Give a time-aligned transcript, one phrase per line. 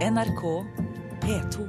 [0.00, 0.42] NRK
[1.20, 1.64] P2.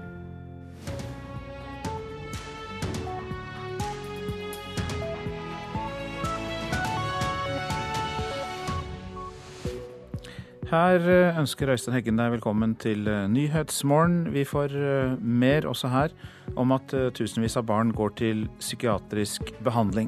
[10.71, 14.29] Her eh, ønsker Øystein Heggen deg velkommen til eh, Nyhetsmorgen.
[14.31, 16.15] Vi får eh, mer også her
[16.55, 20.07] om at tusenvis av barn går til psykiatrisk behandling.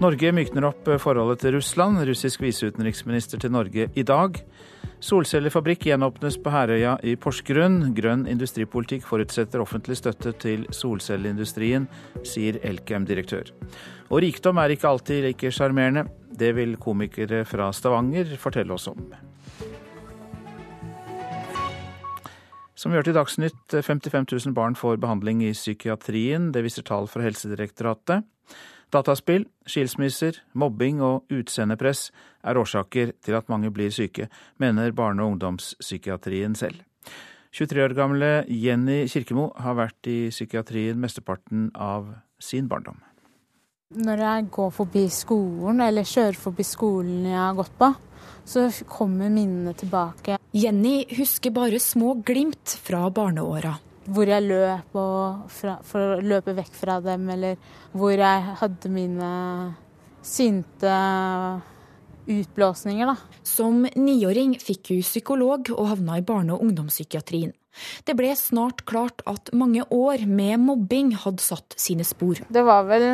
[0.00, 2.04] Norge mykner opp forholdet til Russland.
[2.04, 4.44] Russisk viseutenriksminister til Norge i dag.
[5.00, 7.94] Solcellefabrikk gjenåpnes på Herøya i Porsgrunn.
[7.96, 11.86] Grønn industripolitikk forutsetter offentlig støtte til solcelleindustrien,
[12.20, 13.48] sier Elkem-direktør.
[14.12, 16.04] Og rikdom er ikke alltid like sjarmerende.
[16.36, 19.00] Det vil komikere fra Stavanger fortelle oss om.
[22.76, 26.52] Som vi hørte i Dagsnytt, 55 000 barn får behandling i psykiatrien.
[26.52, 28.28] Det viser tall fra Helsedirektoratet.
[28.90, 32.08] Dataspill, skilsmisser, mobbing og utseendepress
[32.42, 34.26] er årsaker til at mange blir syke,
[34.58, 36.82] mener barne- og ungdomspsykiatrien selv.
[37.52, 42.06] 23 år gamle Jenny Kirkemo har vært i psykiatrien mesteparten av
[42.38, 42.98] sin barndom.
[43.90, 47.88] Når jeg går forbi skolen, eller kjører forbi skolen jeg har gått på,
[48.46, 50.38] så kommer minnene tilbake.
[50.54, 53.76] Jenny husker bare små glimt fra barneåra.
[54.10, 54.96] Hvor jeg løp
[55.54, 57.60] fra, for å løpe vekk fra dem, eller
[57.94, 59.30] hvor jeg hadde mine
[60.26, 60.94] sinte
[62.30, 63.06] utblåsninger.
[63.06, 63.16] Da.
[63.46, 67.52] Som niåring fikk hun psykolog og havna i barne- og ungdomspsykiatrien.
[68.04, 72.42] Det ble snart klart at mange år med mobbing hadde satt sine spor.
[72.50, 73.06] Det var vel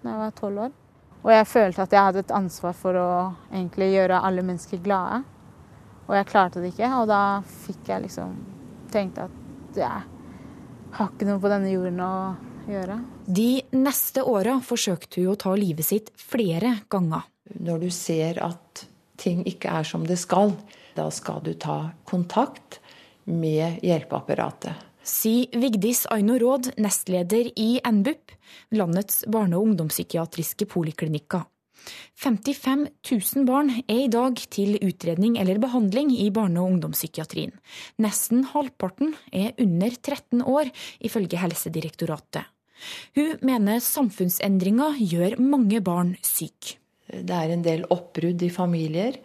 [0.00, 0.76] da jeg var tolv år.
[1.20, 3.10] Og jeg følte at jeg hadde et ansvar for å
[3.50, 5.20] egentlig gjøre alle mennesker glade.
[6.06, 7.20] Og jeg klarte det ikke, og da
[7.66, 8.32] fikk jeg liksom
[8.90, 10.06] tenkt at jeg
[10.96, 12.12] har ikke noe på denne jorden å
[12.70, 12.98] gjøre.
[13.26, 17.26] De neste åra forsøkte hun å ta livet sitt flere ganger.
[17.58, 18.84] Når du ser at
[19.20, 20.54] ting ikke er som det skal,
[20.96, 22.80] da skal du ta kontakt
[23.24, 28.34] med hjelpeapparatet sier Vigdis Aino Råd, nestleder i NBUP,
[28.76, 31.46] landets barne- og ungdomspsykiatriske poliklinikker.
[32.20, 37.54] 55 000 barn er i dag til utredning eller behandling i barne- og ungdomspsykiatrien.
[38.02, 42.44] Nesten halvparten er under 13 år, ifølge Helsedirektoratet.
[43.16, 46.78] Hun mener samfunnsendringa gjør mange barn syke.
[47.10, 49.18] Det er en del oppbrudd i familier.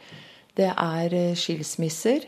[0.56, 2.26] Det er skilsmisser.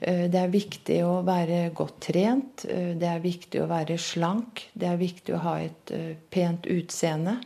[0.00, 2.64] Eh, det er viktig å være godt trent.
[2.68, 4.66] Eh, det er viktig å være slank.
[4.72, 7.36] Det er viktig å ha et eh, pent utseende.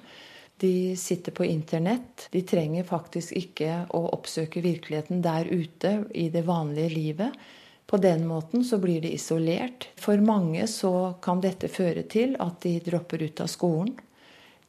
[0.64, 2.28] De sitter på internett.
[2.32, 7.36] De trenger faktisk ikke å oppsøke virkeligheten der ute i det vanlige livet.
[7.84, 9.90] På den måten så blir de isolert.
[10.00, 13.92] For mange så kan dette føre til at de dropper ut av skolen.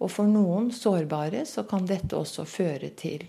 [0.04, 3.24] Og for noen sårbare så kan dette også føre til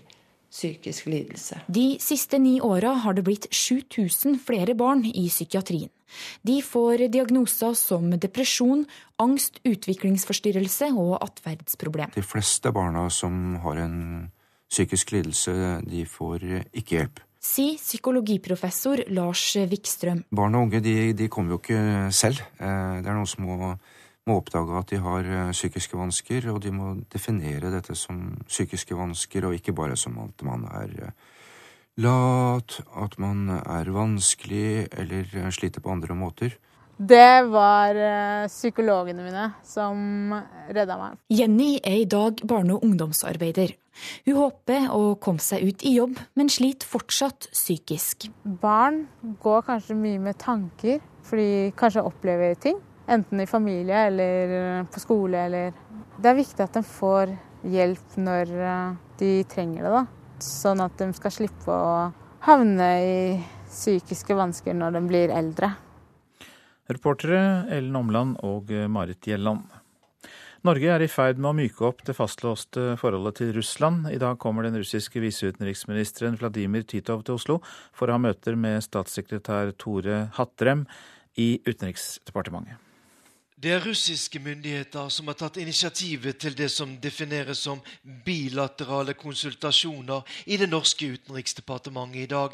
[0.51, 1.61] psykisk lidelse.
[1.71, 5.93] De siste ni åra har det blitt 7000 flere barn i psykiatrien.
[6.47, 8.85] De får diagnoser som depresjon,
[9.21, 12.15] angst, utviklingsforstyrrelse og atferdsproblem.
[12.15, 13.99] De fleste barna som har en
[14.67, 15.53] psykisk lidelse,
[15.87, 16.43] de får
[16.75, 17.21] ikke hjelp.
[17.47, 20.25] Sier psykologiprofessor Lars Wikstrøm.
[20.35, 22.41] Barn og unge de, de kommer jo ikke selv.
[22.59, 23.77] Eh, det er noen som må
[24.27, 28.97] må oppdage at de har eh, psykiske vansker, og de må definere dette som psykiske
[28.97, 31.27] vansker, og ikke bare som at man er eh,
[31.97, 36.57] lat, at man er vanskelig eller eh, sliter på andre måter.
[36.97, 37.93] Det var
[38.49, 40.31] psykologene mine som
[40.73, 41.19] redda meg.
[41.29, 43.75] Jenny er i dag barne- og ungdomsarbeider.
[44.25, 48.27] Hun håper å komme seg ut i jobb, men sliter fortsatt psykisk.
[48.43, 49.05] Barn
[49.43, 52.79] går kanskje mye med tanker, fordi de kanskje opplever ting.
[53.07, 55.71] Enten i familie eller på skole eller
[56.17, 57.29] Det er viktig at de får
[57.69, 60.05] hjelp når eh, de trenger det, da.
[60.43, 62.11] Sånn at de skal slippe å
[62.45, 63.17] havne i
[63.67, 65.73] psykiske vansker når de blir eldre.
[66.87, 69.65] Reportere Ellen Omland og Marit Gjelland.
[70.65, 74.07] Norge er i ferd med å myke opp det fastlåste forholdet til Russland.
[74.11, 77.59] I dag kommer den russiske viseutenriksministeren Vladimir Titov til Oslo
[77.95, 80.87] for å ha møter med statssekretær Tore Hattrem
[81.37, 82.86] i Utenriksdepartementet.
[83.63, 87.79] Det er russiske myndigheter som har tatt initiativet til det som defineres som
[88.25, 92.53] bilaterale konsultasjoner i det norske utenriksdepartementet i dag.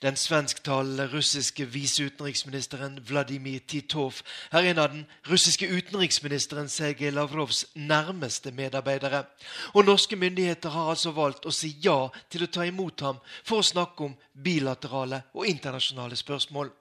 [0.00, 8.50] Den svensktalende russiske viseutenriksministeren Vladimir Titov er en av den russiske utenriksministeren Sergej Lavrovs nærmeste
[8.50, 9.26] medarbeidere.
[9.74, 13.60] Og norske myndigheter har altså valgt å si ja til å ta imot ham for
[13.60, 16.72] å snakke om bilaterale og internasjonale spørsmål.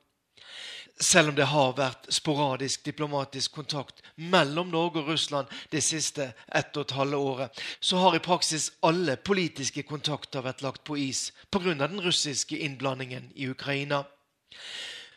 [0.99, 6.77] Selv om det har vært sporadisk diplomatisk kontakt mellom Norge og Russland det siste ett
[6.77, 11.31] og et halve året, så har i praksis alle politiske kontakter vært lagt på is
[11.51, 11.73] pga.
[11.73, 14.05] den russiske innblandingen i Ukraina.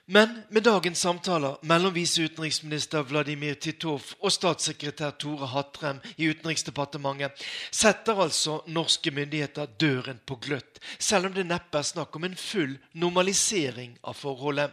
[0.08, 7.42] Men med dagens samtaler mellom viseutenriksminister Vladimir Titov og statssekretær Tore Hatrem i Utenriksdepartementet
[7.74, 12.38] setter altså norske myndigheter døren på gløtt, selv om det neppe er snakk om en
[12.38, 14.70] full normalisering av forholdet.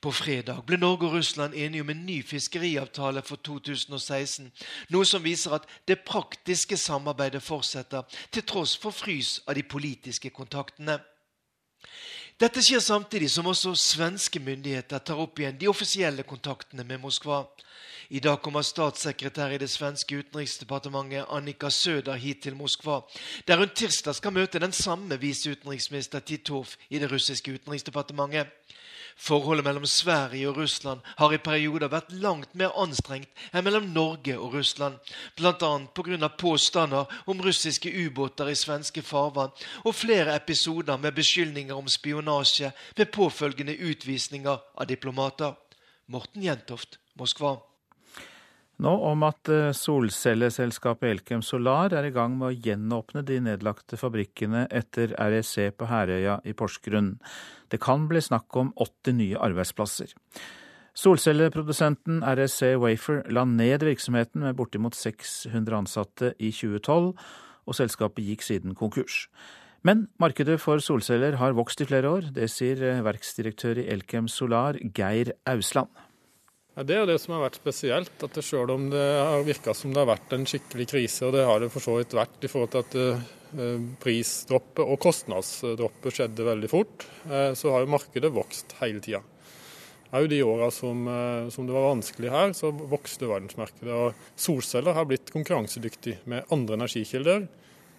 [0.00, 4.50] På fredag ble Norge og Russland enige om en ny fiskeriavtale for 2016,
[4.90, 10.30] noe som viser at det praktiske samarbeidet fortsetter, til tross for frys av de politiske
[10.30, 11.00] kontaktene.
[12.40, 17.42] Dette skjer samtidig som også svenske myndigheter tar opp igjen de offisielle kontaktene med Moskva.
[18.10, 23.02] I dag kommer statssekretær i det svenske utenriksdepartementet Annika Söder hit til Moskva,
[23.46, 28.48] der hun tirsdag skal møte den samme viseutenriksminister Titov i det russiske utenriksdepartementet.
[29.20, 34.38] Forholdet mellom Sverige og Russland har i perioder vært langt mer anstrengt enn mellom Norge
[34.40, 34.96] og Russland,
[35.36, 35.72] bl.a.
[35.94, 36.30] pga.
[36.40, 39.52] påstander om russiske ubåter i svenske farvann
[39.84, 45.52] og flere episoder med beskyldninger om spionasje med påfølgende utvisninger av diplomater.
[46.10, 47.58] Morten Jentoft, Moskva.
[48.80, 53.98] Nå om at eh, solcelleselskapet Elkem Solar er i gang med å gjenåpne de nedlagte
[54.00, 57.18] fabrikkene etter REC på Herøya i Porsgrunn.
[57.70, 60.12] Det kan bli snakk om 80 nye arbeidsplasser.
[60.98, 67.14] Solcelleprodusenten REC Wafer la ned virksomheten med bortimot 600 ansatte i 2012,
[67.70, 69.28] og selskapet gikk siden konkurs.
[69.86, 72.26] Men markedet for solceller har vokst i flere år.
[72.36, 75.88] Det sier eh, verksdirektør i Elkem Solar, Geir Ausland.
[76.70, 78.22] Det er det som har vært spesielt.
[78.22, 81.44] at Selv om det har virka som det har vært en skikkelig krise, og det
[81.44, 86.46] har det for så vidt vært i forhold til at eh, prisdroppet og kostnadsdroppet skjedde
[86.46, 89.20] veldig fort, eh, så har jo markedet vokst hele tida.
[90.14, 93.90] Òg de åra som, eh, som, det var vanskelig her, så vokste verdensmarkedet.
[93.90, 97.48] Og solceller har blitt konkurransedyktig med andre energikilder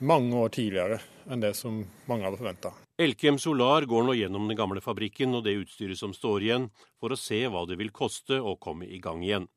[0.01, 0.99] mange år tidligere
[1.31, 2.73] enn det som mange hadde forventa.
[3.01, 6.69] Elkem Solar går nå gjennom den gamle fabrikken og det utstyret som står igjen,
[6.99, 9.47] for å se hva det vil koste å komme i gang igjen.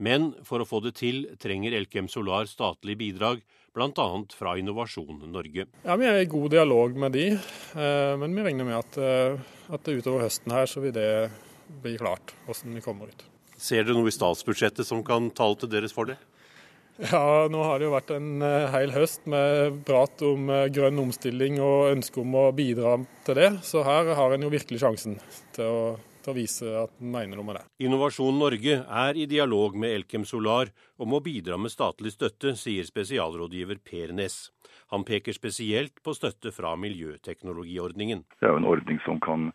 [0.00, 3.42] Men for å få det til trenger Elkem Solar statlig bidrag,
[3.76, 4.06] bl.a.
[4.32, 5.66] fra Innovasjon Norge.
[5.84, 9.36] Ja, Vi er i god dialog med de, eh, men vi regner med at, eh,
[9.68, 11.30] at utover høsten her så vil det
[11.82, 13.26] bli klart hvordan vi kommer ut.
[13.60, 16.16] Ser dere noe i statsbudsjettet som kan tale til deres fordel?
[17.12, 21.00] Ja, nå har det jo vært en eh, hel høst med prat om eh, grønn
[21.00, 23.50] omstilling og ønske om å bidra til det.
[23.64, 25.16] Så her har en jo virkelig sjansen
[25.56, 25.80] til å,
[26.20, 27.64] til å vise at en mener noe med det.
[27.86, 32.84] Innovasjon Norge er i dialog med Elkem Solar om å bidra med statlig støtte, sier
[32.84, 34.50] spesialrådgiver Per Næss.
[34.92, 38.26] Han peker spesielt på støtte fra miljøteknologiordningen.
[38.40, 39.52] Det er jo en ordning som kan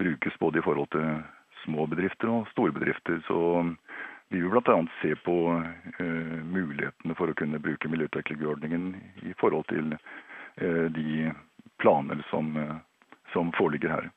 [0.00, 1.20] brukes både i forhold til
[1.62, 3.20] små bedrifter og store bedrifter.
[3.28, 3.38] Så
[4.28, 4.86] vi vil bl.a.
[5.02, 8.90] se på uh, mulighetene for å kunne bruke miljøteknologiordningen
[9.24, 11.30] i forhold til uh, de
[11.80, 12.74] planer som, uh,
[13.32, 14.10] som foreligger her.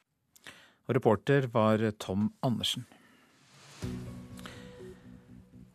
[0.89, 2.83] Og reporter var Tom Andersen.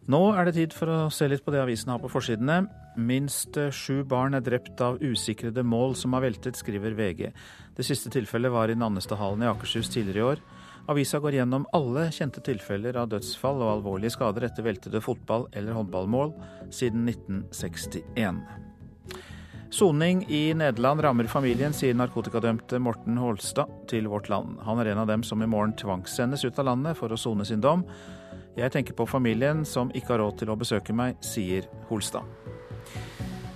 [0.06, 2.60] Nå er det tid for å se litt på det avisen har på forsidene.
[2.94, 7.32] Minst sju barn er drept av usikrede mål som har veltet, skriver VG.
[7.74, 10.44] Det siste tilfellet var i Nannestadhallen i Akershus tidligere i år.
[10.86, 15.74] Avisa går gjennom alle kjente tilfeller av dødsfall og alvorlige skader etter veltede fotball- eller
[15.74, 16.30] håndballmål
[16.70, 18.38] siden 1961.
[19.70, 24.60] Soning i Nederland rammer familien, sier narkotikadømte Morten Holstad til Vårt Land.
[24.62, 27.44] Han er en av dem som i morgen tvangssendes ut av landet for å sone
[27.44, 27.82] sin dom.
[28.56, 32.22] Jeg tenker på familien som ikke har råd til å besøke meg, sier Holstad.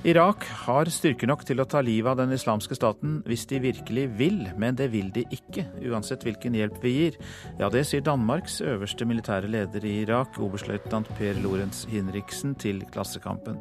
[0.00, 4.06] Irak har styrker nok til å ta livet av den islamske staten hvis de virkelig
[4.16, 7.18] vil, men det vil de ikke, uansett hvilken hjelp vi gir.
[7.60, 13.60] Ja, det sier Danmarks øverste militære leder i Irak, oberstløytnant Per Lorentz Hinriksen, til Klassekampen.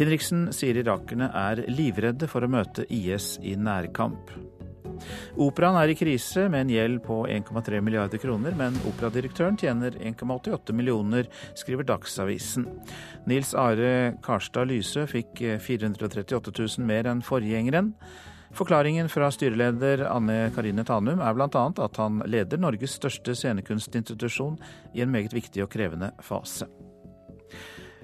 [0.00, 4.34] Hinriksen sier irakerne er livredde for å møte IS i nærkamp.
[5.40, 10.74] Operaen er i krise med en gjeld på 1,3 milliarder kroner, men operadirektøren tjener 1,88
[10.76, 12.66] millioner, skriver Dagsavisen.
[13.30, 17.94] Nils Are Karstad Lysø fikk 438 000 mer enn forgjengeren.
[18.56, 21.64] Forklaringen fra styreleder Anne Karine Tanum er bl.a.
[21.70, 24.58] at han leder Norges største scenekunstinstitusjon
[24.94, 26.66] i en meget viktig og krevende fase.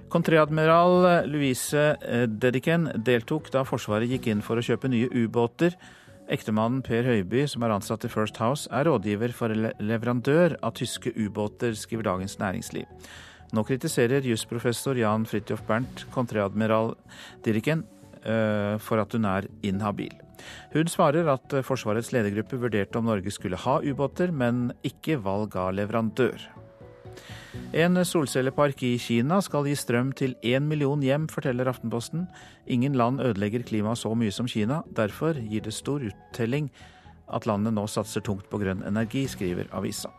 [0.09, 1.97] Kontreadmiral Louise
[2.31, 5.75] Dedichen deltok da Forsvaret gikk inn for å kjøpe nye ubåter
[6.27, 11.13] Ektemannen Per Høiby, som er ansatt i First House, er rådgiver for leverandør av tyske
[11.15, 12.89] ubåter, skriver Dagens Næringsliv.
[13.55, 16.97] Nå kritiserer jusprofessor Jan Fridtjof Bernt kontreadmiral
[17.47, 17.85] Dirken
[18.27, 20.11] uh, for at hun er inhabil.
[20.75, 25.77] Hun svarer at Forsvarets ledergruppe vurderte om Norge skulle ha ubåter, men ikke valg av
[25.79, 26.43] leverandør.
[27.77, 32.27] En solcellepark i Kina skal gi strøm til én million hjem, forteller Aftenposten.
[32.67, 34.83] Ingen land ødelegger klimaet så mye som Kina.
[34.97, 36.71] Derfor gir det stor uttelling
[37.29, 40.13] at landet nå satser tungt på grønn energi, skriver avisa.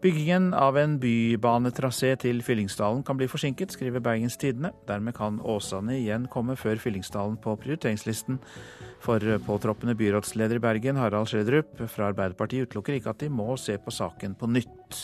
[0.00, 4.72] Byggingen av en bybanetrasé til Fyllingsdalen kan bli forsinket, skriver Bergens Tidende.
[4.88, 8.40] Dermed kan Åsane igjen komme før Fyllingsdalen på prioriteringslisten.
[9.04, 13.76] For påtroppende byrådsleder i Bergen, Harald Schjelderup fra Arbeiderpartiet, utelukker ikke at de må se
[13.76, 15.02] på saken på nytt.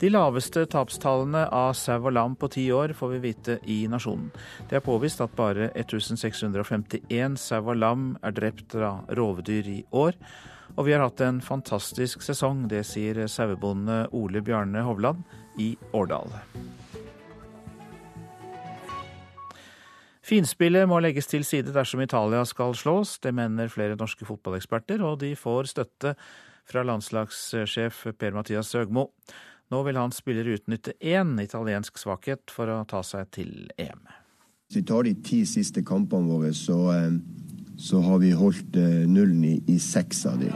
[0.00, 4.32] De laveste tapstallene av sau og lam på ti år får vi vite i Nasjonen.
[4.66, 10.18] Det er påvist at bare 1651 sau og lam er drept av rovdyr i år.
[10.74, 15.22] Og vi har hatt en fantastisk sesong, det sier sauebonde Ole Bjarne Hovland
[15.62, 16.32] i Årdal.
[20.24, 23.18] Finspillet må legges til side dersom Italia skal slås.
[23.22, 26.16] Det mener flere norske fotballeksperter, og de får støtte
[26.66, 29.10] fra landslagssjef Per-Mathias Høgmo.
[29.74, 34.04] Nå vil hans spillere utnytte én italiensk svakhet for å ta seg til EM.
[34.68, 37.16] Hvis vi tar de ti siste kampene våre, så, eh,
[37.74, 40.52] så har vi holdt eh, nullen i, i seks av de.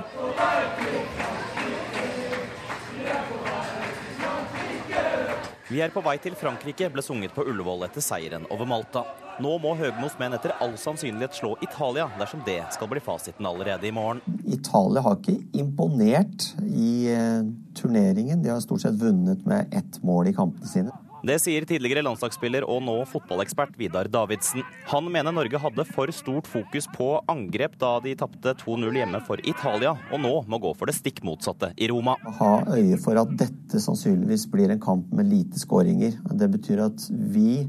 [5.67, 9.03] Vi er på vei til Frankrike ble sunget på Ullevål etter seieren over Malta.
[9.39, 13.87] Nå må Høgmos menn etter all sannsynlighet slå Italia dersom det skal bli fasiten allerede
[13.87, 14.19] i morgen.
[14.51, 17.45] Italia har ikke imponert i eh,
[17.79, 18.43] turneringen.
[18.43, 20.97] De har stort sett vunnet med ett mål i kampene sine.
[21.23, 24.67] Det sier tidligere landslagsspiller og nå fotballekspert Vidar Davidsen.
[24.91, 29.43] Han mener Norge hadde for stort fokus på angrep da de tapte 2-0 hjemme for
[29.47, 32.19] Italia, og nå må gå for det stikk motsatte i Roma.
[32.39, 36.19] Ha øye for at dette sannsynligvis blir en kamp med lite skåringer.
[36.39, 37.67] Det betyr at vi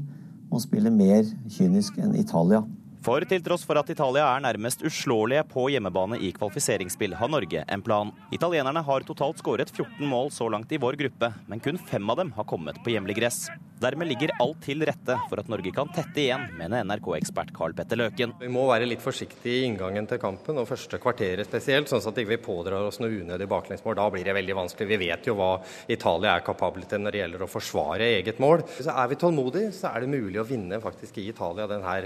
[0.50, 1.24] må spille mer
[1.56, 2.64] kynisk enn Italia.
[3.00, 7.62] For til tross for at Italia er nærmest uslåelige på hjemmebane i kvalifiseringsspill, har Norge
[7.64, 8.12] en plan.
[8.36, 12.20] Italienerne har totalt skåret 14 mål så langt i vår gruppe, men kun fem av
[12.20, 13.46] dem har kommet på hjemlig gress.
[13.80, 17.96] Dermed ligger alt til rette for at Norge kan tette igjen, mener NRK-ekspert Carl Petter
[17.96, 18.34] Løken.
[18.42, 22.20] Vi må være litt forsiktige i inngangen til kampen, og første kvarteret spesielt, sånn at
[22.20, 23.96] vi ikke pådrar oss noe unødig baklengsmål.
[23.96, 24.90] Da blir det veldig vanskelig.
[24.92, 25.54] Vi vet jo hva
[25.88, 28.66] Italia er kapable til når det gjelder å forsvare eget mål.
[28.76, 31.96] Så er vi tålmodige, så er det mulig å vinne faktisk i Italia denne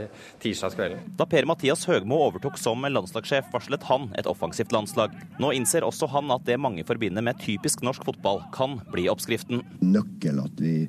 [0.46, 1.17] tirsdagskvelden kvelden.
[1.17, 5.14] Da Per-Mathias Høgmo overtok som landslagssjef, varslet han et offensivt landslag.
[5.41, 9.64] Nå innser også han at det mange forbinder med typisk norsk fotball, kan bli oppskriften.
[9.81, 10.88] Nøkkel at vi,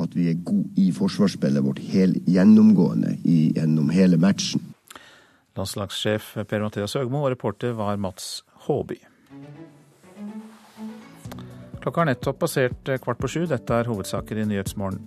[0.00, 4.62] at vi er gode i forsvarsspillet vårt hel, gjennomgående i, gjennom hele matchen.
[5.54, 8.98] Landslagssjef Per-Mathias Høgmo og reporter var Mats Håby.
[11.84, 13.42] Klokka har nettopp passert kvart på sju.
[13.44, 15.02] Dette er hovedsaker i Nyhetsmorgen.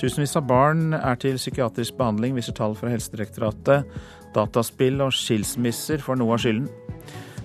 [0.00, 3.86] Tusenvis av barn er til psykiatrisk behandling, viser tall fra Helsedirektoratet.
[4.34, 6.66] Dataspill og skilsmisser får noe av skylden.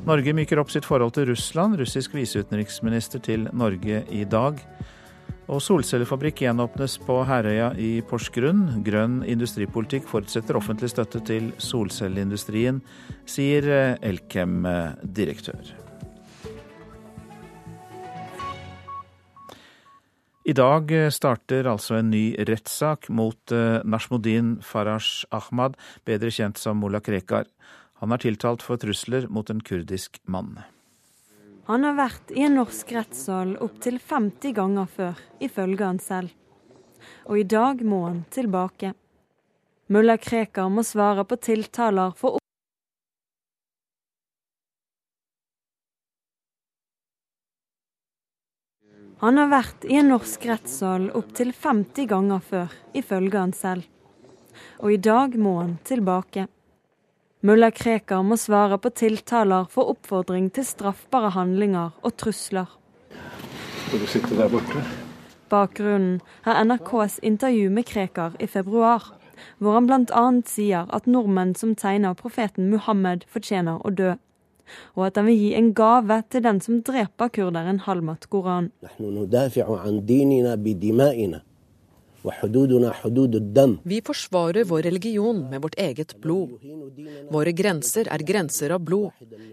[0.09, 1.77] Norge myker opp sitt forhold til Russland.
[1.77, 4.57] Russisk viseutenriksminister til Norge i dag.
[5.51, 8.81] Og solcellefabrikk gjenåpnes på Herøya i Porsgrunn.
[8.87, 12.81] Grønn industripolitikk forutsetter offentlig støtte til solcelleindustrien,
[13.29, 13.69] sier
[14.01, 15.80] Elkem-direktør.
[20.41, 23.53] I dag starter altså en ny rettssak mot
[23.85, 27.45] Nashmudin Farash Ahmad, bedre kjent som mulla Krekar.
[28.01, 30.55] Han er tiltalt for trusler mot en kurdisk mann.
[31.69, 36.33] Han har vært i en norsk rettssal opptil 50 ganger før, ifølge han selv.
[37.29, 38.95] Og i dag må han tilbake.
[39.93, 42.40] Mulla Krekar må svare på tiltaler for
[49.21, 53.83] Han har vært i en norsk rettssal opptil 50 ganger før, ifølge han selv.
[54.81, 56.47] Og i dag må han tilbake.
[57.45, 62.73] Mulla Krekar må svare på tiltaler for oppfordring til straffbare handlinger og trusler.
[63.85, 64.81] Skal du sitte der borte?
[65.53, 69.05] Bakgrunnen er NRKs intervju med Krekar i februar,
[69.61, 70.25] hvor han bl.a.
[70.49, 74.15] sier at nordmenn som tegner profeten Muhammed, fortjener å dø
[74.95, 78.71] og at han vil gi en gave til den som dreper kurderen Halmat Goran.
[83.83, 86.57] Vi forsvarer vår religion med vårt eget blod.
[87.33, 89.11] Våre grenser er grenser av blod,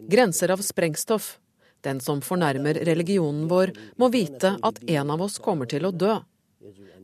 [0.08, 1.38] grenser av sprengstoff.
[1.80, 6.18] Den som fornærmer religionen vår, må vite at en av oss kommer til å dø.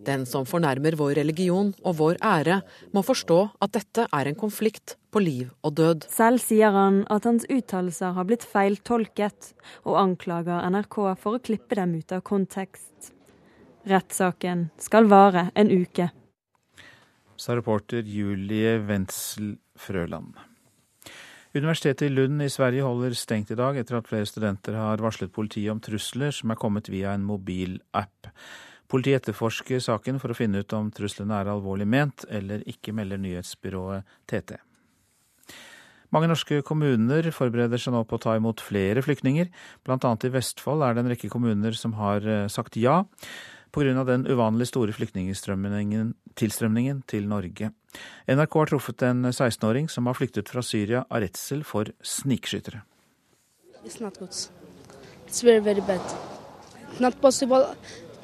[0.05, 2.61] Den som fornærmer vår religion og vår ære,
[2.93, 6.07] må forstå at dette er en konflikt på liv og død.
[6.11, 9.53] Selv sier han at hans uttalelser har blitt feiltolket,
[9.87, 13.13] og anklager NRK for å klippe dem ut av kontekst.
[13.87, 16.09] Rettssaken skal vare en uke.
[17.37, 20.35] Sa reporter Julie Wendsel Frøland.
[21.55, 25.31] Universitetet i Lund i Sverige holder stengt i dag etter at flere studenter har varslet
[25.35, 28.33] politiet om trusler som er kommet via en mobil app.
[28.91, 33.23] Politiet etterforsker saken for å finne ut om truslene er alvorlig ment eller ikke, melder
[33.23, 34.57] nyhetsbyrået TT.
[36.15, 39.49] Mange norske kommuner forbereder seg nå på å ta imot flere flyktninger.
[39.87, 43.03] Blant annet i Vestfold er det en rekke kommuner som har eh, sagt ja
[43.75, 44.05] pga.
[44.07, 47.75] den uvanlig store flyktningtilstrømningen til Norge.
[48.31, 52.83] NRK har truffet en 16-åring som har flyktet fra Syria av redsel for snikskyttere.
[53.85, 54.31] It's not good.
[55.27, 56.01] It's very, very bad.
[57.01, 57.75] Not possible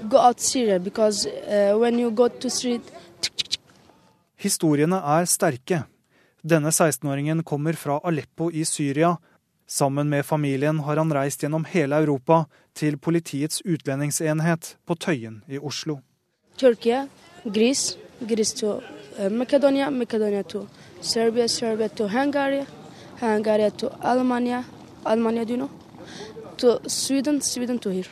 [0.08, 2.82] go out Syria because uh, when you go to street
[4.40, 5.82] Historiene er sterke.
[6.42, 9.16] Denne 16-åringen kommer fra Aleppo i Syria.
[9.66, 12.44] Sammen med familien har han reist gjennom hele Europa
[12.74, 16.00] til politiets utlendingsenhet på Tøyen i Oslo.
[16.56, 17.06] Tyrkia,
[17.44, 18.80] Gris, Gris to
[19.30, 20.66] Makedonia, Makedonia Macedonia to
[21.00, 22.64] Serbia, Serbia to Hungary,
[23.20, 24.64] Hungary to Almania,
[25.04, 25.70] Almania, you know?
[26.56, 28.08] To Sweden, Sweden to here.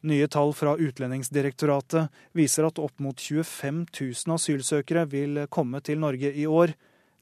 [0.00, 6.32] Nye tall fra Utlendingsdirektoratet viser at opp mot 25 000 asylsøkere vil komme til Norge
[6.32, 6.72] i år.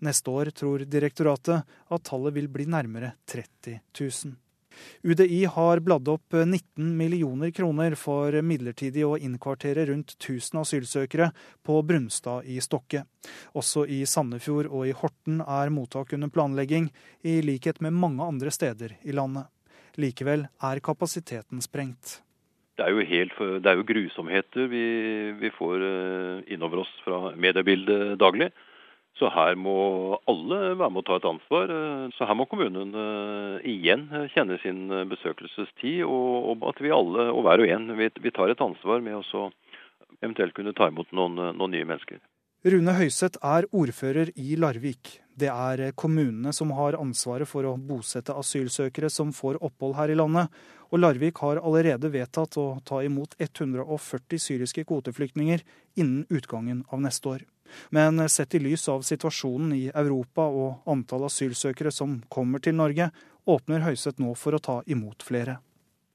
[0.04, 4.36] Neste år tror direktoratet at tallet vil bli nærmere 30 000.
[5.02, 11.30] UDI har bladd opp 19 millioner kroner for midlertidig å innkvartere rundt 1000 asylsøkere
[11.66, 13.04] på Brunstad i Stokke.
[13.58, 16.90] Også i Sandefjord og i Horten er mottak under planlegging,
[17.22, 19.50] i likhet med mange andre steder i landet.
[19.98, 22.20] Likevel er kapasiteten sprengt.
[22.78, 24.82] Det er jo, helt, det er jo grusomheter vi,
[25.40, 28.52] vi får eh, innover oss fra mediebildet daglig.
[29.18, 29.74] Så her må
[30.30, 31.72] alle være med å ta et ansvar.
[31.74, 37.42] Eh, så her må kommunen eh, igjen kjenne sin besøkelsestid, og, at vi alle, og
[37.46, 39.48] hver og en, vi tar et ansvar med å
[40.22, 42.22] eventuelt kunne ta imot noen, noen nye mennesker.
[42.66, 45.20] Rune Høiseth er ordfører i Larvik.
[45.38, 50.16] Det er kommunene som har ansvaret for å bosette asylsøkere som får opphold her i
[50.18, 50.50] landet,
[50.88, 55.64] og Larvik har allerede vedtatt å ta imot 140 syriske kvoteflyktninger
[56.00, 57.46] innen utgangen av neste år.
[57.92, 63.10] Men sett i lys av situasjonen i Europa og antall asylsøkere som kommer til Norge,
[63.48, 65.58] åpner Høyset nå for å ta imot flere.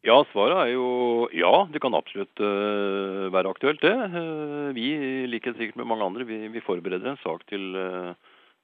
[0.04, 0.88] Ja, svaret er jo
[1.32, 1.52] ja.
[1.72, 3.94] Det kan absolutt uh, være aktuelt, det.
[4.12, 4.90] Uh, vi,
[5.32, 8.12] like sikkert med mange andre, vi, vi forbereder en sak til, uh,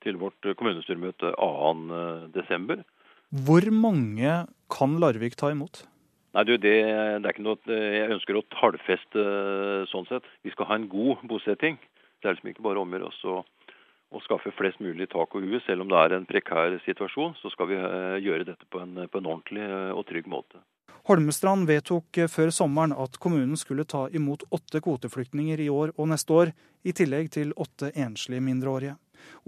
[0.04, 2.84] til vårt kommunestyremøte 2.12.
[3.46, 4.36] Hvor mange
[4.74, 5.86] kan Larvik ta imot?
[6.36, 9.24] Nei, du, det, det, er ikke noe jeg ønsker å tallfeste
[9.90, 10.28] sånn sett.
[10.46, 11.80] Vi skal ha en god bosetting.
[12.22, 13.38] Det er liksom ikke bare omgjør oss å,
[14.14, 15.62] å, skaffe flest mulig tak og hue.
[15.66, 19.08] Selv om det er en prekær situasjon, så skal vi uh, gjøre dette på en,
[19.10, 20.62] på en ordentlig uh, og trygg måte.
[21.10, 26.12] Holmestrand vedtok eh, før sommeren at kommunen skulle ta imot åtte kvoteflyktninger i år og
[26.12, 26.52] neste år,
[26.86, 28.98] i tillegg til åtte enslige mindreårige.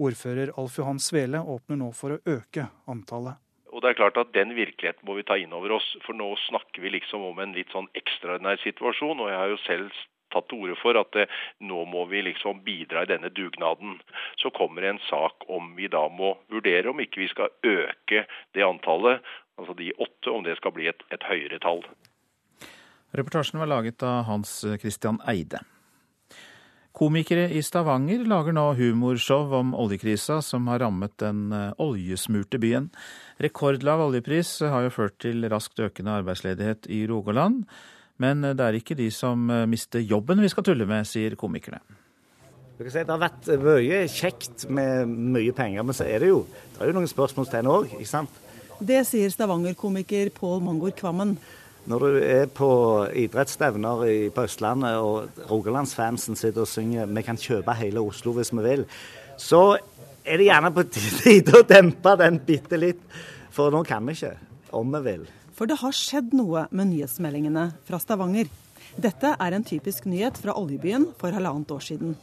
[0.02, 3.38] Ordfører Alf Johan Svele åpner nå for å øke antallet.
[3.72, 5.86] Og det er klart at Den virkeligheten må vi ta inn over oss.
[6.06, 9.20] For nå snakker vi liksom om en litt sånn ekstraordinær situasjon.
[9.20, 12.62] Og jeg har jo selv tatt til orde for at eh, nå må vi liksom
[12.66, 13.98] bidra i denne dugnaden.
[14.40, 18.24] Så kommer det en sak om vi da må vurdere om ikke vi skal øke
[18.56, 19.20] det antallet,
[19.60, 21.84] altså de åtte, om det skal bli et, et høyere tall.
[23.12, 25.60] Reportasjen var laget av Hans Christian Eide.
[26.92, 32.90] Komikere i Stavanger lager nå humorshow om oljekrisa som har rammet den eh, oljesmurte byen.
[33.40, 37.64] Rekordlav oljepris har jo ført til raskt økende arbeidsledighet i Rogaland.
[38.20, 41.80] Men det er ikke de som eh, mister jobben vi skal tulle med, sier komikerne.
[42.82, 46.90] Det har vært mye kjekt med mye penger, men så er det jo, det er
[46.90, 48.40] jo noen spørsmålstegn òg, ikke sant?
[48.82, 51.36] Det sier Stavanger-komiker Pål Mangor Kvammen.
[51.90, 52.68] Når du er på
[53.18, 58.62] idrettsstevner på Østlandet og Rogalandsfansen sitter og synger 'Vi kan kjøpe hele Oslo hvis vi
[58.62, 58.86] vil',
[59.36, 59.78] så
[60.24, 63.02] er det gjerne på tide å dempe den bitte litt.
[63.50, 64.36] For nå kan vi ikke,
[64.72, 65.26] om vi vil.
[65.52, 68.46] For det har skjedd noe med nyhetsmeldingene fra Stavanger.
[68.96, 72.16] Dette er en typisk nyhet fra oljebyen for halvannet år siden.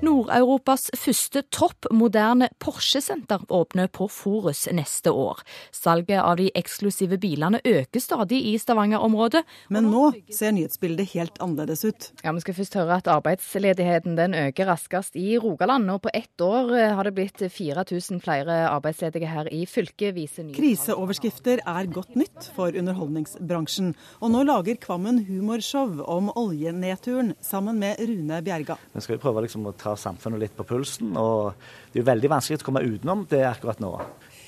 [0.00, 5.42] Nord-Europas første topp moderne Porsche-senter åpner på Forus neste år.
[5.76, 9.42] Salget av de eksklusive bilene øker stadig i Stavanger-området.
[9.68, 12.06] Men nå ser nyhetsbildet helt annerledes ut.
[12.24, 15.90] Ja, Vi skal først høre at arbeidsledigheten den øker raskest i Rogaland.
[15.92, 20.48] Og på ett år eh, har det blitt 4000 flere arbeidsledige her i fylket, viser
[20.48, 23.92] nye Kriseoverskrifter er godt nytt for underholdningsbransjen.
[24.24, 28.80] Og nå lager Kvammen humorshow om oljenedturen sammen med Rune Bjerga.
[28.96, 31.12] Vi skal prøve liksom å ta tar samfunnet litt på pulsen.
[31.18, 31.52] Og
[31.90, 33.92] det er jo veldig vanskelig å komme utenom det akkurat nå.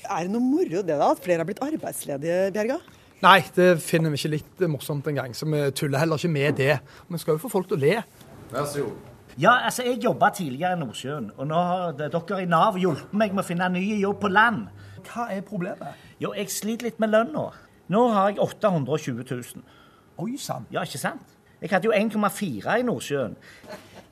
[0.03, 2.81] Er det noe moro det da, at flere har blitt arbeidsledige, Bjerga?
[3.23, 5.31] Nei, det finner vi ikke litt morsomt engang.
[5.37, 6.77] Så vi tuller heller ikke med det.
[7.07, 7.99] Vi skal jo få folk til å le.
[8.51, 9.11] Vær så god.
[9.39, 13.31] Ja, altså jeg jobba tidligere i Nordsjøen, og nå har dere i Nav hjulpet meg
[13.33, 14.67] med å finne en ny jobb på land.
[15.07, 16.03] Hva er problemet?
[16.21, 17.47] Jo, jeg sliter litt med lønna.
[17.93, 19.63] Nå har jeg 820 000.
[20.21, 20.67] Oi sann.
[20.69, 21.33] Ja, ikke sant?
[21.63, 23.33] Jeg hadde jo 1,4 i Nordsjøen.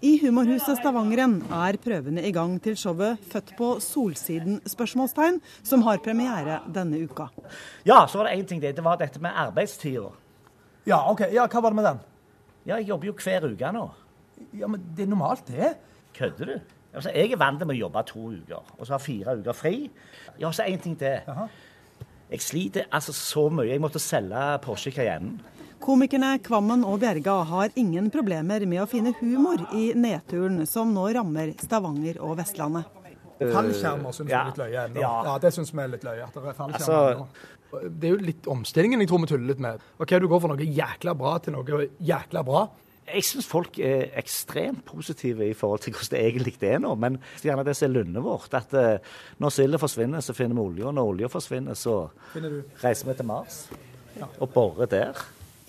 [0.01, 6.01] I Humorhuset Stavangeren er prøvene i gang til showet 'Født på solsiden?' spørsmålstegn, som har
[6.01, 7.27] premiere denne uka.
[7.85, 10.09] Ja, så var det én ting Det, Det var dette med arbeidstida.
[10.87, 11.19] Ja, ok.
[11.31, 11.99] Ja, Hva var det med den?
[12.65, 13.91] Ja, jeg jobber jo hver uke nå.
[14.53, 15.77] Ja, men Det er normalt, det.
[16.15, 16.59] Kødder du?
[16.95, 19.89] Altså, jeg er vant til å jobbe to uker, og så ha fire uker fri.
[20.39, 21.19] Ja, så én ting til.
[21.27, 21.47] Aha.
[22.31, 23.69] Jeg sliter altså så mye.
[23.69, 25.39] Jeg måtte selge Porsche Cayenne.
[25.81, 31.07] Komikerne Kvammen og Bjerga har ingen problemer med å finne humor i nedturen som nå
[31.15, 32.85] rammer Stavanger og Vestlandet.
[33.41, 34.41] Fallskjermer syns vi Ja.
[34.41, 35.01] er litt løye ennå.
[35.01, 35.23] Ja.
[35.25, 36.23] Ja, det syns vi er litt løye.
[36.23, 37.27] at det er fallskjermer Altså-
[37.99, 39.79] Det er jo litt omstillingen jeg tror vi tuller litt med.
[39.99, 41.63] Ok, Du går fra noe jækla bra til noe
[41.99, 42.69] jækla bra.
[43.07, 46.95] Jeg syns folk er ekstremt positive i forhold til hvordan det egentlig er nå.
[46.95, 48.53] Men det er gjerne det som er lundet vårt.
[48.53, 48.99] At eh,
[49.39, 50.85] når silda forsvinner, så finner vi olje.
[50.85, 52.09] Og når olja forsvinner, så
[52.83, 53.67] reiser vi til Mars
[54.39, 55.13] og borer der.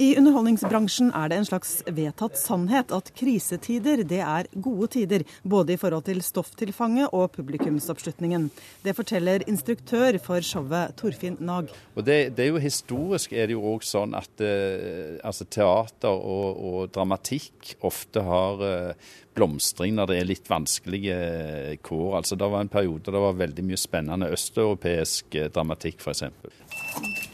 [0.00, 5.74] I underholdningsbransjen er det en slags vedtatt sannhet at krisetider det er gode tider, både
[5.74, 8.48] i forhold til stofftilfanget og publikumsoppslutningen.
[8.84, 11.68] Det forteller instruktør for showet Torfinn Nag.
[11.92, 16.12] Og det, det er jo Historisk er det jo òg sånn at eh, altså teater
[16.14, 22.16] og, og dramatikk ofte har eh, blomstring når det er litt vanskelige eh, kår.
[22.20, 27.31] Altså Det var en periode der det var veldig mye spennende østeuropeisk eh, dramatikk, f.eks.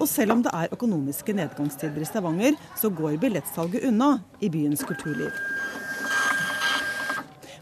[0.00, 4.82] Og selv om det er økonomiske nedgangstider i Stavanger, så går billettsalget unna i byens
[4.86, 5.30] kulturliv.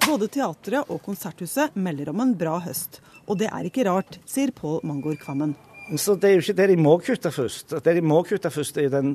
[0.02, 3.00] Både teatret og Konserthuset melder om en bra høst.
[3.30, 5.54] Og det er ikke rart, sier Pål Mangor Kvammen.
[5.98, 7.76] Så det er jo ikke det de må kutte først.
[7.84, 9.12] Det de må kutte først, er jo den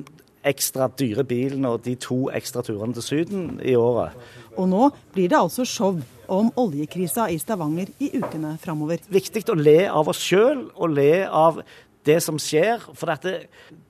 [0.48, 4.14] ekstra dyre bilen og de to ekstra turene til Syden i året.
[4.56, 9.02] Og nå blir det altså show om oljekrisa i Stavanger i ukene framover.
[9.12, 11.62] Viktig å le av oss sjøl og le av
[12.08, 12.82] det som skjer.
[12.96, 13.36] For det,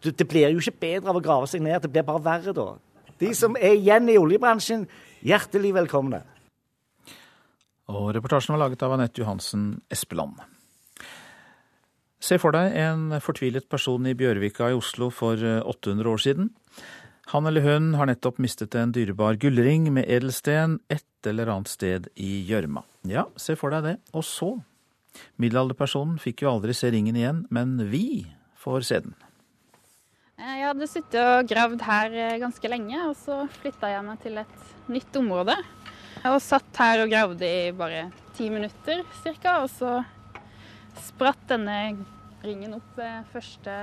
[0.04, 2.68] det blir jo ikke bedre av å grave seg ned, det blir bare verre da.
[3.18, 4.86] De som er igjen i oljebransjen,
[5.26, 6.22] hjertelig velkomne.
[7.88, 10.38] Og reportasjen var laget av Anette Johansen Espeland.
[12.20, 16.50] Se for deg en fortvilet person i Bjørvika i Oslo for 800 år siden.
[17.32, 22.08] Han eller hun har nettopp mistet en dyrebar gullring med edelsten et eller annet sted
[22.16, 22.82] i gjørma.
[23.08, 23.96] Ja, se for deg det.
[24.16, 24.54] Og så?
[25.40, 28.26] Middelalderpersonen fikk jo aldri se ringen igjen, men vi
[28.58, 29.16] får se den.
[30.38, 34.38] Jeg hadde sittet og gravd her eh, ganske lenge, og så flytta jeg meg til
[34.38, 34.60] et
[34.92, 35.56] nytt område.
[36.28, 38.06] Og satt her og gravde i bare
[38.38, 39.98] ti minutter ca., og så
[41.08, 41.78] spratt denne
[42.46, 43.78] ringen opp ved første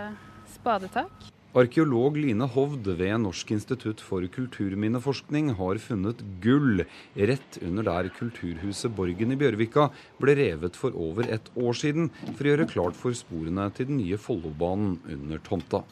[0.55, 1.34] spadetak.
[1.55, 6.81] Arkeolog Line Hovd ved Norsk institutt for kulturminneforskning har funnet gull
[7.15, 9.85] rett under der kulturhuset Borgen i Bjørvika
[10.19, 14.01] ble revet for over et år siden for å gjøre klart for sporene til den
[14.01, 15.85] nye Follobanen under tomta.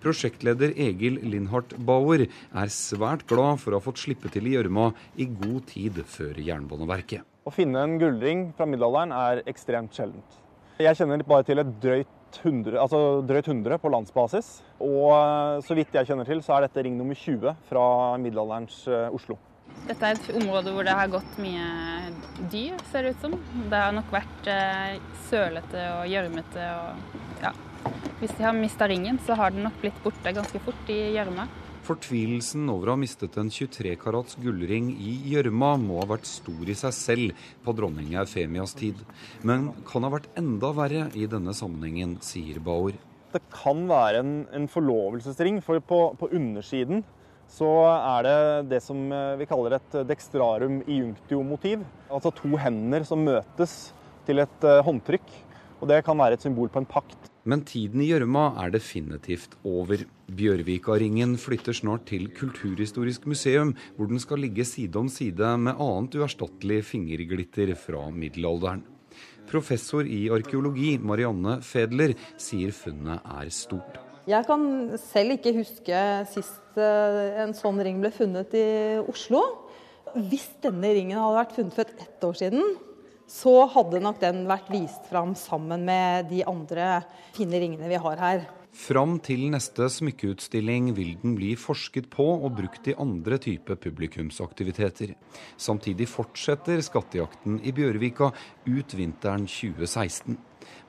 [0.00, 4.94] Prosjektleder Egil Lindhardt Bauer er svært glad for å ha fått slippe til i gjørma
[5.20, 7.20] i god tid før Jernbaneverket.
[7.44, 10.44] Å finne en gullring fra middelalderen er ekstremt sjeldent.
[10.80, 14.48] Jeg kjenner bare til et drøyt 100, altså drøyt 100 på landsbasis.
[14.82, 17.84] Og eh, så vidt jeg kjenner til, så er dette ring nummer 20 fra
[18.22, 19.38] middelalderens eh, Oslo.
[19.86, 21.66] Dette er et område hvor det har gått mye
[22.52, 23.36] dyr, ser det ut som.
[23.70, 24.96] Det har nok vært eh,
[25.28, 27.52] sølete og gjørmete og ja.
[28.20, 31.46] Hvis de har mista ringen, så har den nok blitt borte ganske fort i gjørma.
[31.86, 36.66] Fortvilelsen over å ha mistet en 23 karats gullring i gjørma må ha vært stor
[36.66, 38.98] i seg selv på dronning Eufemias tid,
[39.46, 42.96] men kan ha vært enda verre i denne sammenhengen, sier Bauer.
[43.30, 47.04] Det kan være en, en forlovelsesring, for på, på undersiden
[47.54, 48.38] så er det
[48.72, 51.84] det som eh, vi kaller et dextrarum iunctio-motiv.
[52.10, 53.76] Altså to hender som møtes
[54.26, 55.30] til et eh, håndtrykk.
[55.78, 57.30] Og det kan være et symbol på en pakt.
[57.46, 60.00] Men tiden i gjørma er definitivt over.
[60.26, 66.16] Bjørvikaringen flytter snart til Kulturhistorisk museum, hvor den skal ligge side om side med annet
[66.18, 68.82] uerstattelig fingerglitter fra middelalderen.
[69.46, 74.02] Professor i arkeologi Marianne Fedler sier funnet er stort.
[74.26, 74.66] Jeg kan
[74.98, 78.66] selv ikke huske sist eh, en sånn ring ble funnet i
[79.06, 79.44] Oslo.
[80.16, 82.74] Hvis denne ringen hadde vært funnet for ett år siden,
[83.26, 87.02] så hadde nok den vært vist fram sammen med de andre
[87.36, 88.46] fine ringene vi har her.
[88.76, 95.14] Fram til neste smykkeutstilling vil den bli forsket på og brukt i andre typer publikumsaktiviteter.
[95.56, 98.28] Samtidig fortsetter skattejakten i Bjørvika
[98.68, 100.36] ut vinteren 2016.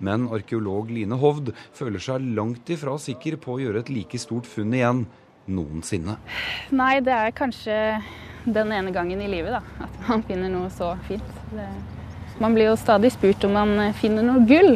[0.04, 4.50] Men arkeolog Line Hovd føler seg langt ifra sikker på å gjøre et like stort
[4.50, 5.06] funn igjen
[5.48, 6.18] noensinne.
[6.76, 7.78] Nei, det er kanskje
[8.44, 11.40] den ene gangen i livet da, at man finner noe så fint.
[11.56, 11.68] Det,
[12.40, 14.76] man blir jo stadig spurt om man finner noe gull.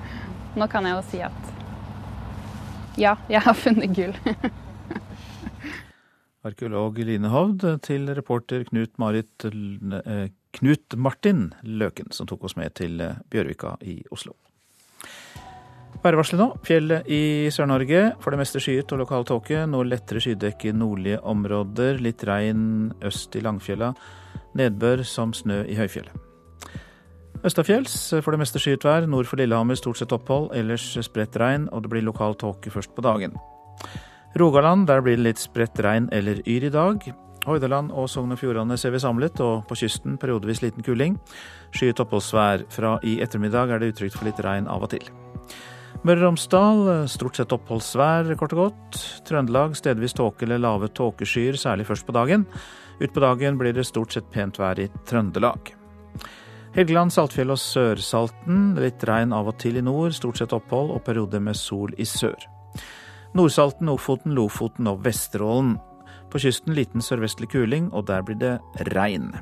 [0.58, 1.52] Nå kan jeg jo si at
[2.96, 4.14] ja, jeg har funnet gull.
[6.46, 12.74] arkeolog Line Hovd, til reporter Knut, Marit, eh, Knut Martin Løken, som tok oss med
[12.78, 14.36] til eh, Bjørvika i Oslo.
[16.04, 16.48] Værvarselet nå.
[16.66, 18.02] Fjellet i Sør-Norge.
[18.22, 19.64] For det meste skyet og lokal tåke.
[19.70, 21.98] Noe lettere skydekke i nordlige områder.
[22.04, 23.94] Litt regn øst i Langfjella.
[24.60, 26.25] Nedbør som snø i høyfjellet.
[27.46, 29.04] Østafjells for det meste skyet vær.
[29.06, 30.48] Nord for Lillehammer stort sett opphold.
[30.56, 33.36] Ellers spredt regn, og det blir lokal tåke først på dagen.
[34.36, 37.06] Rogaland, der blir det litt spredt regn eller yr i dag.
[37.46, 41.14] Hordaland og Sogn og Fjordane ser vi samlet, og på kysten periodevis liten kuling.
[41.70, 42.66] Skyet oppholdsvær.
[42.74, 45.06] Fra i ettermiddag er det utrygt for litt regn av og til.
[46.02, 49.00] Møre og Romsdal stort sett oppholdsvær, kort og godt.
[49.30, 52.50] Trøndelag stedvis tåke eller lave tåkeskyer, særlig først på dagen.
[52.98, 55.75] Utpå dagen blir det stort sett pent vær i Trøndelag.
[56.76, 58.74] Helgeland, Saltfjell og Sørsalten.
[58.76, 62.04] Litt regn av og til i nord, stort sett opphold og perioder med sol i
[62.04, 62.36] sør.
[63.32, 65.78] Nordsalten, Ofoten, Lofoten og Vesterålen.
[66.28, 68.52] På kysten liten sørvestlig kuling, og der blir det
[68.92, 69.32] regn.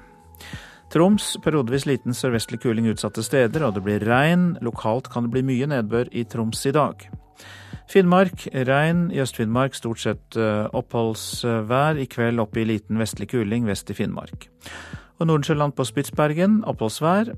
[0.94, 4.52] Troms periodevis liten sørvestlig kuling utsatte steder, og det blir regn.
[4.62, 7.02] Lokalt kan det bli mye nedbør i Troms i dag.
[7.90, 9.08] Finnmark regn.
[9.10, 11.98] I Øst-Finnmark stort sett eh, oppholdsvær.
[11.98, 14.46] I kveld opp i liten vestlig kuling vest i Finnmark.
[15.20, 17.30] Og Nordensjøland på Spitsbergen oppholdsvær.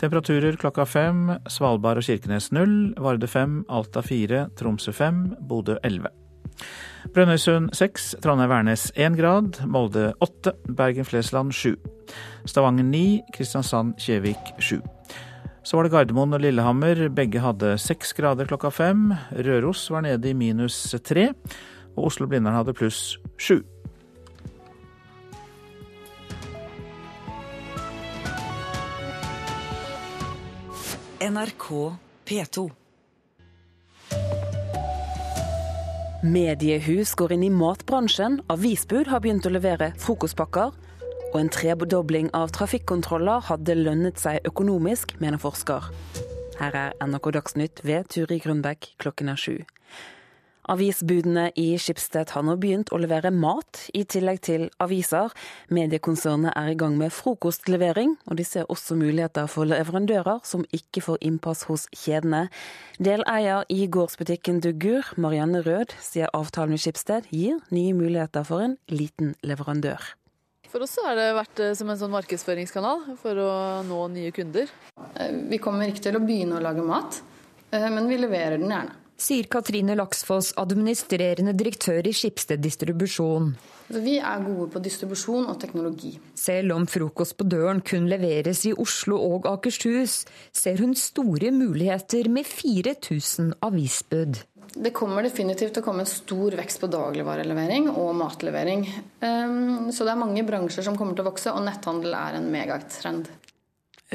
[0.00, 1.30] Temperaturer klokka fem.
[1.48, 2.94] Svalbard og Kirkenes null.
[2.98, 3.60] Varde fem.
[3.70, 4.48] Alta fire.
[4.58, 5.28] Tromsø fem.
[5.48, 6.10] Bodø elleve.
[7.14, 8.14] Brønnøysund seks.
[8.24, 9.62] Trondheim-Værnes én grad.
[9.70, 10.56] Molde åtte.
[10.66, 11.76] Bergen-Flesland sju.
[12.44, 13.22] Stavanger ni.
[13.36, 14.80] Kristiansand-Kjevik sju.
[15.66, 17.06] Så var det Gardermoen og Lillehammer.
[17.14, 19.08] Begge hadde seks grader klokka fem.
[19.30, 21.30] Røros var nede i minus tre.
[21.96, 23.62] Og Oslo-Blindern hadde pluss sju.
[31.26, 32.68] NRK P2.
[36.22, 38.36] Mediehus går inn i matbransjen.
[38.52, 40.70] Avisbud har begynt å levere frokostpakker.
[41.32, 45.90] Og en tredobling av trafikkontroller hadde lønnet seg økonomisk, mener forsker.
[46.60, 49.56] Her er NRK Dagsnytt ved Turi Grunbekk klokken er sju.
[50.66, 55.30] Avisbudene i Skipsted har nå begynt å levere mat, i tillegg til aviser.
[55.70, 61.04] Mediekonsernet er i gang med frokostlevering, og de ser også muligheter for leverandører som ikke
[61.06, 62.48] får innpass hos kjedene.
[62.98, 68.76] Deleier i gårdsbutikken Dugur, Marianne Rød, sier avtalen med Skipsted gir nye muligheter for en
[68.90, 70.02] liten leverandør.
[70.66, 73.50] For oss har det vært eh, som en sånn markedsføringskanal for å
[73.86, 74.66] nå nye kunder.
[75.46, 77.22] Vi kommer ikke til å begynne å lage mat,
[77.70, 83.54] eh, men vi leverer den gjerne sier Katrine Laksfoss, administrerende direktør i Skipsted distribusjon.
[83.86, 86.16] Vi er gode på distribusjon og teknologi.
[86.34, 92.28] Selv om frokost på døren kun leveres i Oslo og Akershus, ser hun store muligheter
[92.32, 94.42] med 4000 avisbud.
[94.76, 98.82] Det kommer definitivt til å komme en stor vekst på dagligvarelevering og matlevering.
[99.24, 102.50] Ehm, så det er mange bransjer som kommer til å vokse, og netthandel er en
[102.52, 103.30] megatrend.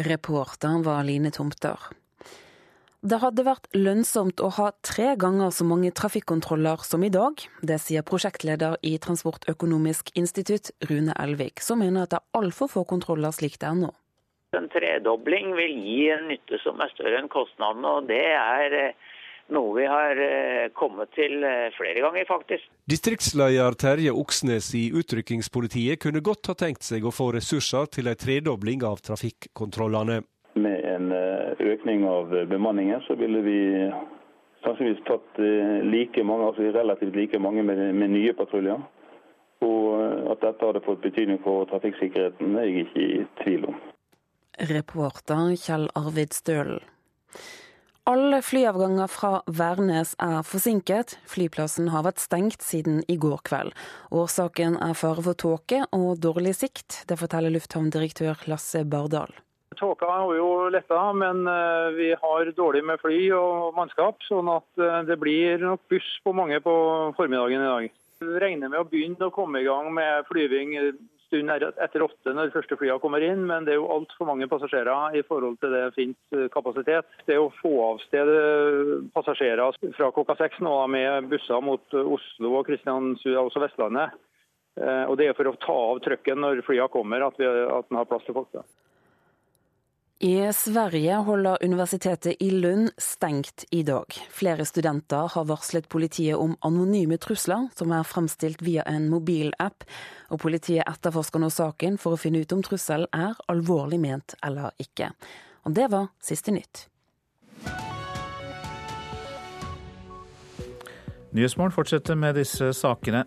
[0.05, 1.89] Reporteren var Line Tomter.
[3.01, 7.39] Det hadde vært lønnsomt å ha tre ganger så mange trafikkontroller som i dag.
[7.65, 12.83] Det sier prosjektleder i Transportøkonomisk institutt, Rune Elvik, som mener at det er altfor få
[12.85, 13.89] kontroller slik det er nå.
[14.53, 19.15] En tredobling vil gi en nytte som er større enn kostnadene, og det er eh,
[19.55, 22.67] noe vi har eh, kommet til eh, flere ganger, faktisk.
[22.91, 28.21] Distriktsleder Terje Oksnes i Utrykkingspolitiet kunne godt ha tenkt seg å få ressurser til en
[28.27, 30.19] tredobling av trafikkontrollene.
[30.53, 33.59] Med en eh, økning av bemanningen så ville vi
[34.65, 38.81] sannsynligvis tatt eh, like mange, altså relativt like mange med, med nye patruljer.
[39.65, 43.81] Og eh, at dette hadde fått betydning for trafikksikkerheten, er jeg ikke i tvil om.
[44.71, 46.81] Reporter Kjell Arvid Stølen.
[48.09, 51.19] Alle flyavganger fra Værnes er forsinket.
[51.29, 53.75] Flyplassen har vært stengt siden i går kveld.
[54.09, 57.03] Årsaken er fare for tåke og dårlig sikt.
[57.07, 59.37] Det forteller lufthavndirektør Lasse Bardal.
[59.81, 64.19] Tåka har jo letta, men eh, vi har dårlig med fly og mannskap.
[64.27, 66.73] Sånn at eh, det blir nok buss på mange på
[67.17, 67.95] formiddagen i dag.
[68.21, 70.75] Vi regner med å begynne å komme i gang med flyving
[71.25, 74.45] stund etter åtte når de første flyene kommer inn, men det er jo altfor mange
[74.51, 77.09] passasjerer i forhold til det finnes eh, kapasitet.
[77.25, 78.29] Det å få av sted
[79.15, 84.13] passasjerer fra klokka seks nå med busser mot Oslo og Kristiansund, også Vestlandet.
[84.81, 87.97] Og Det er for å ta av trøkken når flyene kommer, at, vi, at den
[87.99, 88.47] har plass til folk.
[88.53, 88.63] Da.
[90.23, 94.05] I Sverige holder universitetet i Lund stengt i dag.
[94.29, 99.81] Flere studenter har varslet politiet om anonyme trusler som er fremstilt via en mobilapp,
[100.29, 104.77] og politiet etterforsker nå saken for å finne ut om trusselen er alvorlig ment eller
[104.77, 105.09] ikke.
[105.65, 106.83] Og det var siste nytt.
[111.33, 113.23] Nyhetsmorgen fortsetter med disse sakene.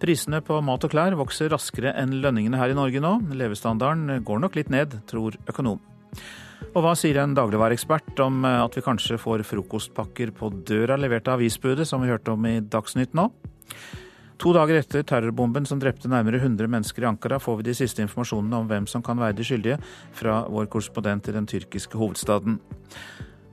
[0.00, 3.18] Prisene på mat og klær vokser raskere enn lønningene her i Norge nå.
[3.36, 5.84] Levestandarden går nok litt ned, tror økonom.
[6.74, 11.38] Og hva sier en dagligvareekspert om at vi kanskje får frokostpakker på døra levert av
[11.38, 13.30] avisbudet, som vi hørte om i Dagsnytt nå?
[14.38, 18.04] To dager etter terrorbomben som drepte nærmere 100 mennesker i Ankara, får vi de siste
[18.04, 19.80] informasjonene om hvem som kan være de skyldige,
[20.14, 22.60] fra vår korrespondent i den tyrkiske hovedstaden.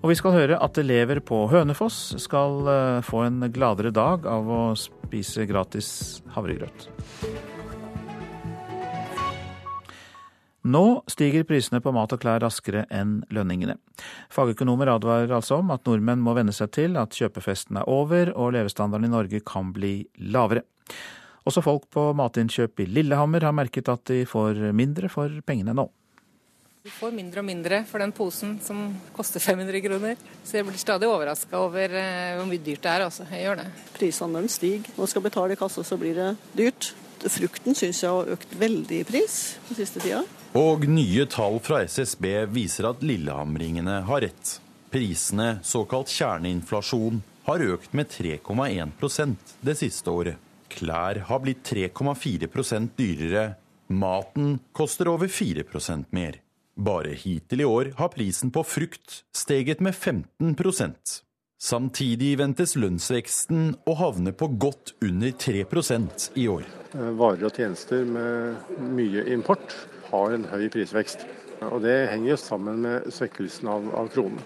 [0.06, 4.46] Og vi skal høre at elever på Hønefoss skal eh, få en gladere dag av
[4.46, 5.90] å spise gratis
[6.36, 6.90] havregrøt.
[10.66, 13.76] Nå stiger prisene på mat og klær raskere enn lønningene.
[14.34, 18.56] Fagøkonomer advarer altså om at nordmenn må venne seg til at kjøpefesten er over og
[18.56, 20.00] levestandarden i Norge kan bli
[20.34, 20.66] lavere.
[21.46, 25.86] Også folk på matinnkjøp i Lillehammer har merket at de får mindre for pengene nå.
[26.86, 28.80] Du får mindre og mindre for den posen som
[29.14, 30.18] koster 500 kroner.
[30.46, 33.06] Så jeg blir stadig overraska over eh, hvor mye dyrt det er.
[33.06, 33.26] Også.
[33.30, 33.66] Jeg gjør det.
[33.96, 34.92] Prisene stiger.
[34.94, 36.92] Når man skal betale i kassa, så blir det dyrt.
[37.26, 39.38] Frukten syns jeg har økt veldig i pris
[39.70, 40.22] den siste tida.
[40.56, 44.54] Og nye tall fra SSB viser at lillehamringene har rett.
[44.88, 50.38] Prisene, såkalt kjerneinflasjon, har økt med 3,1% det siste året.
[50.72, 53.44] Klær har blitt 3,4% dyrere.
[53.92, 56.40] Maten koster over 4% mer.
[56.76, 60.56] Bare hittil i år har prisen på frukt steget med 15
[61.60, 66.64] Samtidig ventes lønnsveksten å havne på godt under 3% i år.
[66.96, 69.76] Eh, varer og tjenester med mye import
[70.12, 71.26] har en høy prisvekst.
[71.66, 74.42] Og Det henger jo sammen med svekkelsen av, av kronen.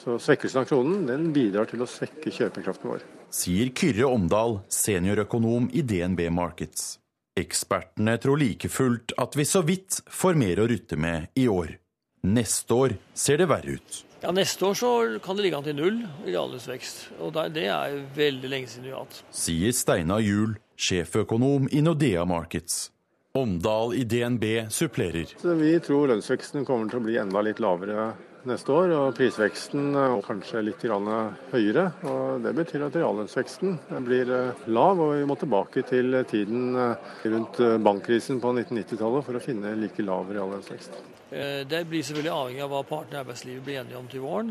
[0.00, 3.04] Så Svekkelsen av kronen den bidrar til å svekke kjøpekraften vår.
[3.30, 6.96] Sier Kyrre Omdal, seniorøkonom i DNB Markets.
[7.38, 11.76] Ekspertene tror like fullt at vi så vidt får mer å rutte med i år.
[12.26, 14.00] Neste år ser det verre ut.
[14.20, 14.90] Ja, Neste år så
[15.24, 17.06] kan det ligge an til null i reallønnsvekst.
[17.24, 19.22] Og det er veldig lenge siden vi har hatt.
[19.32, 22.90] Sier Steinar Juel, sjeføkonom i Nordea Markets.
[23.32, 25.26] Omdal i DNB supplerer.
[25.38, 28.08] Så vi tror lønnsveksten kommer til å bli enda litt lavere
[28.50, 29.92] neste år, og prisveksten
[30.26, 31.84] kanskje litt høyere.
[32.10, 37.14] og Det betyr at reallønnsveksten blir eh, lav, og vi må tilbake til tiden eh,
[37.30, 40.98] rundt eh, bankkrisen på 1990-tallet for å finne like lav reallønnsvekst.
[41.30, 44.50] Det blir selvfølgelig avhengig av hva partene i arbeidslivet blir enige om til våren.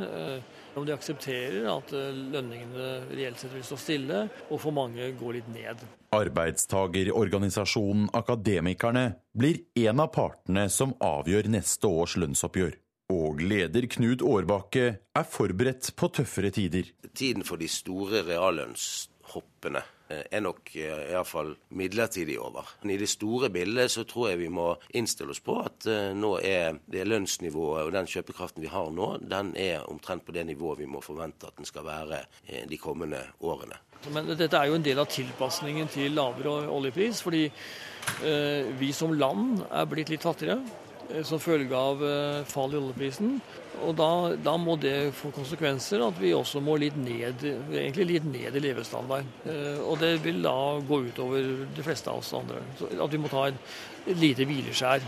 [0.80, 5.50] Om de aksepterer at lønningene reelt sett vil stå stille, og for mange går litt
[5.52, 5.82] ned.
[6.16, 9.04] Arbeidstagerorganisasjonen Akademikerne
[9.36, 12.80] blir en av partene som avgjør neste års lønnsoppgjør.
[13.12, 16.88] Og leder Knut Årbakke er forberedt på tøffere tider.
[17.12, 22.68] Tiden for de store reallønnshoppene eh, er nok eh, iallfall midlertidig over.
[22.82, 26.10] Men I det store bildet så tror jeg vi må innstille oss på at eh,
[26.18, 30.48] nå er det lønnsnivået og den kjøpekraften vi har nå, den er omtrent på det
[30.50, 32.24] nivået vi må forvente at den skal være
[32.70, 33.78] de kommende årene.
[34.14, 39.14] Men dette er jo en del av tilpasningen til lavere oljepris, fordi eh, vi som
[39.14, 40.62] land er blitt litt fattigere.
[41.10, 43.40] Eh, som følge av eh, fall i oljeprisen.
[43.86, 44.10] Og da,
[44.44, 48.64] da, må det få konsekvenser at vi også må litt ned, egentlig litt ned i
[48.64, 49.28] levestandard.
[49.46, 52.64] Eh, og det vil da gå utover de fleste av oss andre.
[52.80, 53.60] Så at vi må ta et,
[54.06, 55.06] et lite hvileskjær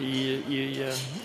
[0.00, 0.24] i,
[0.56, 0.62] i,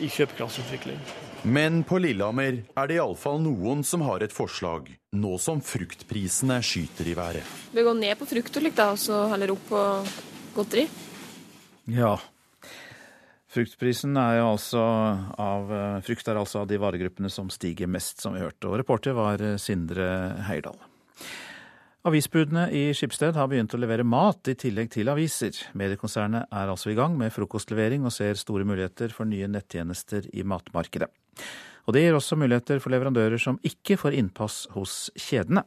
[0.05, 0.99] i kjøpekraftsutvikling.
[1.45, 7.11] Men på Lillehammer er det iallfall noen som har et forslag, nå som fruktprisene skyter
[7.11, 7.51] i været.
[7.69, 9.83] Vi går ned på frukt og litt, da, og så heller opp på
[10.55, 10.87] godteri.
[11.93, 12.15] Ja,
[13.55, 14.81] Fruktprisen er altså
[15.39, 18.67] av, eh, frukt er altså av de varegruppene som stiger mest, som vi hørte.
[18.67, 20.07] Og reporter var eh, Sindre
[20.49, 20.75] Heirdal.
[22.05, 25.55] Avisbudene i Skipsted har begynt å levere mat i tillegg til aviser.
[25.73, 30.43] Mediekonsernet er altså i gang med frokostlevering og ser store muligheter for nye nettjenester i
[30.45, 31.09] matmarkedet.
[31.87, 35.63] Og det gir også muligheter for leverandører som ikke får innpass hos kjedene.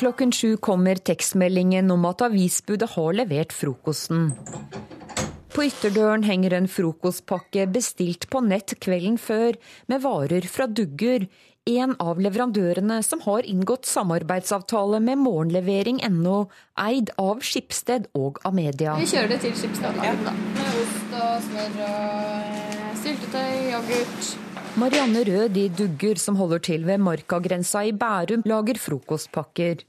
[0.00, 4.32] Klokken sju kommer tekstmeldingen om at avisbudet har levert frokosten.
[5.56, 9.56] På ytterdøren henger en frokostpakke bestilt på nett kvelden før,
[9.88, 11.24] med varer fra Dugger,
[11.72, 16.36] en av leverandørene som har inngått samarbeidsavtale med morgenlevering.no,
[16.84, 18.98] eid av Skipsted og Amedia.
[19.00, 20.12] Vi kjører det til Skipsted, ja.
[20.28, 20.36] da.
[20.36, 24.32] Med ost og smør og syltetøy, yoghurt.
[24.76, 29.86] Marianne Rød i Dugger, som holder til ved Markagrensa i Bærum, lager frokostpakker.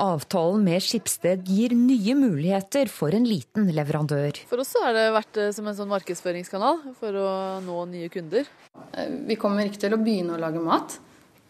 [0.00, 4.38] Avtalen med Skipsted gir nye muligheter for en liten leverandør.
[4.48, 7.32] For oss har det vært eh, som en sånn markedsføringskanal for å
[7.64, 8.48] nå nye kunder.
[8.94, 10.96] Eh, vi kommer ikke til å begynne å lage mat,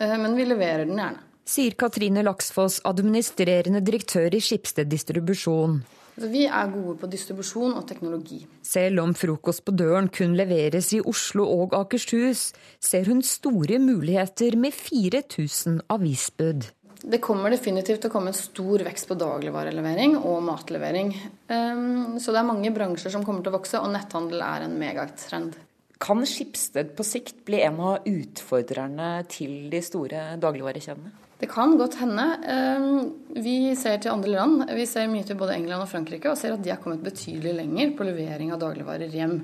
[0.03, 1.23] eh, men vi leverer den gjerne.
[1.51, 5.79] Sier Katrine Laksfoss, administrerende direktør i Skipsted distribusjon.
[6.21, 8.43] Vi er gode på distribusjon og teknologi.
[8.67, 12.51] Selv om frokost på døren kun leveres i Oslo og Akershus,
[12.83, 16.69] ser hun store muligheter med 4000 avisbud.
[17.01, 21.15] Det kommer definitivt til å komme en stor vekst på dagligvarelevering og matlevering.
[21.49, 24.77] Ehm, så det er mange bransjer som kommer til å vokse, og netthandel er en
[24.81, 25.57] megatrend.
[26.01, 31.13] Kan Skipsted på sikt bli en av utfordrerne til de store dagligvarekjedene?
[31.41, 32.27] Det kan godt hende.
[32.53, 34.67] Ehm, vi ser til andre land.
[34.77, 37.57] Vi ser mye til både England og Frankrike og ser at de har kommet betydelig
[37.63, 39.39] lenger på levering av dagligvarer hjem.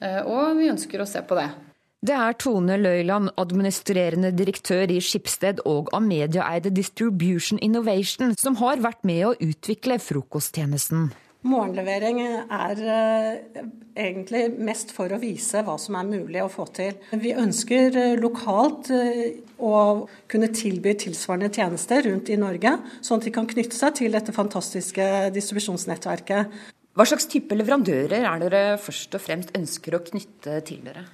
[0.00, 1.48] Eh, og vi ønsker å se på det.
[2.00, 8.80] Det er Tone Løyland, administrerende direktør i Skipsted og av medieeide Distribution Innovation, som har
[8.80, 11.10] vært med å utvikle frokosttjenesten.
[11.44, 13.60] Morgenlevering er eh,
[13.92, 16.96] egentlig mest for å vise hva som er mulig å få til.
[17.20, 23.28] Vi ønsker eh, lokalt eh, å kunne tilby tilsvarende tjenester rundt i Norge, sånn at
[23.28, 26.60] de kan knytte seg til dette fantastiske distribusjonsnettverket.
[26.96, 31.10] Hva slags type leverandører er dere først og fremst ønsker å knytte til dere?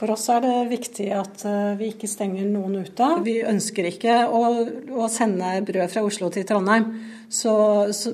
[0.00, 1.42] For oss er det viktig at
[1.76, 3.08] vi ikke stenger noen ute.
[3.20, 4.40] Vi ønsker ikke å,
[4.96, 6.86] å sende brød fra Oslo til Trondheim.
[7.30, 7.52] Så,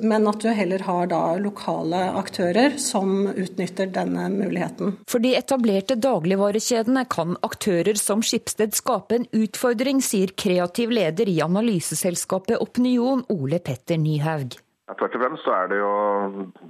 [0.03, 4.99] men at du heller har da lokale aktører som utnytter denne muligheten.
[5.09, 11.39] For de etablerte dagligvarekjedene kan aktører som Skipsted skape en utfordring, sier kreativ leder i
[11.47, 14.59] analyseselskapet Opinion, Ole Petter Nyhaug.
[14.91, 15.93] Først og fremst så er det jo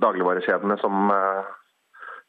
[0.05, 1.11] dagligvarekjedene som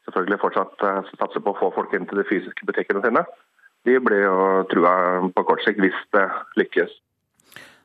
[0.07, 0.87] selvfølgelig fortsatt
[1.19, 3.23] satser på å få folk inn til de fysiske butikkene sine.
[3.87, 4.95] De blir jo trua
[5.35, 6.25] på kort sikt hvis det
[6.59, 6.95] lykkes.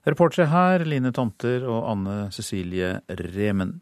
[0.09, 2.97] Reportere her Line Tomter og Anne Cecilie
[3.37, 3.77] Remen.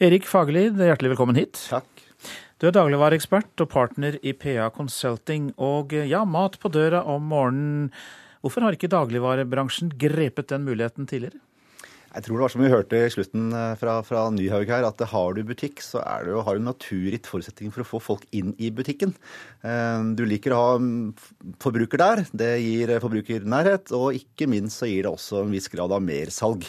[0.00, 1.60] Erik Fagerlid, hjertelig velkommen hit.
[1.70, 2.04] Takk.
[2.60, 5.48] Du er dagligvareekspert og partner i PA Consulting.
[5.56, 7.86] Og ja, mat på døra om morgenen.
[8.44, 11.40] Hvorfor har ikke dagligvarebransjen grepet den muligheten tidligere?
[12.10, 15.36] Jeg tror det var som vi hørte i slutten fra, fra Nyhaug her, at har
[15.36, 19.12] du butikk, så det, har du naturgitt forutsetning for å få folk inn i butikken.
[20.18, 20.72] Du liker å ha
[21.62, 22.24] forbruker der.
[22.34, 26.66] Det gir forbrukernærhet, og ikke minst så gir det også en viss grad av mersalg.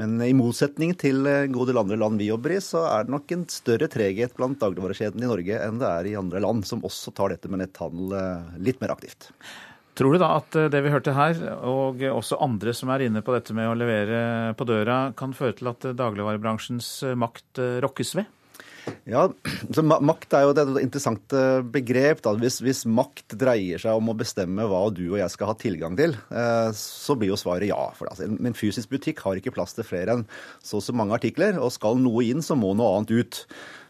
[0.00, 3.12] Men i motsetning til en god del andre land vi jobber i, så er det
[3.12, 6.80] nok en større treghet blant dagligvarekjedene i Norge enn det er i andre land, som
[6.88, 8.16] også tar dette med netthandel
[8.64, 9.28] litt mer aktivt.
[9.98, 13.34] Tror du da at det vi hørte her, og også andre som er inne på
[13.34, 18.30] dette med å levere på døra, kan føre til at dagligvarebransjens makt rokkes ved?
[19.06, 19.26] Ja,
[19.74, 21.34] så Makt er jo et interessant
[21.74, 22.22] begrep.
[22.40, 25.98] Hvis, hvis, makt dreier seg om å bestemme hva du og jeg skal ha tilgang
[25.98, 26.16] til,
[26.78, 27.82] så blir jo svaret ja.
[27.98, 28.30] For det.
[28.30, 30.26] En fysisk butikk har ikke plass til flere enn
[30.62, 33.42] så og så mange artikler, og skal noe inn, så må noe annet ut.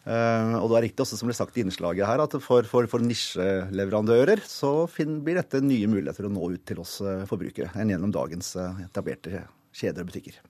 [0.02, 2.88] Uh, og det er riktig også som ble sagt i innslaget her, at for, for,
[2.90, 7.92] for nisjeleverandører så blir dette nye muligheter å nå ut til oss uh, forbrukere enn
[7.94, 9.44] gjennom dagens uh, etablerte
[9.78, 10.40] kjeder og butikker.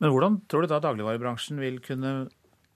[0.00, 2.14] Men hvordan tror du da dagligvarebransjen vil kunne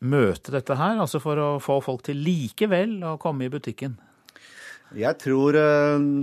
[0.04, 3.96] møte dette her, altså for å få folk til likevel å komme i butikken?
[4.94, 5.56] Jeg tror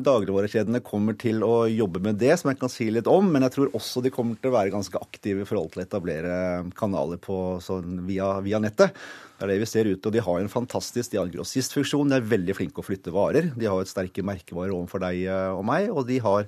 [0.05, 3.27] dagligvarekjedene kommer til å jobbe med det, som jeg kan si litt om.
[3.33, 5.85] Men jeg tror også de kommer til å være ganske aktive i forhold til å
[5.87, 6.35] etablere
[6.77, 8.95] kanaler på, sånn, via, via, nettet.
[9.35, 10.05] Det er det vi ser ute.
[10.07, 12.13] Og de har en fantastisk de har grossistfunksjon.
[12.13, 13.51] De er veldig flinke å flytte varer.
[13.57, 15.25] De har et sterke merkevarer overfor deg
[15.57, 15.91] og meg.
[15.91, 16.47] Og de har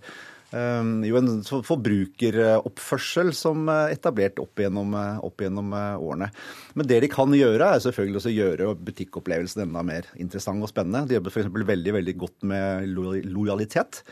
[0.53, 1.29] jo en
[1.65, 4.93] forbrukeroppførsel som er etablert opp gjennom,
[5.25, 6.29] opp gjennom årene.
[6.77, 11.07] Men det de kan gjøre, er selvfølgelig også gjøre butikkopplevelsen enda mer interessant og spennende.
[11.09, 11.49] De jobber f.eks.
[11.73, 12.93] veldig, veldig godt med
[13.33, 14.03] lojalitet.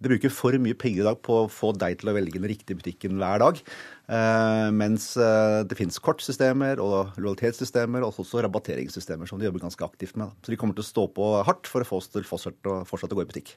[0.00, 2.48] De bruker for mye penger i dag på å få deg til å velge den
[2.48, 3.60] riktige butikken hver dag.
[4.10, 9.86] Uh, mens uh, det finnes kortsystemer og lojalitetssystemer og også rabatteringssystemer som de jobber ganske
[9.86, 10.32] aktivt med.
[10.42, 12.80] Så de kommer til å stå på hardt for å få oss til fortsatt å,
[12.88, 13.52] fortsatt å gå i butikk.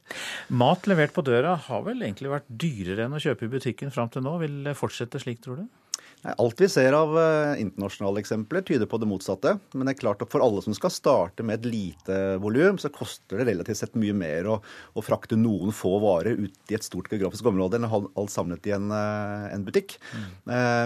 [0.54, 4.12] Mat levert på døra har vel egentlig vært dyrere enn å kjøpe i butikken fram
[4.14, 4.36] til nå.
[4.44, 5.66] Vil det fortsette slik, tror du?
[6.24, 7.14] Alt vi ser av
[7.60, 9.58] internasjonale eksempler, tyder på det motsatte.
[9.76, 12.92] Men det er klart at for alle som skal starte med et lite volum, så
[12.94, 14.58] koster det relativt sett mye mer å,
[14.96, 18.32] å, frakte noen få varer ut i et stort geografisk område enn å ha alt
[18.32, 19.98] samlet i en, en butikk.
[20.14, 20.30] Mm.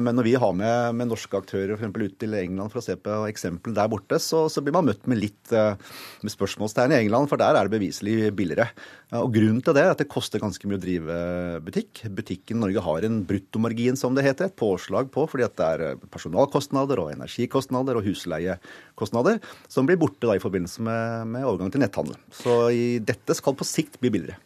[0.08, 2.98] Men når vi har med, med norske aktører for ut til England for å se
[2.98, 7.30] på eksemplene der borte, så, så, blir man møtt med litt med spørsmålstegn i England,
[7.30, 8.72] for der er det beviselig billigere.
[9.22, 11.18] Og Grunnen til det er at det koster ganske mye å drive
[11.64, 12.04] butikk.
[12.18, 17.02] Butikken Norge har en bruttomargin, som det heter, et påslag på fordi det er personalkostnader
[17.04, 19.40] og energikostnader og husleiekostnader
[19.72, 22.20] som blir borte i forbindelse med, med overgang til netthandel.
[22.34, 22.60] Så
[23.08, 24.42] dette skal på sikt bli billigere.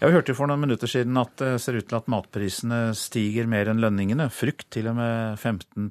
[0.00, 3.70] Jeg hørte for noen minutter siden at det ser ut til at matprisene stiger mer
[3.70, 4.28] enn lønningene.
[4.32, 5.90] Frukt til og med 15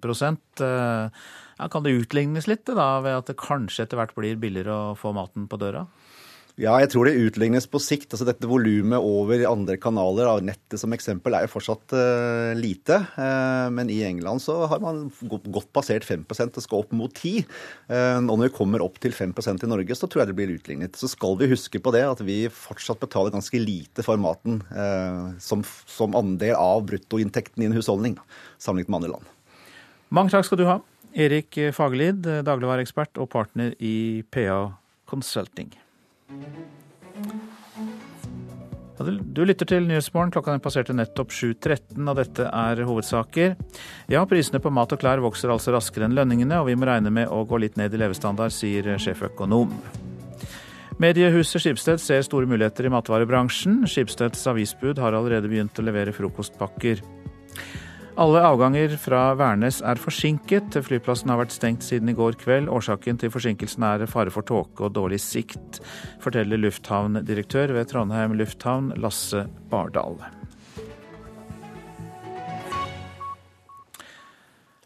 [1.55, 4.97] ja, Kan det utlignes litt da, ved at det kanskje etter hvert blir billigere å
[4.99, 5.85] få maten på døra?
[6.55, 8.13] Ja, jeg tror det utlignes på sikt.
[8.13, 13.01] Altså Dette volumet over andre kanaler, av nettet som eksempel, er jo fortsatt uh, lite.
[13.17, 17.43] Uh, men i England så har man godt passert 5 og skal opp mot 10
[17.43, 20.55] uh, Og når vi kommer opp til 5% i Norge, så tror jeg det blir
[20.55, 20.95] utlignet.
[20.95, 24.61] Så skal vi huske på det at vi fortsatt betaler ganske lite for maten
[25.43, 28.15] som, som, andel av bruttoinntekten i en husholdning,
[28.61, 29.31] sammenlignet med andre land.
[30.15, 30.79] Mange takk skal du ha,
[31.11, 34.69] Erik Fagerlid, dagligvareekspert og partner i PA
[35.09, 35.73] Consulting.
[39.35, 40.31] Du lytter til Nyhetsmorgen.
[40.31, 43.55] Klokka den passerte nettopp 7.13, og dette er hovedsaker.
[44.11, 47.11] Ja, prisene på mat og klær vokser altså raskere enn lønningene, og vi må regne
[47.13, 49.75] med å gå litt ned i levestandard, sier sjeføkonom.
[51.03, 53.81] Mediehuset Skipsted ser store muligheter i matvarebransjen.
[53.91, 57.03] Skipsteds avisbud har allerede begynt å levere frokostpakker.
[58.15, 60.77] Alle avganger fra Værnes er forsinket.
[60.87, 62.69] Flyplassen har vært stengt siden i går kveld.
[62.71, 65.81] Årsaken til forsinkelsen er fare for tåke og dårlig sikt,
[66.23, 70.15] forteller lufthavndirektør ved Trondheim lufthavn, Lasse Bardal.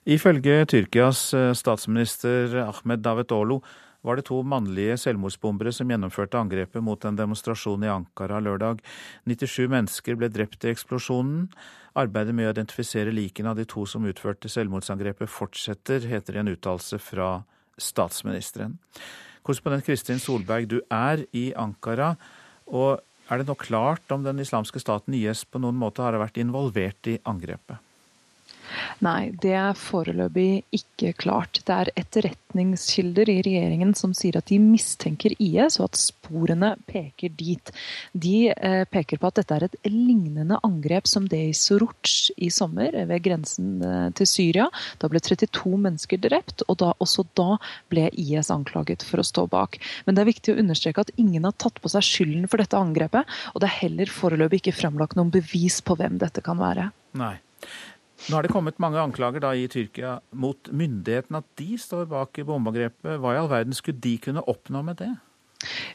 [0.10, 3.60] Ifølge Tyrkias eh, statsminister Ahmed Davetolo
[4.06, 8.80] var det to mannlige selvmordsbombere som gjennomførte angrepet mot en demonstrasjon i Ankara lørdag.
[9.28, 11.50] 97 mennesker ble drept i eksplosjonen.
[12.00, 16.44] Arbeidet med å identifisere likene av de to som utførte selvmordsangrepet fortsetter, heter det i
[16.46, 17.30] en uttalelse fra
[17.80, 18.78] statsministeren.
[19.44, 22.16] Korrespondent Kristin Solberg, du er i Ankara.
[22.68, 26.40] og Er det nå klart om den islamske staten IS på noen måte har vært
[26.42, 27.89] involvert i angrepet?
[29.06, 31.62] Nei, det er foreløpig ikke klart.
[31.66, 37.34] Det er etterretningskilder i regjeringen som sier at de mistenker IS, og at sporene peker
[37.38, 37.72] dit.
[38.14, 42.52] De eh, peker på at dette er et lignende angrep som det i Soruch i
[42.54, 44.70] sommer, ved grensen eh, til Syria.
[45.02, 47.58] Da ble 32 mennesker drept, og da, også da
[47.92, 49.80] ble IS anklaget for å stå bak.
[50.06, 52.80] Men det er viktig å understreke at ingen har tatt på seg skylden for dette
[52.80, 56.90] angrepet, og det er heller foreløpig ikke framlagt noen bevis på hvem dette kan være.
[57.20, 57.38] Nei.
[58.28, 62.42] Nå har det kommet mange anklager da i Tyrkia mot myndighetene at de står bak
[62.46, 63.16] bombeangrepet.
[63.22, 65.14] Hva i all verden skulle de kunne oppnå med det?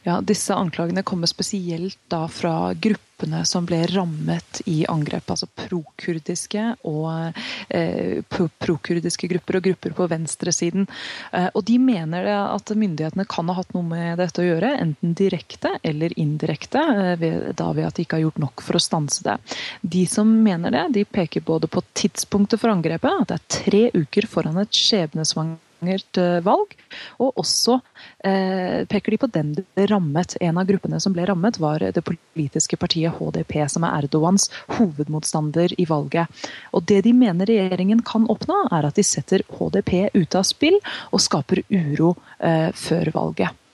[0.03, 5.29] Ja, Disse anklagene kommer spesielt da fra gruppene som ble rammet i angrep.
[5.31, 7.37] Altså prokurdiske og
[7.69, 10.87] eh, prokurdiske grupper og grupper på venstresiden.
[11.31, 15.15] Eh, og de mener at myndighetene kan ha hatt noe med dette å gjøre, enten
[15.17, 18.83] direkte eller indirekte, eh, ved, da ved at de ikke har gjort nok for å
[18.83, 19.37] stanse det.
[19.81, 23.85] De som mener det, de peker både på tidspunktet for angrepet, at det er tre
[23.95, 26.75] uker foran et skjebnesvangert Eh, valg.
[27.19, 27.79] Og også
[28.23, 30.37] eh, peker de på den det rammet.
[30.41, 35.75] En av gruppene som ble rammet, var det politiske partiet HDP, som er Erdogans hovedmotstander
[35.77, 36.27] i valget.
[36.73, 40.79] Og Det de mener regjeringen kan oppnå, er at de setter HDP ute av spill
[41.11, 43.64] og skaper uro eh, før valget.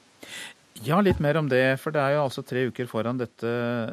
[0.81, 1.77] Ja, litt mer om det.
[1.81, 3.49] For det er jo altså tre uker foran dette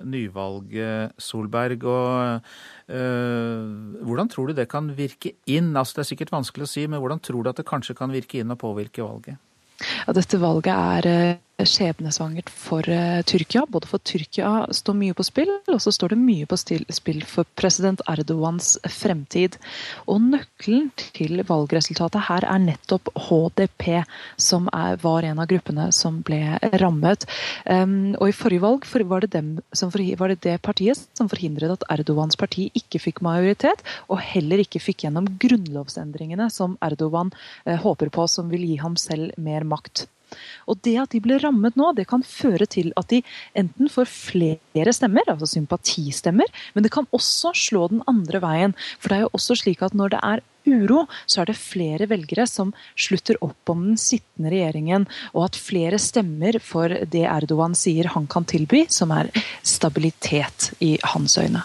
[0.08, 1.84] nyvalget, Solberg.
[1.84, 2.40] Og
[2.88, 5.74] øh, hvordan tror du det kan virke inn?
[5.76, 8.14] Altså Det er sikkert vanskelig å si, men hvordan tror du at det kanskje kan
[8.14, 9.36] virke inn og påvirke valget?
[10.06, 13.64] Ja, dette valget er eh, skjebnesvangert for uh, Tyrkia.
[13.68, 17.48] Både for Tyrkia står mye på spill, og så står det mye på spill for
[17.58, 19.58] president Erdogans fremtid.
[20.06, 24.02] Og nøkkelen til valgresultatet her er nettopp HDP,
[24.40, 27.26] som er, var en av gruppene som ble rammet.
[27.64, 29.42] Um, og i forrige valg var det,
[29.74, 34.62] for, var det, det partiet som forhindret at Erdogans parti ikke fikk majoritet, og heller
[34.62, 39.66] ikke fikk gjennom grunnlovsendringene som Erdogan uh, håper på, som vil gi ham selv mer
[39.66, 40.06] makt.
[40.68, 43.22] Og det at de blir rammet nå, det kan føre til at de
[43.58, 48.76] enten får flere stemmer, altså sympatistemmer, men det kan også slå den andre veien.
[48.98, 52.08] For det er jo også slik at når det er uro, så er det flere
[52.10, 57.76] velgere som slutter opp om den sittende regjeringen, og at flere stemmer for det Erdogan
[57.78, 61.64] sier han kan tilby, som er stabilitet i hans øyne.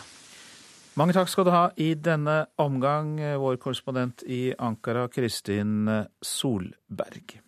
[1.00, 5.90] Mange takk skal du ha i denne omgang, vår korrespondent i Ankara, Kristin
[6.22, 7.40] Solberg.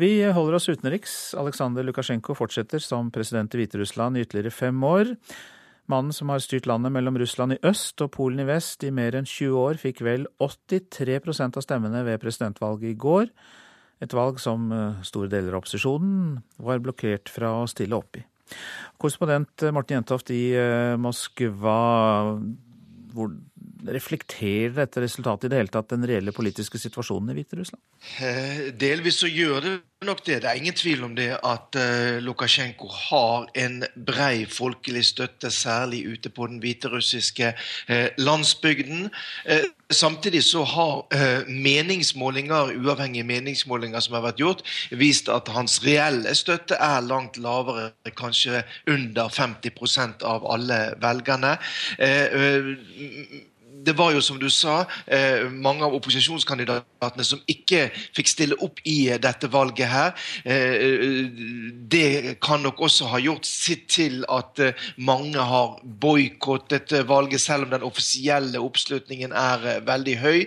[0.00, 1.12] Vi holder oss utenriks.
[1.38, 5.12] Aleksandr Lukasjenko fortsetter som president i Hviterussland i ytterligere fem år.
[5.86, 9.14] Mannen som har styrt landet mellom Russland i øst og Polen i vest i mer
[9.14, 13.30] enn 20 år, fikk vel 83% av stemmene ved presidentvalget i går.
[14.02, 18.24] Et valg som eh, store deler av opposisjonen var blokkert fra å stille opp i.
[18.98, 21.78] Korrespondent Morten Jentoft i eh, Moskva,
[23.14, 23.36] hvor
[23.92, 27.82] reflekterer dette resultatet i det hele tatt den reelle politiske situasjonen i Hviterussland?
[28.24, 29.74] Eh, delvis så gjør det
[30.04, 30.42] nok det.
[30.42, 36.02] Det er ingen tvil om det at uh, Lukasjenko har en brei folkelig støtte, særlig
[36.04, 39.08] ute på den hviterussiske uh, landsbygden.
[39.90, 46.78] Samtidig så har meningsmålinger, uavhengige meningsmålinger som har vært gjort, vist at hans reelle støtte
[46.80, 51.56] er langt lavere, kanskje under 50% av alle velgerne
[53.84, 58.80] det var jo, som du sa, eh, mange av opposisjonskandidatene som ikke fikk stille opp
[58.88, 60.14] i eh, dette valget her.
[60.44, 61.28] Eh,
[61.94, 64.60] det kan nok også ha gjort sitt til at
[64.96, 70.40] mange har boikottet valget, selv om den offisielle oppslutningen er veldig høy.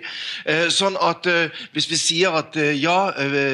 [0.74, 1.28] Sånn at
[1.74, 3.12] hvis vi sier at ja,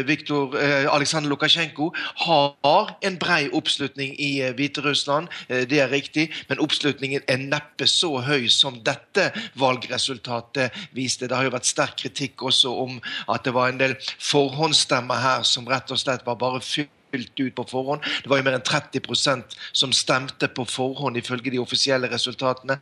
[0.08, 0.56] Viktor
[0.94, 1.90] Aleksandr Lukasjenko
[2.26, 8.48] har en brei oppslutning i Hviterussland, det er riktig, men oppslutningen er neppe så høy
[8.52, 9.30] som dette
[9.60, 11.28] valget valgresultatet viste.
[11.28, 12.99] Det har jo vært sterk kritikk også om
[13.32, 17.53] at det var en del forhåndsstemmer her som rett og slett var bare fylt ut
[17.55, 18.01] på forhånd.
[18.24, 22.80] Det var jo mer enn 30% som stemte på forhånd, ifølge de offisielle resultatene.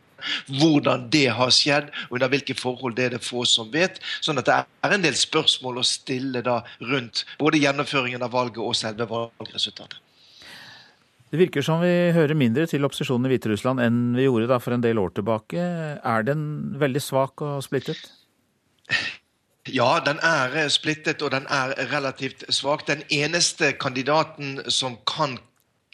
[0.48, 4.00] Hvordan det har skjedd, og under hvilke forhold, det er det få som vet.
[4.24, 8.64] Sånn at det er en del spørsmål å stille da rundt både gjennomføringen av valget
[8.64, 10.00] og selve valgresultatet.
[11.32, 14.76] Det virker som vi hører mindre til opposisjonen i Hviterussland enn vi gjorde da for
[14.76, 15.62] en del år tilbake.
[16.04, 16.42] Er den
[16.82, 18.02] veldig svak og splittet?
[19.72, 22.84] Ja, den er splittet og den er relativt svak.
[22.90, 25.38] Den eneste kandidaten som kan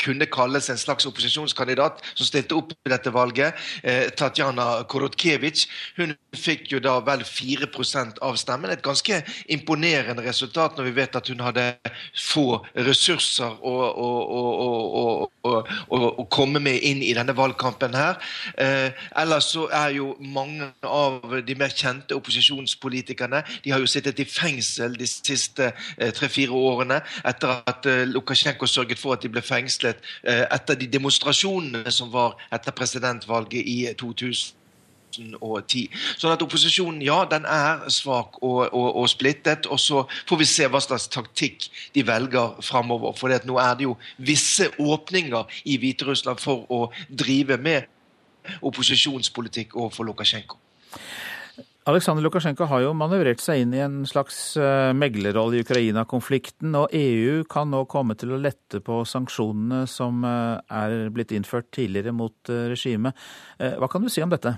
[0.01, 5.65] kunne kalles en slags opposisjonskandidat som stilte opp i dette valget, eh, Tatjana Korotkevic,
[5.97, 8.71] hun fikk jo da vel 4 av stemmen.
[8.71, 11.67] Et ganske imponerende resultat når vi vet at hun hadde
[12.13, 15.29] få ressurser å,
[15.63, 18.19] å, å, komme med inn i denne valgkampen her.
[18.57, 24.19] Eh, ellers så er jo mange av de mer kjente opposisjonspolitikerne de har jo sittet
[24.19, 29.31] i fengsel de siste eh, tre-fire årene etter at eh, Lukasjenko sørget for at de
[29.31, 33.79] ble fengslet eh, etter de demonstrasjonene som var etter presidentvalget i
[35.17, 35.87] 2010.
[36.17, 39.69] Sånn at opposisjonen ja, den er svak og, og, og, splittet.
[39.71, 43.17] Og så får vi se hva slags taktikk de velger framover.
[43.17, 47.89] For nå er det jo visse åpninger i Hviterussland for å drive med
[48.63, 50.59] opposisjonspolitikk overfor Lukasjenko.
[51.87, 56.91] Aleksandr Lukasjenko har jo manøvrert seg inn i en slags eh, meglerrolle i Ukraina-konflikten, og
[56.91, 62.11] EU kan nå komme til å lette på sanksjonene som eh, er blitt innført tidligere
[62.11, 63.15] mot eh, regimet.
[63.55, 64.57] Hva kan du si om dette?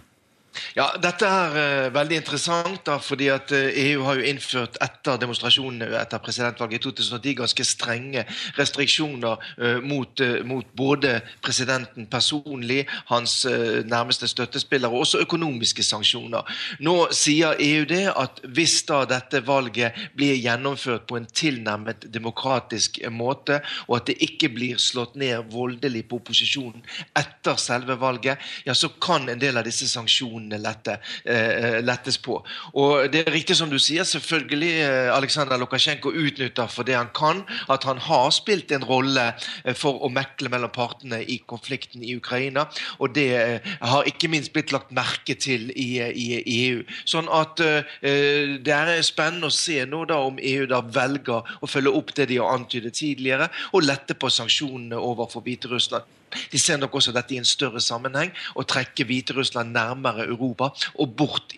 [0.78, 5.20] Ja, Dette er uh, veldig interessant, da, fordi at uh, EU har jo innført etter
[5.22, 8.26] demonstrasjonene etter presidentvalget i 2010 ganske strenge
[8.58, 13.42] restriksjoner uh, mot, mot, både presidenten personlig, hans
[13.90, 16.46] nærmeste støttespillere, og også økonomiske sanksjoner.
[16.86, 23.02] Nå sier EU det at hvis da dette valget blir gjennomført på en tilnærmet demokratisk
[23.12, 26.86] måte, og at det ikke blir slått ned voldelig på opposisjonen
[27.18, 32.18] etter selve valget, ja, så kan en del av disse sanksjonene sanksjonene lette, eh, lettes
[32.18, 32.44] på.
[32.74, 37.10] Og Det er riktig som du sier, selvfølgelig eh, Aleksandr Lukasjenko utnytter for det han
[37.14, 39.34] kan, at han har spilt en rolle
[39.66, 42.68] eh, for å mekle mellom partene i konflikten i Ukraina.
[43.00, 46.84] Og det eh, har ikke minst blitt lagt merke til i, i, EU.
[47.06, 51.68] Sånn at eh, det er spennende å se nå da om EU da velger å
[51.68, 56.19] følge opp det de har antydet tidligere, og lette på sanksjonene overfor Hviterussland.
[56.52, 61.16] De ser nok også dette i en større sammenheng og trekke Hviterussland nærmere Europa og
[61.16, 61.56] bort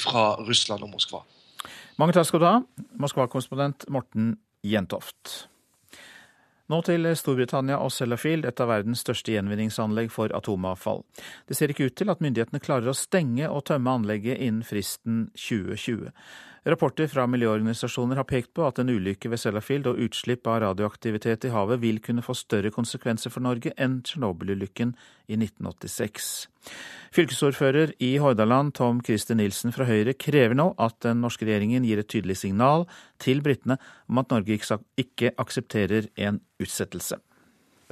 [0.00, 1.22] fra Russland og Moskva.
[2.00, 2.60] Mange takk skal du ha,
[2.98, 4.34] Moskva-korrespondent Morten
[4.66, 5.48] Jentoft.
[6.72, 11.02] Nå til Storbritannia og Sellafield, et av verdens største gjenvinningsanlegg for atomavfall.
[11.44, 15.26] Det ser ikke ut til at myndighetene klarer å stenge og tømme anlegget innen fristen
[15.36, 16.08] 2020.
[16.64, 21.44] Rapporter fra miljøorganisasjoner har pekt på at en ulykke ved Sellafield og utslipp av radioaktivitet
[21.44, 24.94] i havet vil kunne få større konsekvenser for Norge enn Tsjernobyl-ulykken
[25.28, 26.30] i 1986.
[27.12, 32.00] Fylkesordfører i Hordaland, Tom Christer Nilsen fra Høyre, krever nå at den norske regjeringen gir
[32.00, 32.88] et tydelig signal
[33.20, 33.76] til britene
[34.08, 37.20] om at Norge ikke aksepterer en utsettelse.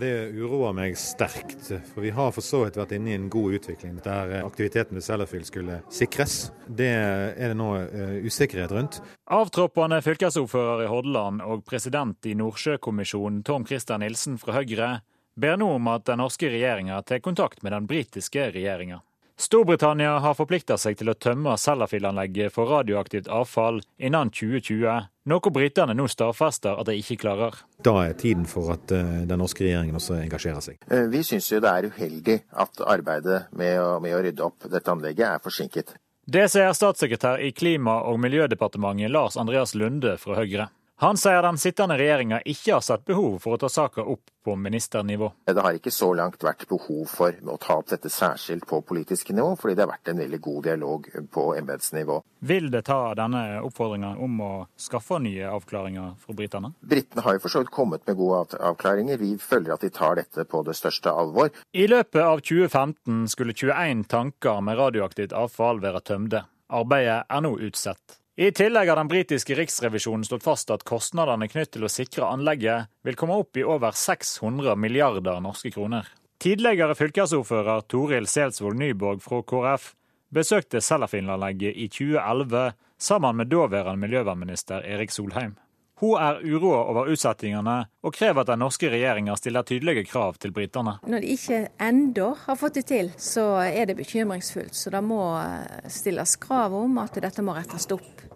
[0.01, 3.59] Det uroer meg sterkt, for vi har for så vidt vært inne i en god
[3.59, 6.51] utvikling der aktiviteten ved Sellafield skulle sikres.
[6.66, 9.01] Det er det nå uh, usikkerhet rundt.
[9.32, 14.93] Avtroppende fylkesordfører i Hordaland og president i Nordsjøkommisjonen Tom Christer Nilsen fra Høyre
[15.36, 19.01] ber nå om at den norske regjeringa tar kontakt med den britiske regjeringa.
[19.43, 25.97] Storbritannia har forplikta seg til å tømme Sellafield-anlegget for radioaktivt avfall innen 2020, noe britene
[25.99, 27.57] nå stadfester at de ikke klarer.
[27.82, 30.78] Da er tiden for at eh, den norske regjeringen også engasjerer seg.
[30.86, 34.68] Eh, vi syns jo det er uheldig at arbeidet med å, med å rydde opp
[34.70, 35.90] dette anlegget er forsinket.
[36.22, 40.70] Det sier statssekretær i Klima- og miljødepartementet Lars Andreas Lunde fra Høyre.
[41.03, 44.55] Han sier den sittende regjeringa ikke har sett behov for å ta saka opp på
[44.55, 45.33] ministernivå.
[45.51, 49.33] Det har ikke så langt vært behov for å ta opp dette særskilt på politisk
[49.35, 52.21] nivå, fordi det har vært en veldig god dialog på embetsnivå.
[52.53, 56.71] Vil det ta denne oppfordringa om å skaffe nye avklaringer fra britene?
[56.95, 59.19] Britene har jo for så vidt kommet med gode avklaringer.
[59.19, 61.51] Vi føler at de tar dette på det største alvor.
[61.75, 66.47] I løpet av 2015 skulle 21 tanker med radioaktivt avfall være tømte.
[66.71, 68.22] Arbeidet er nå utsatt.
[68.37, 72.89] I tillegg har den britiske riksrevisjonen slått fast at kostnadene knyttet til å sikre anlegget
[73.05, 76.09] vil komme opp i over 600 milliarder norske kroner.
[76.41, 79.91] Tidligere fylkesordfører Toril Selsvold Nyborg fra KrF
[80.33, 85.59] besøkte Sellafield-anlegget i 2011 sammen med daværende miljøvernminister Erik Solheim.
[86.03, 90.51] Hun er uroa over utsettingene, og krever at den norske regjeringa stiller tydelige krav til
[90.51, 90.97] britene.
[91.07, 94.75] Når de ikke ennå har fått det til, så er det bekymringsfullt.
[94.75, 98.27] Så det må eh, stilles krav om at dette må rettes opp.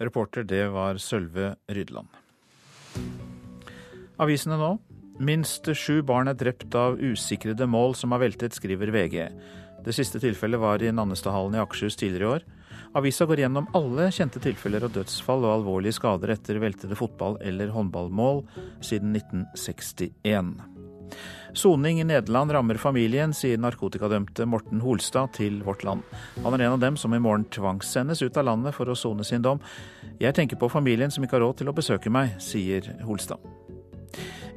[0.00, 2.08] Reporter det var Sølve Rydland.
[4.16, 4.72] Avisene nå.
[5.20, 9.26] Minst sju barn er drept av usikrede mål som har veltet, skriver VG.
[9.84, 12.48] Det siste tilfellet var i Nannestadhallen i Akershus tidligere i år.
[12.96, 17.72] Avisa går gjennom alle kjente tilfeller av dødsfall og alvorlige skader etter veltede fotball- eller
[17.74, 18.44] håndballmål
[18.80, 20.56] siden 1961.
[21.52, 26.04] Soning i Nederland rammer familien, sier narkotikadømte Morten Holstad til Vårt Land.
[26.44, 29.24] Han er en av dem som i morgen tvangssendes ut av landet for å sone
[29.24, 29.60] sin dom.
[30.20, 33.40] Jeg tenker på familien som ikke har råd til å besøke meg, sier Holstad.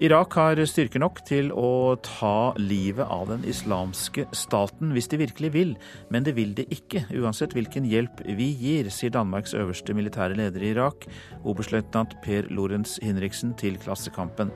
[0.02, 5.52] Irak har styrke nok til å ta livet av den islamske staten hvis de virkelig
[5.54, 5.76] vil,
[6.10, 10.66] men det vil de ikke, uansett hvilken hjelp vi gir, sier Danmarks øverste militære leder
[10.66, 11.06] i Irak,
[11.46, 14.50] oberstløytnant Per Lorentz Hinriksen til Klassekampen.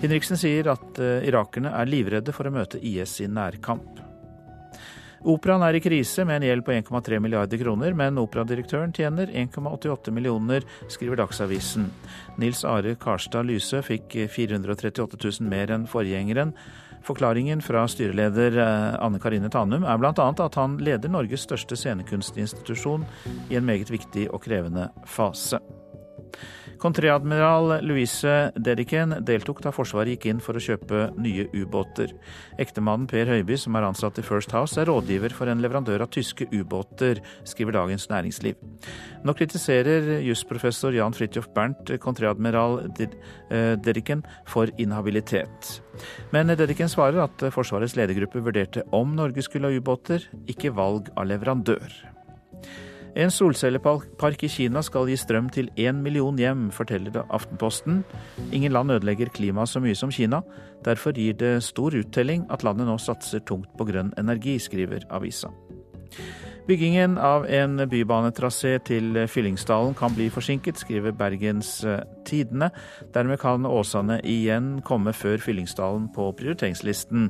[0.00, 4.03] Hinriksen sier at eh, irakerne er livredde for å møte IS i nærkamp.
[5.24, 10.12] Operaen er i krise med en gjeld på 1,3 milliarder kroner, men operadirektøren tjener 1,88
[10.12, 11.86] millioner, skriver Dagsavisen.
[12.36, 16.52] Nils Are Karstad Lyse fikk 438 000 mer enn forgjengeren.
[17.04, 20.12] Forklaringen fra styreleder eh, Anne Karine Tanum er bl.a.
[20.12, 23.04] at han leder Norges største scenekunstinstitusjon
[23.48, 25.60] i en meget viktig og krevende fase.
[26.82, 32.12] Kontreadmiral Louise Dedichen deltok da Forsvaret gikk inn for å kjøpe nye ubåter.
[32.60, 36.12] Ektemannen Per Høiby, som er ansatt i First House, er rådgiver for en leverandør av
[36.14, 38.58] tyske ubåter, skriver Dagens Næringsliv.
[39.24, 45.78] Nå kritiserer jusprofessor Jan Fridtjof Bernt kontreadmiral eh, Dedichen for inhabilitet.
[46.34, 51.30] Men Dedichen svarer at Forsvarets ledergruppe vurderte om Norge skulle ha ubåter, ikke valg av
[51.30, 52.13] leverandør.
[53.14, 58.00] En solcellepark i Kina skal gi strøm til én million hjem, forteller Aftenposten.
[58.50, 60.40] Ingen land ødelegger klimaet så mye som Kina.
[60.82, 65.52] Derfor gir det stor uttelling at landet nå satser tungt på grønn energi, skriver avisa.
[66.64, 72.70] Byggingen av en bybanetrasé til Fyllingsdalen kan bli forsinket, skriver Bergens eh, Tidende.
[73.12, 77.28] Dermed kan Åsane igjen komme før Fyllingsdalen på prioriteringslisten.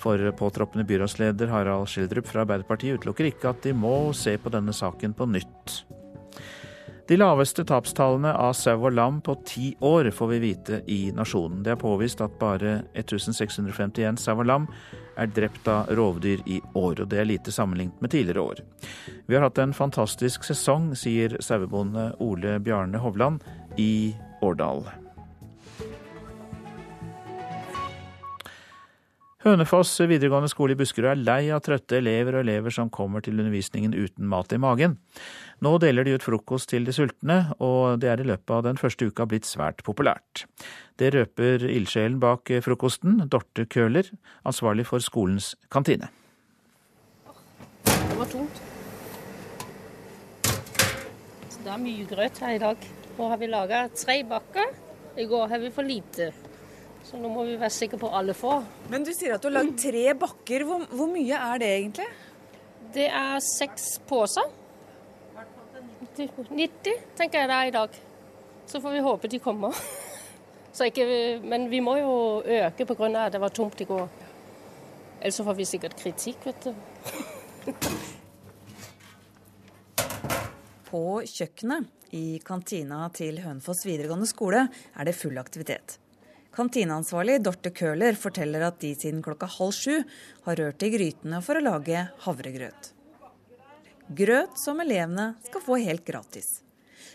[0.00, 4.72] For påtroppende byrådsleder Harald Schildrup fra Arbeiderpartiet utelukker ikke at de må se på denne
[4.72, 5.82] saken på nytt.
[7.10, 11.60] De laveste tapstallene av sau og lam på ti år får vi vite i Nasjonen.
[11.66, 14.68] Det er påvist at bare 1651 sau og lam
[15.16, 18.64] er drept av rovdyr i år, og det er lite sammenlignet med tidligere år.
[19.26, 23.44] Vi har hatt en fantastisk sesong, sier sauebonde Ole Bjarne Hovland
[23.78, 24.84] i Årdal.
[29.40, 33.38] Hønefoss videregående skole i Buskerud er lei av trøtte elever og elever som kommer til
[33.40, 34.98] undervisningen uten mat i magen.
[35.64, 38.80] Nå deler de ut frokost til de sultne, og det er i løpet av den
[38.80, 40.44] første uka blitt svært populært.
[41.00, 44.04] Det røper ildsjelen bak frokosten, Dorte Køhler,
[44.44, 46.10] ansvarlig for skolens kantine.
[47.86, 48.58] Det var tomt.
[51.48, 52.84] Så det er mye grøt her i dag.
[53.16, 54.74] Nå har vi laga tre bakker.
[55.16, 56.28] I går har vi for lite.
[57.08, 58.60] Så nå må vi være sikre på alle får.
[58.92, 60.66] Men du sier at du har lagd tre bakker.
[60.68, 62.10] Hvor, hvor, mye er det egentlig?
[62.92, 64.52] Det er seks poser.
[66.20, 67.98] 90 tenker jeg det er i dag.
[68.68, 69.80] Så får vi håpe de kommer.
[70.70, 71.04] Ikke,
[71.42, 72.12] men vi må jo
[72.46, 73.08] øke pga.
[73.26, 74.08] at det var tomt i går.
[75.20, 76.74] Ellers får vi sikkert kritikk, vet du.
[80.90, 85.98] På kjøkkenet i kantina til Hønefoss videregående skole er det full aktivitet.
[86.56, 90.00] Kantineansvarlig Dorte Køhler forteller at de siden klokka halv sju
[90.46, 92.90] har rørt i grytene for å lage havregrøt.
[94.18, 96.62] Grøt som elevene skal få helt gratis.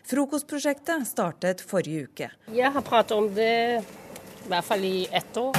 [0.05, 2.27] Frokostprosjektet startet forrige uke.
[2.53, 5.55] Jeg har pratet om det i hvert fall i ett år.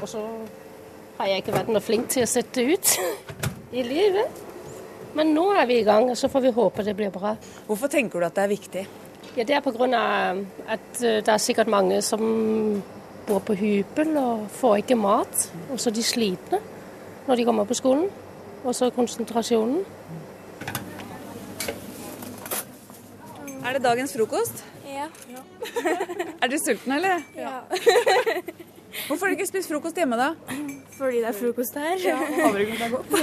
[0.00, 0.22] Og så
[1.18, 2.94] har jeg ikke vært noe flink til å sette ut
[3.78, 4.40] i livet.
[5.14, 7.34] Men nå er vi i gang, og så får vi håpe det blir bra.
[7.68, 8.86] Hvorfor tenker du at det er viktig?
[9.36, 10.00] Ja, Det er pga.
[10.66, 12.82] at eh, det er sikkert mange som
[13.28, 15.50] bor på hybel og får ikke mat.
[15.70, 16.60] Og så er de slitne
[17.28, 18.08] når de kommer på skolen.
[18.64, 19.84] Og så konsentrasjonen.
[23.64, 24.64] Er det dagens frokost?
[24.84, 25.06] Ja.
[26.42, 27.22] Er du sulten, eller?
[27.36, 27.60] Ja.
[29.06, 30.34] Hvorfor har du ikke spist frokost hjemme, da?
[30.98, 31.96] Fordi det er frokost her.
[32.04, 33.16] Ja, er godt.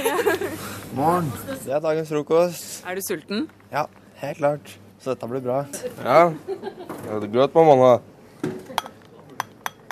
[0.98, 1.30] Morgen.
[1.62, 2.82] Det er dagens frokost.
[2.86, 3.46] Er du sulten?
[3.70, 3.86] Ja,
[4.24, 4.74] helt klart.
[4.98, 5.62] Så dette blir bra.
[6.02, 6.18] Ja.
[6.26, 8.02] Jeg hadde grøt på mandag.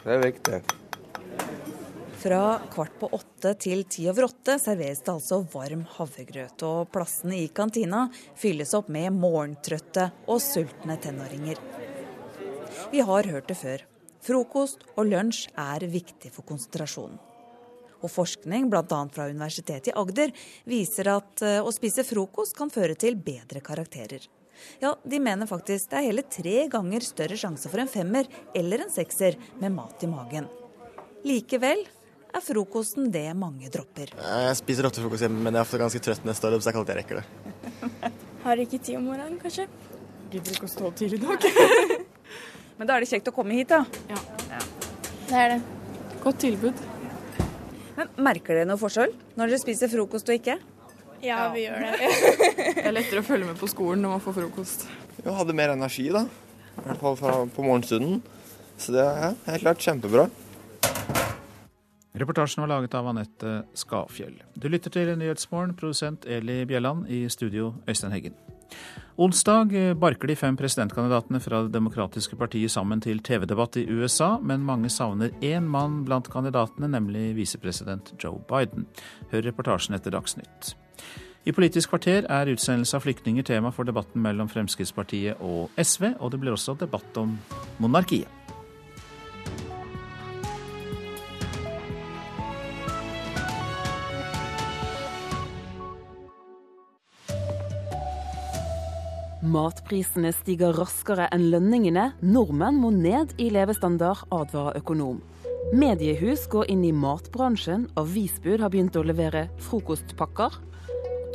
[0.03, 0.63] Det er viktig.
[2.21, 7.39] Fra kvart på åtte til ti over åtte serveres det altså varm havregrøt, og plassene
[7.41, 8.03] i kantina
[8.37, 11.57] fylles opp med morgentrøtte og sultne tenåringer.
[12.93, 13.87] Vi har hørt det før.
[14.21, 17.17] Frokost og lunsj er viktig for konsentrasjonen.
[18.05, 18.99] Og forskning, bl.a.
[19.15, 20.35] fra Universitetet i Agder,
[20.69, 24.27] viser at eh, å spise frokost kan føre til bedre karakterer.
[24.81, 28.85] Ja, de mener faktisk det er hele tre ganger større sjanse for en femmer eller
[28.85, 30.49] en sekser med mat i magen.
[31.25, 31.87] Likevel
[32.35, 34.13] er frokosten det mange dropper.
[34.17, 36.77] Jeg spiser ofte frokost hjemme, men jeg er ofte ganske trøtt neste år, så jeg
[36.77, 37.89] kan jeg rekke det.
[38.45, 39.67] Har ikke tid om morgenen, kanskje?
[40.31, 41.45] Gidder ikke å stå tidlig nok.
[42.79, 43.83] men da er det kjekt å komme hit, da.
[44.11, 44.21] Ja.
[45.27, 45.61] Det er det.
[46.25, 46.85] Godt tilbud.
[47.97, 50.57] Men Merker dere noe forskjell når dere spiser frokost og ikke?
[51.21, 52.13] Ja, vi gjør det.
[52.81, 54.87] Det er lettere å følge med på skolen når man får frokost.
[55.21, 56.25] Jeg hadde mer energi, da.
[56.81, 58.23] I hvert fall på morgenstunden.
[58.81, 60.31] Så det er helt klart kjempebra.
[62.13, 64.41] Reportasjen var laget av Anette Skafjell.
[64.55, 68.35] Du lytter til Nyhetsmorgen, produsent Eli Bjelland, i studio Øystein Heggen.
[69.21, 74.65] Onsdag barker de fem presidentkandidatene fra Det demokratiske partiet sammen til TV-debatt i USA, men
[74.67, 78.87] mange savner én mann blant kandidatene, nemlig visepresident Joe Biden.
[79.31, 80.75] Hør reportasjen etter Dagsnytt.
[81.47, 86.33] I Politisk kvarter er utsendelse av flyktninger tema for debatten mellom Fremskrittspartiet og SV, og
[86.33, 87.39] det blir også debatt om
[87.79, 88.40] monarkiet.
[99.41, 102.11] Matprisene stiger raskere enn lønningene.
[102.21, 105.23] Nordmenn må ned i levestandard, advarer økonom.
[105.73, 107.87] Mediehus går inn i matbransjen.
[108.01, 110.61] Avisbud har begynt å levere frokostpakker.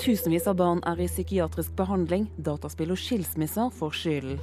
[0.03, 2.30] Tusenvis av barn er i psykiatrisk behandling.
[2.38, 4.41] Dataspill og skilsmisser får skylden.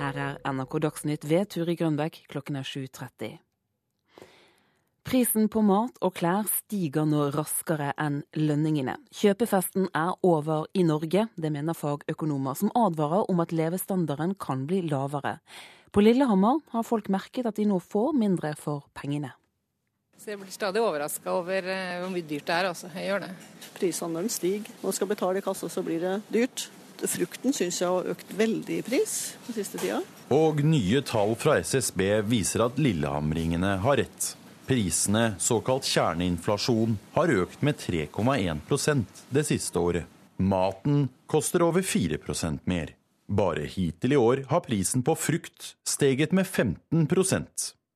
[0.00, 3.43] Her er NRK Dagsnytt ved Turi Grønbekk klokken er 7.30.
[5.04, 8.94] Prisen på mat og klær stiger nå raskere enn lønningene.
[9.12, 14.80] Kjøpefesten er over i Norge, det mener fagøkonomer, som advarer om at levestandarden kan bli
[14.88, 15.36] lavere.
[15.92, 19.34] På Lillehammer har folk merket at de nå får mindre for pengene.
[20.16, 22.68] Så jeg blir stadig overraska over eh, hvor mye dyrt det er.
[22.70, 22.88] Også.
[22.96, 23.28] Jeg gjør det.
[23.76, 24.70] Prishandelen stiger.
[24.78, 26.64] Når man skal betale i kassa, så blir det dyrt.
[27.04, 30.00] Frukten syns jeg har økt veldig i pris den siste tida.
[30.32, 32.00] Og nye tall fra SSB
[32.30, 34.30] viser at lillehamringene har rett.
[34.66, 40.08] Prisene, såkalt kjerneinflasjon, har økt med 3,1% det siste året.
[40.36, 42.94] Maten koster over 4% mer.
[43.28, 47.06] Bare hittil i år har prisen på frukt steget med 15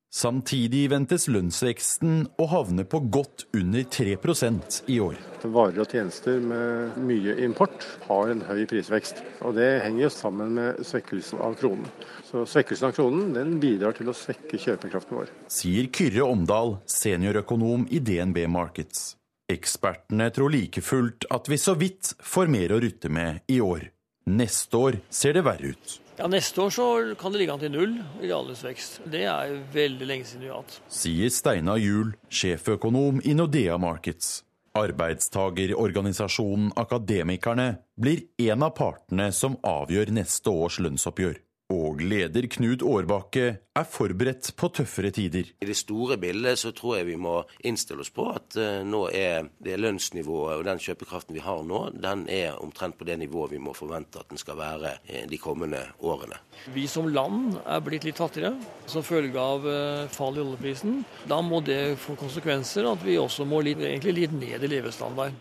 [0.09, 5.19] Samtidig ventes lønnsveksten å havne på godt under 3% i år.
[5.43, 9.21] Varer og tjenester med mye import har en høy prisvekst.
[9.45, 11.85] og Det henger jo sammen med svekkelsen av kronen.
[12.25, 15.29] Så Svekkelsen av kronen den bidrar til å svekke kjøpekraften vår.
[15.45, 19.13] Sier Kyrre Omdal, seniorøkonom i DNB Markets.
[19.49, 23.91] Ekspertene tror like fullt at vi så vidt får mer å rutte med i år.
[24.25, 25.99] Neste år ser det verre ut.
[26.19, 28.97] Ja, Neste år så kan det ligge an til null i reallønnsvekst.
[29.07, 30.73] Det er veldig lenge siden vi har hatt.
[30.91, 34.41] Sier Steinar Juel, sjeføkonom i Nordea Markets.
[34.75, 41.39] Arbeidstagerorganisasjonen Akademikerne blir en av partene som avgjør neste års lønnsoppgjør.
[41.69, 43.43] Og leder Knut Årbakke
[43.77, 45.51] er forberedt på tøffere tider.
[45.61, 49.03] I det store bildet så tror jeg vi må innstille oss på at uh, nå
[49.13, 53.53] er det lønnsnivået og den kjøpekraften vi har nå, den er omtrent på det nivået
[53.53, 56.41] vi må forvente at den skal være uh, de kommende årene.
[56.73, 58.55] Vi som land er blitt litt fattigere
[58.89, 61.03] som følge av uh, fall i oljeprisen.
[61.29, 65.37] Da må det få konsekvenser at vi også må litt, egentlig litt ned i levestandard.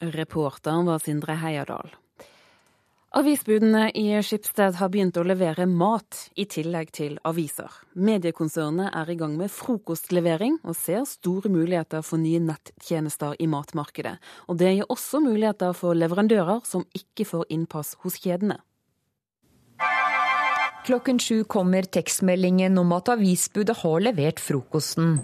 [0.00, 1.99] Reporteren var Sindre Heierdal.
[3.10, 7.72] Avisbudene i Skipsted har begynt å levere mat, i tillegg til aviser.
[7.98, 14.14] Mediekonsernet er i gang med frokostlevering, og ser store muligheter for nye nettjenester i matmarkedet.
[14.46, 18.60] Og det gir også muligheter for leverandører som ikke får innpass hos kjedene.
[20.86, 25.16] Klokken sju kommer tekstmeldingen om at avisbudet har levert frokosten.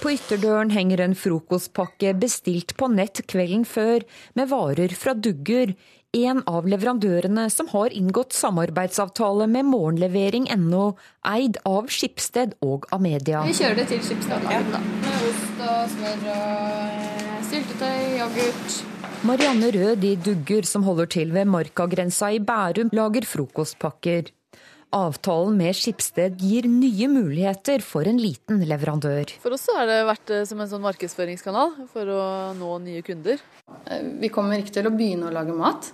[0.00, 4.06] På ytterdøren henger en frokostpakke bestilt på nett kvelden før,
[4.38, 5.74] med varer fra Dugger,
[6.16, 10.86] en av leverandørene som har inngått samarbeidsavtale med morgenlevering.no,
[11.30, 13.44] eid av Skipsted og Amedia.
[13.46, 14.62] Vi kjører det til Skipsted, ja.
[14.64, 18.80] med ost og smør og eh, syltetøy, yoghurt.
[19.28, 24.32] Marianne Rød i Dugger, som holder til ved Markagrensa i Bærum, lager frokostpakker.
[24.90, 29.36] Avtalen med Skipsted gir nye muligheter for en liten leverandør.
[29.38, 32.24] For oss har det vært eh, som en sånn markedsføringskanal for å
[32.58, 33.38] nå nye kunder.
[33.86, 35.92] Eh, vi kommer ikke til å begynne å lage mat,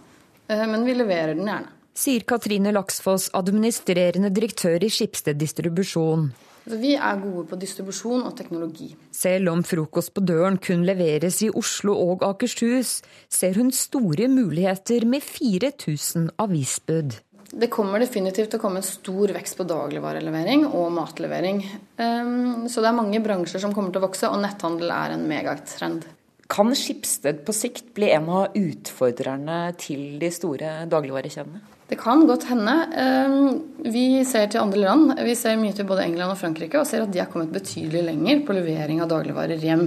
[0.49, 1.73] men vi leverer den gjerne.
[1.97, 6.29] Sier Katrine Laksfoss, administrerende direktør i Skipsted distribusjon.
[6.67, 8.89] Altså, vi er gode på distribusjon og teknologi.
[9.15, 12.99] Selv om frokost på døren kun leveres i Oslo og Akershus,
[13.31, 17.21] ser hun store muligheter med 4000 avisbud.
[17.47, 21.63] Det kommer definitivt til å komme en stor vekst på dagligvarelevering og matlevering.
[22.03, 25.27] Ehm, så det er mange bransjer som kommer til å vokse, og netthandel er en
[25.31, 26.03] megatrend.
[26.49, 31.63] Kan Skipsted på sikt bli en av utfordrerne til de store dagligvarekjedene?
[31.87, 32.75] Det kan godt hende.
[32.99, 35.13] Ehm, vi ser til andre land.
[35.23, 38.03] Vi ser mye til både England og Frankrike og ser at de har kommet betydelig
[38.09, 39.87] lenger på levering av dagligvarer hjem.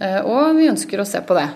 [0.00, 1.46] Eh, og vi ønsker å se på det.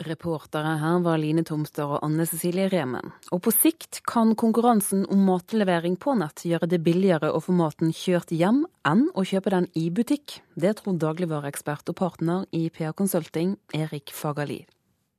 [0.00, 3.12] Reportere her var Line Tomster og Anne Cecilie Remen.
[3.28, 7.92] Og på sikt kan konkurransen om matlevering på nett gjøre det billigere å få maten
[7.92, 10.40] kjørt hjem enn å kjøpe den i butikk.
[10.56, 14.62] Det tror dagligvareekspert og partner i PA Consulting, Erik Fagerli.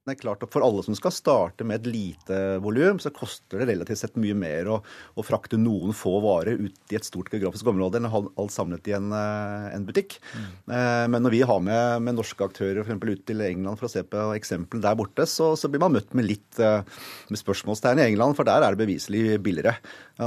[0.03, 3.61] Det er klart at For alle som skal starte med et lite volum, så koster
[3.61, 4.81] det relativt sett mye mer å,
[5.15, 8.51] å, frakte noen få varer ut i et stort geografisk område enn å ha alt
[8.51, 10.17] samlet i en, eh, en butikk.
[10.35, 10.49] Mm.
[10.75, 13.93] Eh, men når vi har med, med norske aktører for ut til England for å
[13.93, 16.83] se på eksemplene der borte, så, så, blir man møtt med litt eh,
[17.31, 19.77] med spørsmålstegn i England, for der er det beviselig billigere.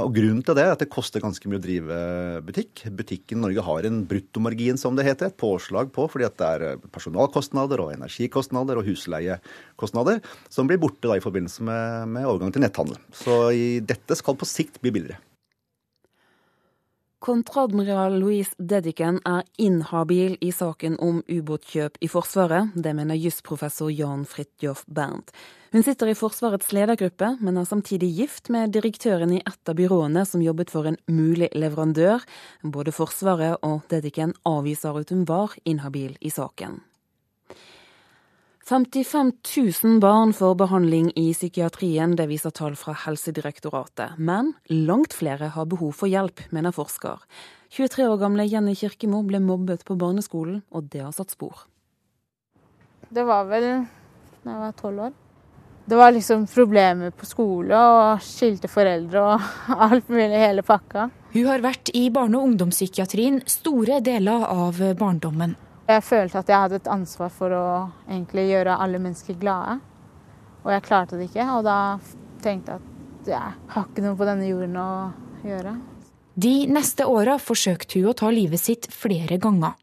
[0.01, 2.01] Og Grunnen til det er at det koster ganske mye å drive
[2.49, 2.87] butikk.
[2.97, 6.83] Butikken Norge har en bruttomargin, som det heter, et påslag på, fordi at det er
[6.89, 9.37] personalkostnader og energikostnader og husleie
[9.79, 10.19] kostnader,
[10.49, 12.99] som blir borte da, i forbindelse med, med overgang til netthandel.
[13.15, 13.47] Så
[13.87, 15.21] dette skal på sikt bli billigere.
[17.19, 22.69] Kontradmiral Louise Dedichen er inhabil i saken om ubåtkjøp i Forsvaret.
[22.77, 25.33] Det mener jusprofessor Jan Fridtjof Bernt.
[25.73, 30.23] Hun sitter i Forsvarets ledergruppe, men er samtidig gift med direktøren i et av byråene
[30.29, 32.21] som jobbet for en mulig leverandør.
[32.61, 36.79] Både Forsvaret og Dedichen avviser at hun var inhabil i saken.
[38.69, 39.31] 55
[39.83, 44.17] 000 barn får behandling i psykiatrien, det viser tall fra Helsedirektoratet.
[44.17, 47.21] Men langt flere har behov for hjelp, mener forsker.
[47.71, 51.61] 23 år gamle Jenny Kirkemo ble mobbet på barneskolen, og det har satt spor.
[53.07, 53.69] Det var vel
[54.43, 55.13] da jeg var tolv år.
[55.87, 59.45] Det var liksom problemer på skole og skilte foreldre og
[59.87, 61.07] alt mulig, hele pakka.
[61.37, 65.55] Hun har vært i barne- og ungdomspsykiatrien store deler av barndommen.
[65.87, 67.67] Jeg følte at jeg hadde et ansvar for å
[68.09, 69.77] egentlig gjøre alle mennesker glade.
[70.65, 71.77] Og jeg klarte det ikke, og da
[72.43, 74.89] tenkte jeg at jeg har ikke noe på denne jorden å
[75.47, 75.77] gjøre.
[76.37, 79.77] De neste åra forsøkte hun å ta livet sitt flere ganger.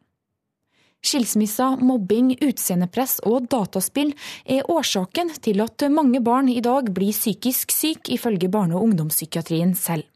[1.05, 4.15] Skilsmisser, mobbing, utseendepress og dataspill
[4.49, 9.75] er årsaken til at mange barn i dag blir psykisk syke, ifølge barne- og ungdomspsykiatrien
[9.77, 10.09] selv.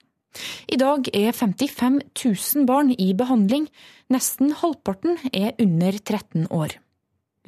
[0.68, 3.68] I dag er 55 000 barn i behandling.
[4.12, 6.79] Nesten halvparten er under 13 år.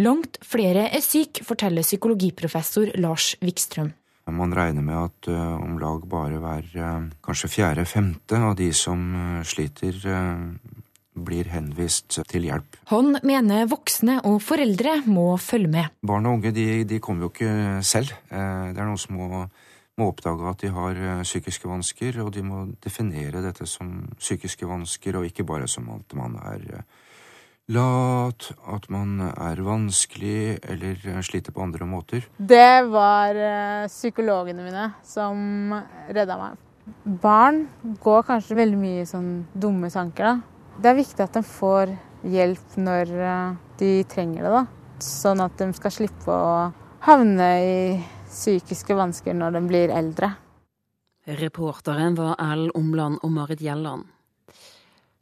[0.00, 3.92] Langt flere er syke, forteller psykologiprofessor Lars Wikstrøm.
[4.30, 9.00] Man regner med at uh, om lag bare hver uh, kanskje fjerde-femte av de som
[9.16, 9.96] uh, sliter,
[11.20, 12.78] blir henvist til hjelp.
[12.92, 15.90] Han mener voksne og foreldre må følge med.
[16.06, 18.14] Barn og unge de, de kommer jo ikke selv.
[18.30, 19.42] det er noen som må
[19.98, 24.68] må oppdage at de har eh, psykiske vansker, og de må definere dette som psykiske
[24.68, 26.98] vansker, og ikke bare som at man er eh,
[27.74, 32.26] lat, at man er vanskelig eller eh, sliter på andre måter.
[32.36, 33.38] Det var
[33.90, 35.74] psykologene mine som
[36.10, 36.66] redda meg.
[37.22, 37.66] Barn
[38.02, 40.38] går kanskje veldig mye i sånn dumme tanker, da.
[40.80, 41.92] Det er viktig at de får
[42.30, 43.10] hjelp når
[43.78, 44.62] de trenger det, da.
[45.04, 46.70] Sånn at de skal slippe å
[47.04, 47.76] havne i
[48.30, 50.32] psykiske vansker når de blir eldre.
[51.40, 54.08] Reporteren var Ellen Omland og Marit Gjelland.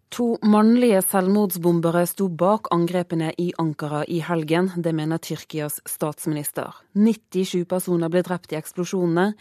[0.09, 4.71] To mannlige selvmordsbombere sto bak angrepene i Ankara i helgen.
[4.77, 6.73] Det mener Tyrkias statsminister.
[6.97, 9.35] 97 personer ble drept i eksplosjonene.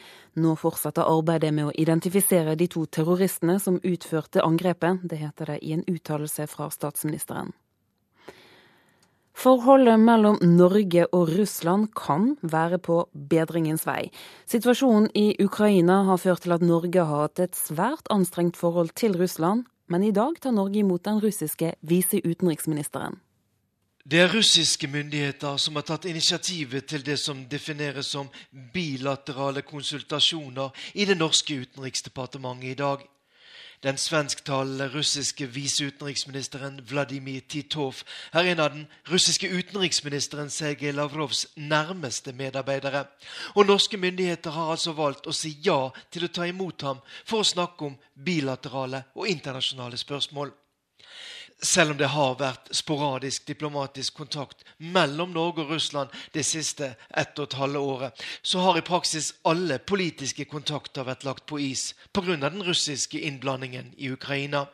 [0.43, 5.07] Nå fortsetter arbeidet med å identifisere de to terroristene som utførte angrepet.
[5.07, 7.55] Det heter det i en uttalelse fra statsministeren.
[9.37, 14.07] Forholdet mellom Norge og Russland kan være på bedringens vei.
[14.49, 19.13] Situasjonen i Ukraina har ført til at Norge har hatt et svært anstrengt forhold til
[19.19, 23.19] Russland, men i dag tar Norge imot den russiske viseutenriksministeren.
[24.07, 28.31] Det er russiske myndigheter som har tatt initiativet til det som defineres som
[28.73, 33.05] bilaterale konsultasjoner i det norske utenriksdepartementet i dag.
[33.83, 38.01] Den svensktalende russiske viseutenriksministeren Vladimir Titov
[38.33, 43.05] er en av den russiske utenriksministeren Sergej Lavrovs nærmeste medarbeidere.
[43.53, 47.43] Og norske myndigheter har altså valgt å si ja til å ta imot ham for
[47.43, 50.51] å snakke om bilaterale og internasjonale spørsmål.
[51.61, 57.39] Selv om det har vært sporadisk diplomatisk kontakt mellom Norge og Russland det siste ett
[57.39, 61.95] og et halve året, så har i praksis alle politiske kontakter vært lagt på is
[62.13, 62.35] pga.
[62.35, 64.67] den russiske innblandingen i Ukraina.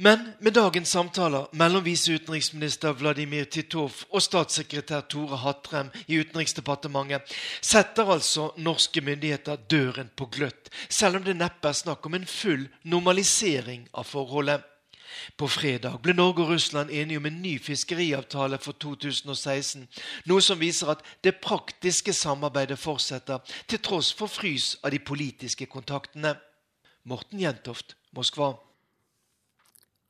[0.00, 8.06] Men med dagens samtaler mellom viseutenriksminister Vladimir Titov og statssekretær Tore Hatrem i Utenriksdepartementet setter
[8.14, 12.68] altså norske myndigheter døren på gløtt, selv om det neppe er snakk om en full
[12.84, 14.62] normalisering av forholdet.
[15.36, 19.88] På fredag ble Norge og Russland enige om en ny fiskeriavtale for 2016.
[20.28, 25.66] Noe som viser at det praktiske samarbeidet fortsetter, til tross for frys av de politiske
[25.66, 26.36] kontaktene.
[27.08, 28.56] Morten Jentoft, Moskva.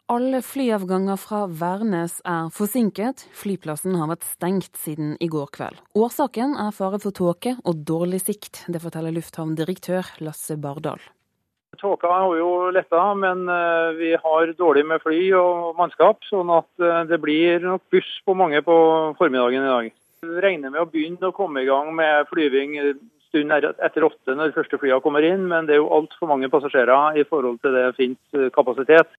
[0.09, 3.27] Alle flyavganger fra Værnes er forsinket.
[3.37, 5.83] Flyplassen har vært stengt siden i går kveld.
[6.01, 8.63] Årsaken er fare for tåke og dårlig sikt.
[8.73, 11.05] Det forteller lufthavndirektør Lasse Bardal.
[11.77, 16.25] Tåka har jo letta, men eh, vi har dårlig med fly og mannskap.
[16.27, 18.79] Sånn at eh, det blir nok buss på mange på
[19.19, 19.93] formiddagen i dag.
[20.25, 22.75] Vi regner med å begynne å komme i gang med flyving
[23.29, 26.51] stund etter åtte når de første flyene kommer inn, men det er jo altfor mange
[26.53, 29.13] passasjerer i forhold til det finnes eh, kapasitet.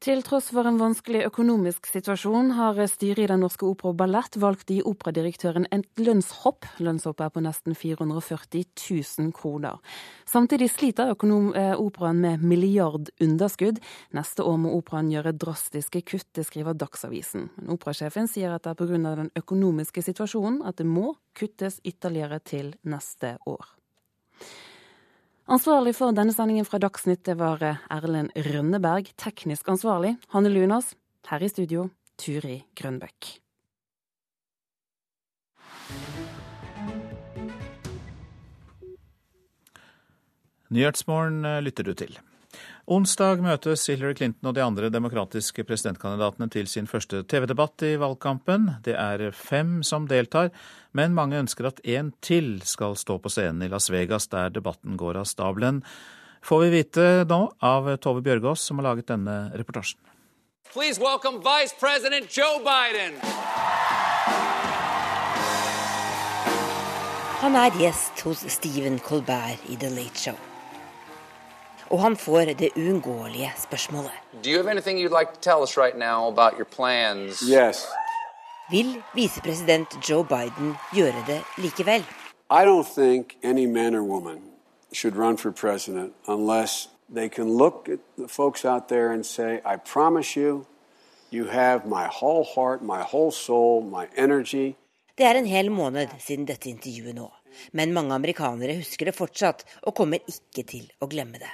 [0.00, 4.38] Til tross for en vanskelig økonomisk situasjon har styret i Den norske opera og ballett
[4.40, 6.64] valgt å gi operadirektøren et lønnshopp.
[6.80, 9.76] Lønnshoppet er på nesten 440 000 kroner.
[10.24, 13.82] Samtidig sliter økonom, eh, operaen med milliardunderskudd.
[14.16, 17.50] Neste år må operaen gjøre drastiske kutt, det skriver Dagsavisen.
[17.56, 19.16] Men operasjefen sier at det er pga.
[19.16, 23.68] den økonomiske situasjonen at det må kuttes ytterligere til neste år.
[25.50, 29.08] Ansvarlig for denne sendingen fra Dagsnytt det var eh, Erlend Rønneberg.
[29.18, 30.92] Teknisk ansvarlig Hanne Lunas.
[31.26, 31.88] Her i studio
[32.22, 33.32] Turi Grønbøk.
[40.70, 42.14] Nyhetsmorgen eh, lytter du til.
[42.90, 48.66] Onsdag møtes Hillary Clinton og de andre demokratiske presidentkandidatene til sin første TV-debatt i valgkampen.
[48.82, 50.50] Det er fem som deltar,
[50.90, 54.98] men mange ønsker at én til skal stå på scenen i Las Vegas, der debatten
[54.98, 55.84] går av stabelen.
[56.42, 60.02] Får vi vite nå av Tove Bjørgaas, som har laget denne reportasjen.
[60.74, 63.22] Please welcome Vice President Joe Biden.
[67.46, 70.49] Han er gjest hos Stephen Colbert i The Late Show
[71.90, 74.10] og han får det uunngåelige spørsmålet.
[74.44, 74.62] Like
[75.76, 77.86] right yes.
[78.70, 82.04] Vil visepresident Joe Biden gjøre det likevel?
[82.50, 84.38] I don't think any man or woman
[84.92, 89.60] should run for president unless they can look at the folks out there and say,
[89.64, 90.66] I promise you,
[91.30, 94.74] you have my whole heart, my whole soul, my energy.
[95.18, 97.26] Det er en hel måned siden dette intervjuet nå,
[97.72, 101.50] men mange amerikanere husker det fortsatt og kommer ikke til å glemme det.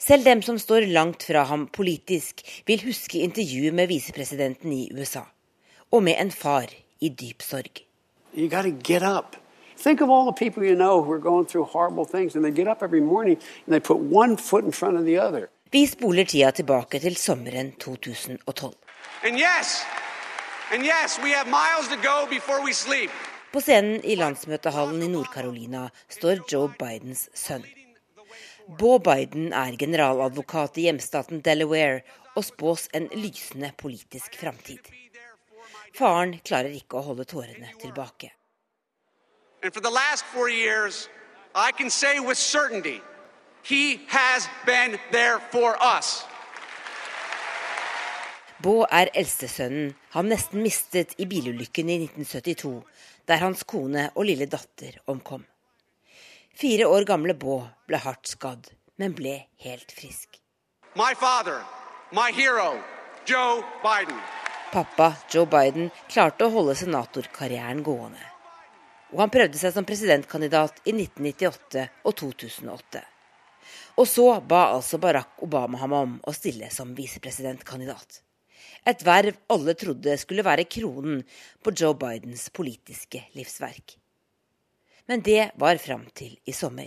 [0.00, 5.26] Selv dem som står langt fra ham politisk, vil huske intervjuet med visepresidenten i USA,
[5.92, 7.82] og med en far i dyp sorg.
[9.80, 12.50] Think of all the people you know who are going through horrible things, and they
[12.50, 13.36] get up every morning
[13.66, 15.48] and they put one foot in front of the other.
[15.72, 18.74] Vi spoler tida tilbake til sommeren 2012.
[19.24, 19.84] And yes,
[20.72, 23.10] and yes, we have miles to go before we sleep.
[23.52, 27.79] På scenen i landsmøtehallen i Nord-Carolina står Joe Bidens sønn.
[28.78, 32.04] Beau Biden er generaladvokat i hjemstaten Delaware
[32.38, 34.86] og spås en lysende politisk framtid.
[35.98, 38.30] Faren klarer ikke å holde tårene tilbake.
[39.60, 41.08] Years,
[48.62, 52.76] Beau er eldstesønnen han nesten mistet i bilulykken i 1972,
[53.26, 55.42] der hans kone og lille datter omkom.
[56.60, 57.54] Fire år gamle Bå
[57.88, 58.66] ble hardt skadd,
[59.00, 59.30] men ble
[59.64, 60.36] helt frisk.
[60.92, 61.62] My father,
[62.12, 62.74] my hero,
[63.24, 64.18] Joe Biden.
[64.68, 68.20] Pappa Joe Biden klarte å holde senatorkarrieren gående.
[69.14, 73.02] Og han prøvde seg som presidentkandidat i 1998 og 2008.
[73.96, 78.20] Og så ba altså Barack Obama ham om å stille som visepresidentkandidat.
[78.84, 81.24] Et verv alle trodde skulle være kronen
[81.64, 83.99] på Joe Bidens politiske livsverk.
[85.10, 86.86] Men det var fram til i sommer.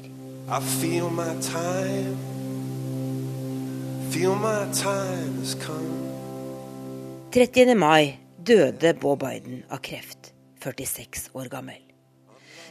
[7.33, 7.75] 30.
[7.75, 10.31] mai døde Bob Biden av kreft,
[10.63, 11.83] 46 år gammel.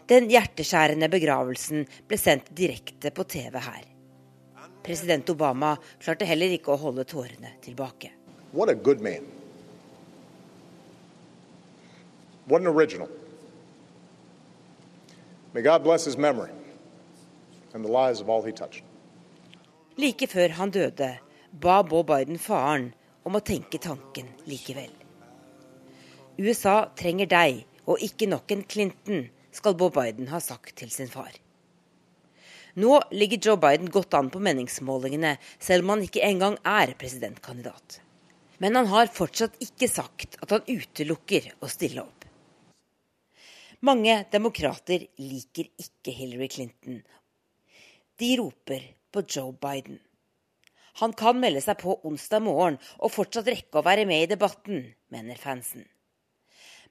[0.08, 3.84] Den hjerteskjærende begravelsen ble sendt direkte på TV her.
[4.80, 8.08] President Obama klarte heller ikke å holde tårene tilbake.
[8.56, 9.28] What a good man.
[12.48, 13.12] What an original.
[15.54, 16.50] May God bless his memory
[17.74, 18.84] and the lives of all he touched.
[19.96, 21.18] Like før han døde,
[21.52, 22.92] ba Bob Biden faren
[23.24, 24.90] om å tenke tanken likevel.
[26.40, 31.10] USA trenger deg, og ikke nok en Clinton, skal Bob Biden ha sagt til sin
[31.12, 31.34] far.
[32.80, 38.00] Nå ligger Joe Biden godt an på meningsmålingene, selv om han ikke engang er presidentkandidat.
[38.64, 42.21] Men han har fortsatt ikke sagt at han utelukker å stille opp.
[43.82, 47.00] Mange demokrater liker ikke Hillary Clinton.
[48.14, 49.96] De roper på Joe Biden.
[51.00, 54.84] Han kan melde seg på onsdag morgen og fortsatt rekke å være med i debatten,
[55.10, 55.88] mener fansen.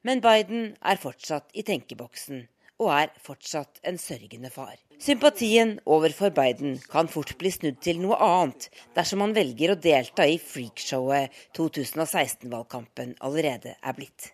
[0.03, 2.43] Men Biden er fortsatt i tenkeboksen
[2.81, 4.75] og er fortsatt en sørgende far.
[4.99, 8.67] Sympatien overfor Biden kan fort bli snudd til noe annet
[8.99, 14.33] dersom han velger å delta i freakshowet 2016-valgkampen allerede er blitt.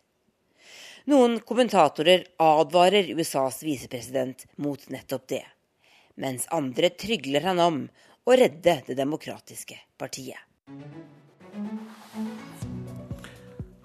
[1.07, 5.45] Noen kommentatorer advarer USAs visepresident mot nettopp det,
[6.19, 7.77] mens andre trygler han om
[8.27, 10.41] å redde det demokratiske partiet.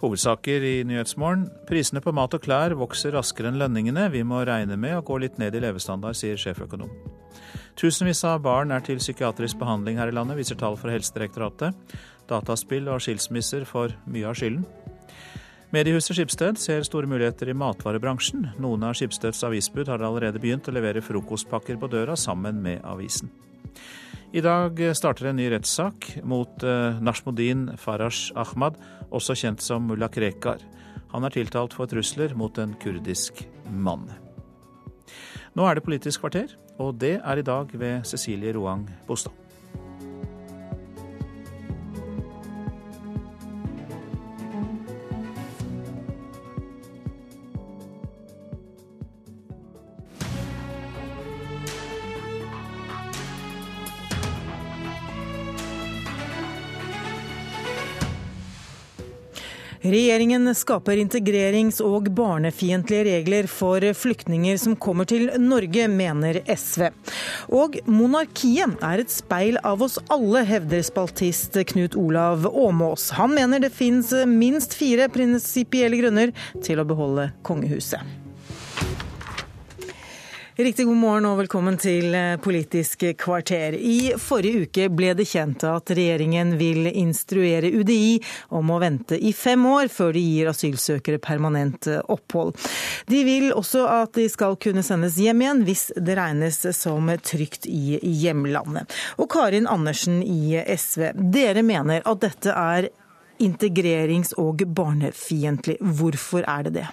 [0.03, 1.45] Hovedsaker i Nyhetsmorgen.
[1.69, 4.09] Prisene på mat og klær vokser raskere enn lønningene.
[4.11, 6.91] Vi må regne med å gå litt ned i levestandard, sier sjeføkonom.
[7.79, 11.95] Tusenvis av barn er til psykiatrisk behandling her i landet, viser tall fra Helsedirektoratet.
[12.27, 14.67] Dataspill og skilsmisser får mye av skylden.
[15.73, 18.43] Mediehuset Skipsted ser store muligheter i matvarebransjen.
[18.61, 23.31] Noen av Skipsteds avisbud har allerede begynt å levere frokostpakker på døra sammen med avisen.
[24.37, 28.77] I dag starter en ny rettssak mot eh, Nashmudin Farash Ahmad,
[29.09, 30.61] også kjent som mulla Krekar.
[31.15, 33.41] Han er tiltalt for trusler mot en kurdisk
[33.73, 34.11] mann.
[35.57, 39.42] Nå er det Politisk kvarter, og det er i dag ved Cecilie Roang Bostad.
[59.83, 66.87] Regjeringen skaper integrerings- og barnefiendtlige regler for flyktninger som kommer til Norge, mener SV.
[67.51, 73.11] Og monarkiet er et speil av oss alle, hevder spaltist Knut Olav Åmås.
[73.19, 78.22] Han mener det finnes minst fire prinsipielle grunner til å beholde kongehuset.
[80.63, 83.75] Riktig god morgen og velkommen til eh, Politisk kvarter.
[83.75, 88.21] I forrige uke ble det kjent at regjeringen vil instruere UDI
[88.55, 92.55] om å vente i fem år før de gir asylsøkere permanent eh, opphold.
[93.11, 97.67] De vil også at de skal kunne sendes hjem igjen hvis det regnes som trygt
[97.67, 98.87] i hjemlandet.
[99.19, 102.93] Og Karin Andersen i SV, dere mener at dette er
[103.43, 105.81] integrerings- og barnefiendtlig.
[105.83, 106.91] Hvorfor er det det?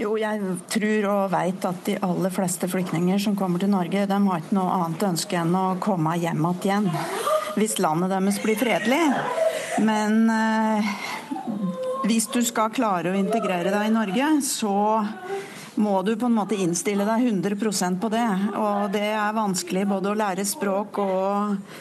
[0.00, 4.16] Jo, jeg tror og veit at de aller fleste flyktninger som kommer til Norge, de
[4.24, 6.86] har ikke noe annet ønske enn å komme hjem igjen.
[7.58, 9.00] Hvis landet deres blir fredelig.
[9.84, 10.88] Men eh,
[12.08, 14.72] hvis du skal klare å integrere deg i Norge, så
[15.80, 18.26] må du på en måte innstille deg 100% på det.
[18.56, 21.76] Og det er vanskelig både å lære språk og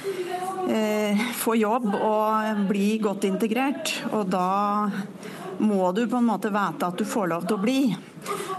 [0.68, 3.96] eh, få jobb og bli godt integrert.
[4.12, 4.50] Og da
[5.60, 7.80] må du på en måte vite at du får lov til å bli.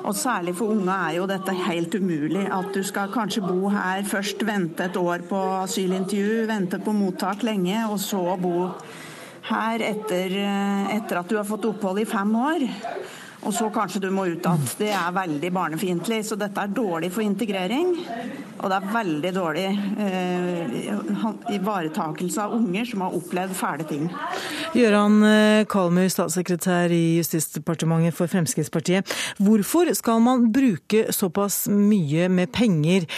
[0.01, 2.47] Og særlig for unge er jo dette helt umulig.
[2.49, 7.45] At du skal kanskje bo her, først vente et år på asylintervju, vente på mottak
[7.47, 8.71] lenge, og så bo
[9.51, 10.37] her etter,
[10.95, 12.69] etter at du har fått opphold i fem år
[13.41, 14.65] og så kanskje du må ut igjen.
[14.79, 16.21] Det er veldig barnefiendtlig.
[16.29, 17.95] Så dette er dårlig for integrering.
[18.61, 19.67] Og det er veldig dårlig
[20.05, 20.75] eh,
[21.57, 24.09] ivaretakelse av unger som har opplevd fæle ting.
[24.77, 29.09] Gøran eh, Kalmøy, statssekretær i Justisdepartementet for Fremskrittspartiet.
[29.41, 33.09] Hvorfor skal man bruke såpass mye med penger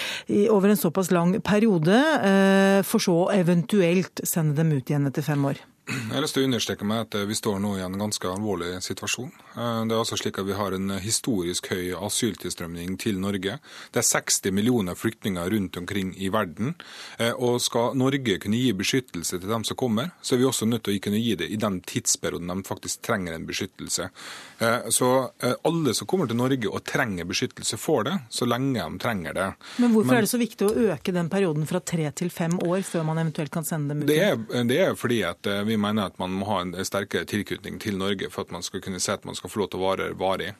[0.52, 5.51] over en såpass lang periode, eh, for så eventuelt sende dem ut igjen etter fem
[5.51, 5.60] år?
[5.93, 8.74] Jeg har lyst til å understreke meg at vi står nå i en ganske alvorlig
[8.85, 9.31] situasjon.
[9.56, 13.59] Eh, det er altså slik at Vi har en historisk høy asyltilstrømning til Norge.
[13.93, 16.74] Det er 60 millioner flyktninger rundt omkring i verden.
[17.19, 20.69] Eh, og Skal Norge kunne gi beskyttelse til dem som kommer, så er vi også
[20.69, 24.09] nødt til å kunne gi det i den tidsperioden de faktisk trenger en beskyttelse.
[24.59, 25.10] Eh, så
[25.64, 29.48] alle som kommer til Norge og trenger beskyttelse, får det, så lenge de trenger det.
[29.82, 32.59] Men hvorfor Men, er det så viktig å øke den perioden fra tre til fem
[32.62, 34.09] år før man eventuelt kan sende dem ut?
[34.09, 37.81] Det er, det er fordi at vi mener at man må ha en sterkere tilknytning
[37.83, 39.87] til Norge for at man skal kunne se at man skal få lov til å
[39.87, 40.53] vare varig.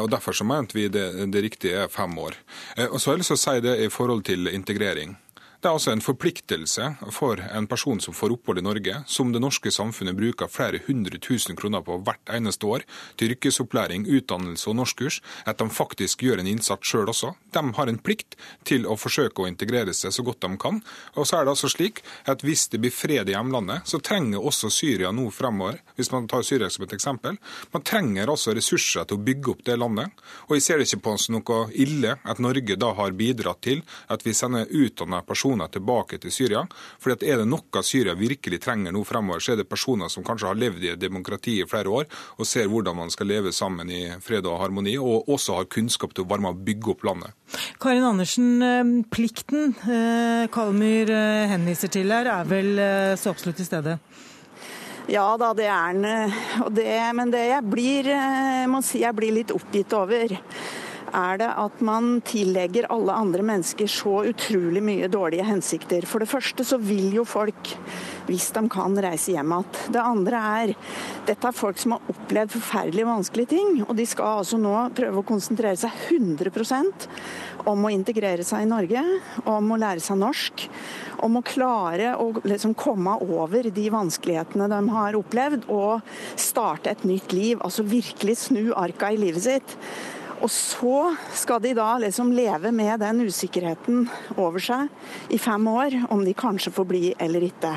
[0.00, 2.36] Og Derfor så mente vi det, det riktige er fem år.
[2.90, 5.16] Og så har jeg lyst til å si det i forhold til integrering.
[5.62, 9.38] Det er altså en forpliktelse for en person som får opphold i Norge, som det
[9.38, 12.82] norske samfunnet bruker flere hundre tusen kroner på hvert eneste år,
[13.14, 17.30] til yrkesopplæring, utdannelse og norskkurs, at de faktisk gjør en innsats sjøl også.
[17.54, 18.34] De har en plikt
[18.66, 20.80] til å forsøke å integrere seg så godt de kan.
[21.14, 24.42] Og så er det altså slik at hvis det blir fred i hjemlandet, så trenger
[24.42, 27.38] også Syria nå fremover, hvis man tar Syria som et eksempel,
[27.70, 30.10] man trenger altså ressurser til å bygge opp det landet.
[30.50, 34.26] Og jeg ser ikke på som noe ille at Norge da har bidratt til at
[34.26, 36.66] vi sender utdanna personer personer tilbake til Syria.
[36.98, 40.24] Fordi at Er det noe Syria virkelig trenger nå fremover, så er det personer som
[40.24, 42.06] kanskje har levd i demokrati i flere år
[42.38, 46.14] og ser hvordan man skal leve sammen i fred og harmoni, og også har kunnskap
[46.14, 47.32] til å være med å bygge opp landet.
[47.80, 52.78] Karin Andersen, eh, plikten eh, Kalmyr eh, henviser til her, er vel
[53.18, 53.98] så absolutt til stede?
[55.08, 57.14] Ja da, det er den.
[57.16, 58.06] men det jeg blir,
[58.70, 60.36] må si jeg blir litt oppgitt over,
[61.16, 66.06] er det at man tillegger alle andre mennesker så utrolig mye dårlige hensikter.
[66.08, 67.74] For det første så vil jo folk,
[68.28, 69.92] hvis de kan, reise hjem igjen.
[69.94, 70.74] Det andre er
[71.28, 73.82] dette er folk som har opplevd forferdelig vanskelige ting.
[73.86, 77.08] Og de skal altså nå prøve å konsentrere seg 100%
[77.70, 79.02] om å integrere seg i Norge,
[79.46, 80.66] om å lære seg norsk.
[81.22, 86.02] Om å klare å liksom komme over de vanskelighetene de har opplevd, og
[86.40, 87.60] starte et nytt liv.
[87.62, 89.78] Altså virkelig snu arka i livet sitt.
[90.42, 96.00] Og så skal de da liksom leve med den usikkerheten over seg i fem år,
[96.10, 97.76] om de kanskje får bli eller ikke.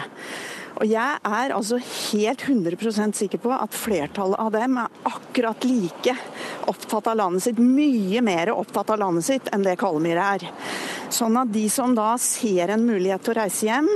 [0.76, 6.16] Og jeg er altså helt 100% sikker på at flertallet av dem er akkurat like
[6.68, 10.48] opptatt av landet sitt, mye mer opptatt av landet sitt enn det Kallemyr er.
[11.14, 13.88] Sånn at de som da ser en mulighet til å reise hjem,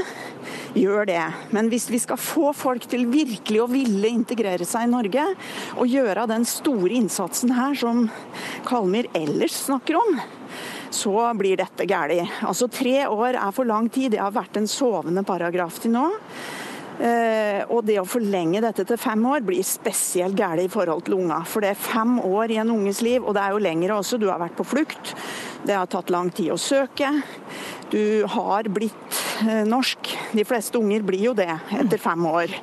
[0.78, 1.24] gjør det.
[1.56, 5.26] Men hvis vi skal få folk til virkelig å ville integrere seg i Norge,
[5.78, 8.08] og gjøre den store innsatsen her som
[8.68, 10.20] Kalmyr ellers snakker om,
[10.90, 12.40] så blir dette galt.
[12.46, 14.16] Altså Tre år er for lang tid.
[14.16, 16.08] Det har vært en sovende paragraf til nå.
[17.00, 21.16] Uh, og det å forlenge dette til fem år blir spesielt galt i forhold til
[21.22, 21.38] unga.
[21.48, 24.20] For det er fem år i en unges liv, og det er jo lengre også.
[24.20, 25.14] Du har vært på flukt.
[25.64, 27.12] Det har tatt lang tid å søke.
[27.90, 30.12] Du har blitt eh, norsk.
[30.32, 32.54] De fleste unger blir jo det etter fem år.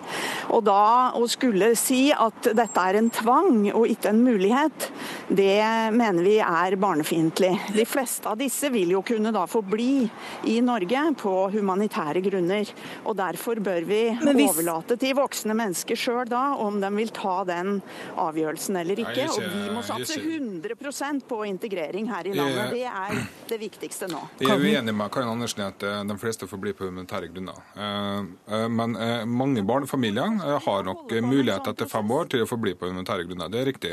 [0.55, 4.87] Og da å skulle si at dette er en tvang og ikke en mulighet,
[5.27, 5.59] det
[5.97, 7.51] mener vi er barnefiendtlig.
[7.75, 10.07] De fleste av disse vil jo kunne da få bli
[10.47, 12.71] i Norge på humanitære grunner.
[13.05, 14.53] Og derfor bør vi hvis...
[14.53, 17.81] overlate til voksne mennesker sjøl da om de vil ta den
[18.23, 19.27] avgjørelsen eller ikke.
[19.33, 22.71] Og vi må satse 100% på integrering her i landet.
[22.77, 23.19] Det er
[23.51, 24.21] det viktigste nå.
[24.41, 27.31] Jeg er uenig med Karin Andersen i at eh, de fleste får bli på humanitære
[27.33, 27.61] grunner.
[27.75, 28.97] Eh, eh, men
[29.31, 33.53] mange barnefamilier har nok mulighet etter fem år til å få bli på humanitære grunner.
[33.53, 33.93] Det er riktig.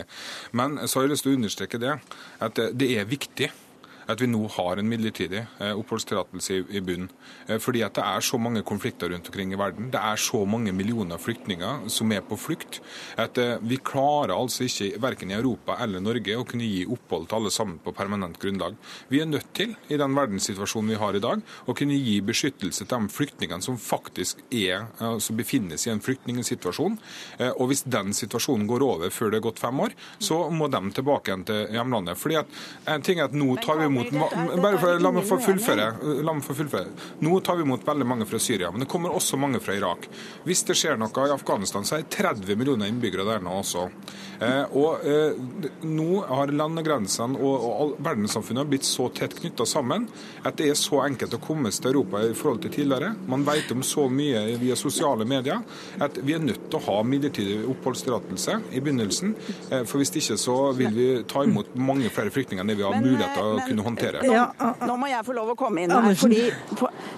[0.51, 1.97] Men så har jeg lyst til å understreke det,
[2.43, 3.51] at det er viktig
[4.09, 7.07] at vi nå har en midlertidig eh, oppholdstillatelse i bunn.
[7.47, 9.89] Eh, fordi at det er så mange konflikter rundt omkring i verden.
[9.93, 12.81] Det er så mange millioner flyktninger som er på flukt.
[13.19, 17.30] At eh, vi klarer altså ikke, verken i Europa eller Norge, å kunne gi opphold
[17.30, 18.77] til alle sammen på permanent grunnlag.
[19.11, 22.88] Vi er nødt til, i den verdenssituasjonen vi har i dag, å kunne gi beskyttelse
[22.88, 26.97] til de flyktningene som faktisk er, altså befinner seg i en flyktningsituasjon.
[27.53, 30.81] Og hvis den situasjonen går over før det er gått fem år, så må de
[30.95, 32.19] tilbake igjen til hjemlandet.
[32.19, 32.59] Fordi at
[32.93, 34.11] en ting er at nå tar vi imot
[34.63, 35.87] bare for, La meg få fullføre.
[36.25, 36.91] La meg få fullføre.
[37.23, 40.09] Nå tar vi imot veldig mange fra Syria, men det kommer også mange fra Irak.
[40.47, 43.87] Hvis det skjer noe i Afghanistan, så er det 30 millioner innbyggere der nå også.
[44.43, 45.37] Eh, og eh,
[45.83, 50.07] Nå har landegrensene og, og verdenssamfunnet blitt så tett knytta sammen
[50.43, 53.13] at det er så enkelt å komme til Europa i forhold til tidligere.
[53.29, 55.61] Man vet om så mye via sosiale medier
[56.03, 59.35] at vi er nødt til å ha midlertidig oppholdstillatelse i begynnelsen.
[59.69, 62.87] Eh, for hvis ikke så vil vi ta imot mange flere flyktninger enn det vi
[62.87, 64.23] har mulighet til å kunne håndtere.
[64.26, 66.15] Nå, nå, må jeg få lov å komme inn her.
[66.19, 66.43] fordi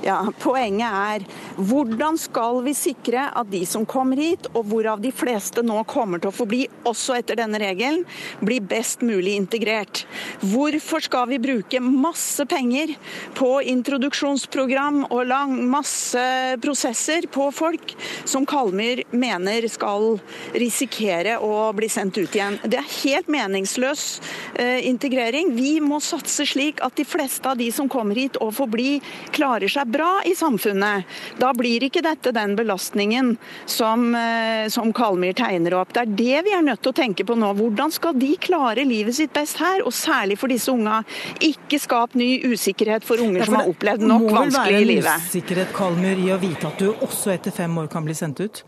[0.06, 1.26] ja, Poenget er
[1.56, 6.22] hvordan skal vi sikre at de som kommer hit, og hvorav de fleste nå kommer
[6.22, 8.04] til å få bli, også etter denne regelen,
[8.44, 10.04] blir best mulig integrert?
[10.44, 12.96] Hvorfor skal vi bruke masse penger
[13.38, 16.26] på introduksjonsprogram og lang, masse
[16.64, 17.96] prosesser på folk
[18.28, 20.20] som Kalmyr mener skal
[20.56, 22.60] risikere å bli sendt ut igjen?
[22.64, 24.06] Det er helt meningsløs
[24.60, 25.54] eh, integrering.
[25.58, 28.90] Vi må satse slik at de fleste av de som kommer hit og får bli,
[29.36, 31.06] klarer seg bra i samfunnet.
[31.42, 33.36] Da blir ikke dette den belastningen
[33.70, 35.94] som, eh, som Kalmyr tegner opp.
[35.94, 37.54] Det er det vi er nødt til å tenke på nå.
[37.56, 41.02] Hvordan skal de klare livet sitt best her, og særlig for disse unga.
[41.44, 44.96] Ikke skap ny usikkerhet for unger ja, for som har opplevd nok vanskelig i livet.
[44.96, 47.82] Det Må vel være en usikkerhet Kalmyr, i å vite at du også etter fem
[47.82, 48.64] år kan bli sendt ut?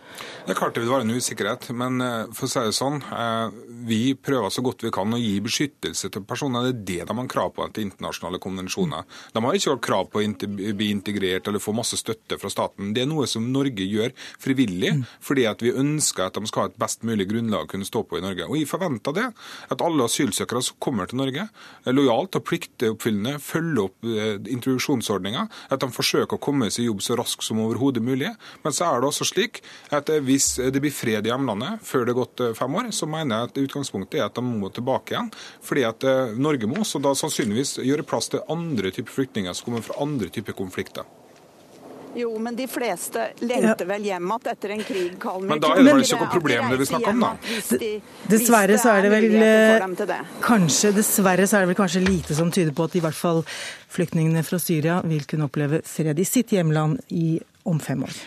[0.46, 3.02] Det er klart det vil være en usikkerhet, men eh, for å si det sånn,
[3.04, 3.58] eh,
[3.88, 6.68] vi prøver så godt vi kan å gi beskyttelse til personer.
[6.68, 9.08] Det er det de har krav på etter internasjonale konvensjoner.
[9.34, 12.94] De har ikke krav på å bli integrert eller få masse støtte fra staten.
[12.96, 15.04] Det er noe som Norge gjør frivillig, mm.
[15.24, 18.04] fordi at vi ønsker at de skal ha et best mulig grunnlag å kunne stå
[18.08, 18.48] på i Norge.
[18.48, 19.28] Og vi forventer det,
[19.74, 21.48] at alle asylsøkere som kommer til Norge,
[21.90, 27.04] lojalt og pliktoppfyllende, følger opp eh, introduksjonsordninga, at de forsøker å komme seg i jobb
[27.06, 28.34] så raskt som overhodet mulig.
[28.64, 29.62] Men så er det også slik
[29.96, 33.10] at hvis det blir fred i hjemlandet før det er gått eh, fem år, så
[33.10, 35.32] mener jeg at utgangspunktet er at de må tilbake igjen.
[35.62, 39.70] fordi at eh, Norge må også da sannsynligvis gjøre plass til andre typer flyktninger som
[39.70, 41.06] kommer fra andre typer konflikter.
[42.18, 45.52] Jo, men de fleste lengter vel hjem igjen etter en krig, Kalmyr.
[45.52, 47.90] Men da er det vel ikke noe problem det vi snakker om, da?
[48.32, 52.50] dessverre så er det vel eh, kanskje, dessverre så er det vel kanskje lite som
[52.54, 53.44] tyder på at i hvert fall
[53.94, 57.38] flyktningene fra Syria vil kunne oppleve fred i sitt hjemland i,
[57.70, 58.18] om fem år.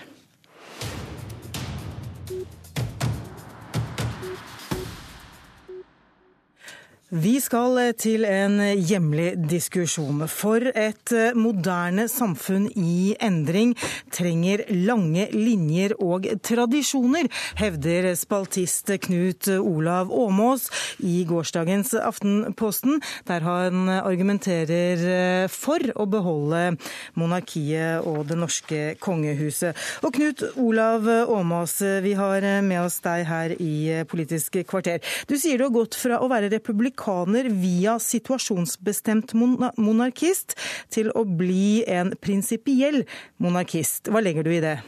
[7.11, 10.23] Vi skal til en hjemlig diskusjon.
[10.31, 13.73] For et moderne samfunn i endring
[14.15, 17.27] trenger lange linjer og tradisjoner,
[17.59, 20.69] hevder spaltist Knut Olav Åmås
[21.03, 26.77] i gårsdagens Aftenposten, der han argumenterer for å beholde
[27.19, 29.75] monarkiet og det norske kongehuset.
[30.07, 35.03] Og Knut Olav Åmås, vi har med oss deg her i Politisk kvarter.
[35.27, 39.33] Du sier du har gått fra å være republikaner republikaner via situasjonsbestemt
[39.77, 40.57] monarkist
[40.91, 43.05] til å bli en prinsipiell
[43.39, 44.09] monarkist.
[44.09, 44.81] Hva legger du i det?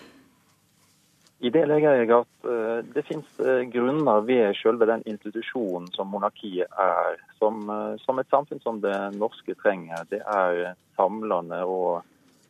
[1.43, 6.07] I det legger jeg at uh, det finnes uh, grunner ved selve den institusjonen som
[6.13, 7.19] monarkiet er.
[7.39, 10.05] Som, uh, som, et samfunn som det norske trenger.
[10.09, 12.05] Det er samlende og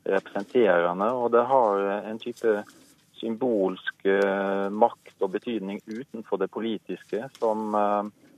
[0.05, 1.09] representerende.
[1.09, 2.63] Og det har en type
[3.23, 4.03] symbolsk
[4.75, 7.71] makt og betydning utenfor det politiske som
[8.03, 8.31] Eh,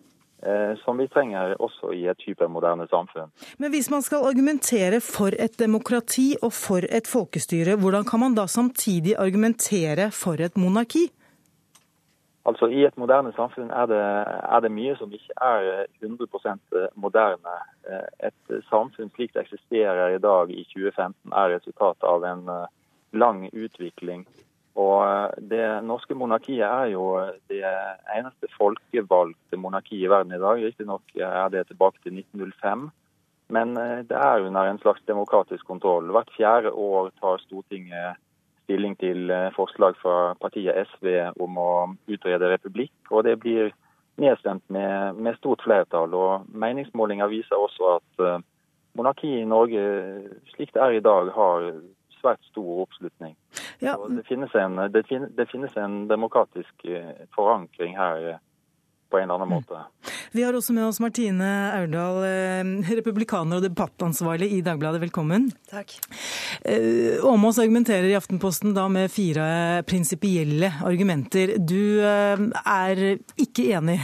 [0.85, 3.31] som vi trenger også i et hypermoderne samfunn.
[3.59, 8.37] Men hvis man skal argumentere for et demokrati og for et folkestyre, hvordan kan man
[8.37, 11.07] da samtidig argumentere for et monarki?
[12.45, 14.03] Altså I et moderne samfunn er det,
[14.55, 17.55] er det mye som ikke er 100% moderne.
[17.89, 22.66] Eh, et samfunn slik det eksisterer i dag i 2015 er resultat av en eh,
[23.16, 24.27] lang utvikling
[24.75, 27.07] og eh, Det norske monarkiet er jo
[27.51, 27.63] det
[28.17, 30.63] eneste folkevalgte monarkiet i verden i dag.
[30.65, 32.91] Riktignok er det tilbake til 1905,
[33.55, 36.11] men eh, det er under en slags demokratisk kontroll.
[36.11, 38.19] Hvert fjerde år tar Stortinget
[38.65, 41.71] stilling til eh, forslag fra partiet SV om å
[42.11, 42.95] utrede republikk.
[43.11, 43.71] og Det blir
[44.19, 46.15] nedstemt med, med stort flertall.
[46.15, 48.43] og Meningsmålinger viser også at
[48.95, 49.83] monarkiet i Norge,
[50.55, 51.73] slik det er i dag, har
[52.25, 53.37] svært stor oppslutning.
[53.85, 53.99] Ja.
[54.09, 58.43] Det finnes, en, det, finnes, det, finnes, en, demokratisk eh, forankring her eh,
[59.13, 59.85] på en eller annen måte.
[60.35, 65.03] Vi har også med oss Martine Aurdal, eh, republikaner og debattansvarlig i Dagbladet.
[65.05, 65.51] Velkommen.
[65.71, 65.97] Takk.
[67.23, 71.59] Åmås argumenterer i Aftenposten da med fire prinsipielle argumenter.
[71.61, 73.05] Du er
[73.37, 74.01] ikke enig?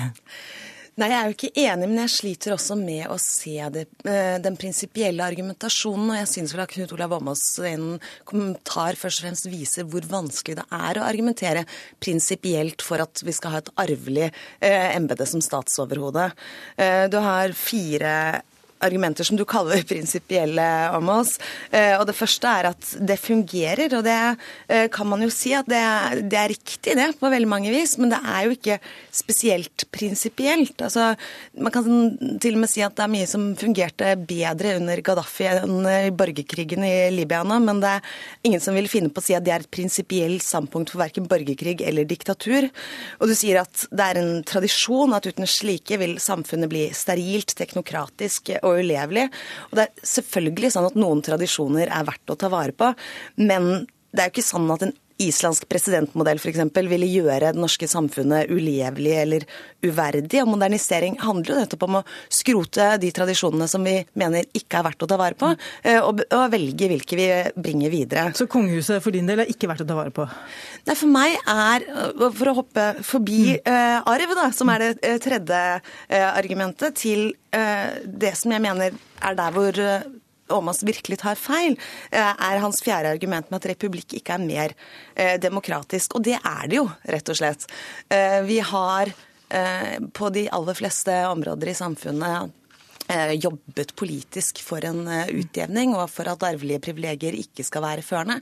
[1.01, 4.37] Nei, jeg er jo ikke enig, men jeg sliter også med å se det, eh,
[4.45, 6.11] den prinsipielle argumentasjonen.
[6.13, 7.87] Og jeg syns vel at Knut Olav Åmås en
[8.29, 11.65] kommentar først og fremst viser hvor vanskelig det er å argumentere
[12.05, 16.35] prinsipielt for at vi skal ha et arvelig eh, embete som statsoverhode.
[16.77, 18.43] Eh, du har fire
[18.81, 20.67] argumenter som du kaller prinsipielle
[21.11, 21.37] oss.
[21.71, 24.19] Eh, og Det første er at det fungerer, og det
[24.69, 27.73] eh, kan man jo si at det er, det er riktig det på veldig mange
[27.75, 28.79] vis, men det er jo ikke
[29.15, 30.81] spesielt prinsipielt.
[30.87, 31.13] Altså,
[31.59, 31.87] man kan
[32.43, 36.13] til og med si at det er mye som fungerte bedre under Gaddafi enn i
[36.15, 38.15] borgerkrigen i Libya nå, men det er
[38.49, 41.29] ingen som vil finne på å si at det er et prinsipielt standpunkt for verken
[41.31, 42.69] borgerkrig eller diktatur.
[43.21, 47.55] Og du sier at det er en tradisjon at uten slike vil samfunnet bli sterilt,
[47.59, 49.29] teknokratisk og og ulevelig.
[49.71, 52.93] Og det er selvfølgelig sånn at noen tradisjoner er verdt å ta vare på,
[53.43, 53.71] men
[54.11, 56.63] det er jo ikke sånn at en islandsk presidentmodell f.eks.
[56.91, 59.47] ville gjøre det norske samfunnet ulevelig eller
[59.85, 60.43] uverdig.
[60.43, 64.87] Og modernisering handler jo nettopp om å skrote de tradisjonene som vi mener ikke er
[64.91, 65.53] verdt å ta vare på,
[65.85, 67.29] eh, og, velge hvilke vi
[67.61, 68.31] bringer videre.
[68.37, 70.27] Så kongehuset for din del er ikke verdt å ta vare på?
[70.89, 71.87] Nei, for meg er,
[72.39, 73.69] for å hoppe forbi mm.
[73.69, 79.35] uh, arv, da, som er det tredje uh, argumentet, til det som jeg mener er
[79.35, 79.79] der hvor
[80.51, 81.77] Åmås virkelig tar feil,
[82.11, 84.77] eh, er hans fjerde argument med at republikk ikke er mer
[85.15, 86.17] eh, demokratisk.
[86.17, 87.69] Og det er det jo, rett og slett.
[88.09, 89.13] Eh, vi har
[89.51, 92.53] på de aller fleste områder i samfunnet
[93.43, 98.37] jobbet politisk for en utjevning og for at arvelige privilegier ikke skal være førende.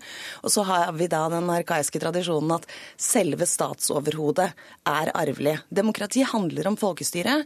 [0.44, 2.68] Og så har vi da den arkaiske tradisjonen at
[3.00, 4.50] selve statsoverhodet
[4.84, 5.62] er arvelig.
[5.72, 7.38] Demokrati handler om folkestyre,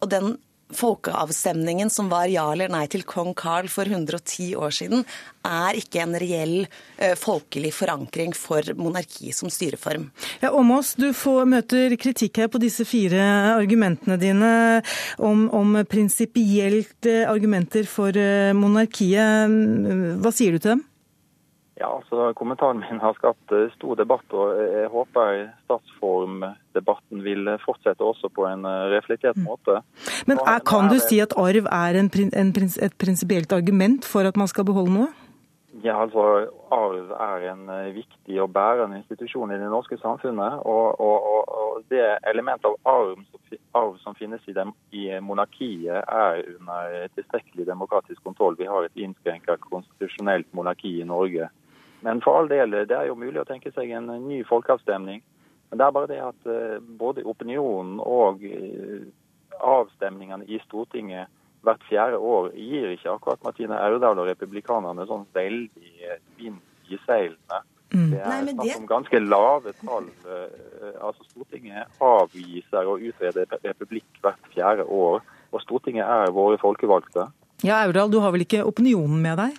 [0.00, 0.38] og den
[0.76, 5.04] folkeavstemningen som var ja eller nei til kong Carl for 110 år siden,
[5.46, 6.56] er ikke en reell
[6.98, 10.10] eh, folkelig forankring for monarki som styreform.
[10.42, 13.22] Ja, Åmås, du får, møter kritikk her på disse fire
[13.56, 14.52] argumentene dine
[15.18, 19.58] om, om prinsipielt eh, argumenter for eh, monarkiet.
[20.20, 20.86] Hva sier du til dem?
[21.80, 28.04] Ja, altså Kommentaren min har skapt eh, stor debatt, og jeg håper statsformdebatten vil fortsette
[28.04, 29.46] også på en eh, reflektert mm.
[29.48, 29.80] måte.
[30.28, 32.12] Men er, Kan du si at arv er en,
[32.42, 35.10] en, et prinsipielt argument for at man skal beholde noe?
[35.82, 40.58] Ja, altså Arv er en eh, viktig og bærende institusjon i det norske samfunnet.
[40.68, 43.22] Og, og, og det element av arv,
[43.78, 48.58] arv som finnes i, dem, i, monarkiet, er under tilstrekkelig demokratisk kontroll.
[48.58, 51.48] Vi har et innskrenket konstitusjonelt monarki i Norge.
[52.00, 55.20] Men for all del, det er jo mulig å tenke seg en ny folkeavstemning.
[55.70, 59.06] Men det er bare det at eh, både opinionen og eh,
[59.62, 61.30] avstemningene i Stortinget
[61.66, 66.58] hvert fjerde år gir ikke akkurat Martine Aurdal og republikanerne sånn veldig eh, vind
[66.90, 67.60] i seilene.
[67.90, 68.08] Mm.
[68.10, 70.06] Det er snakk om ganske lave tall.
[71.02, 75.24] Altså Stortinget avviser å utrede republikk hvert fjerde år.
[75.50, 77.26] Og Stortinget er våre folkevalgte.
[77.66, 79.58] Ja, Aurdal, du har vel ikke opinionen med deg?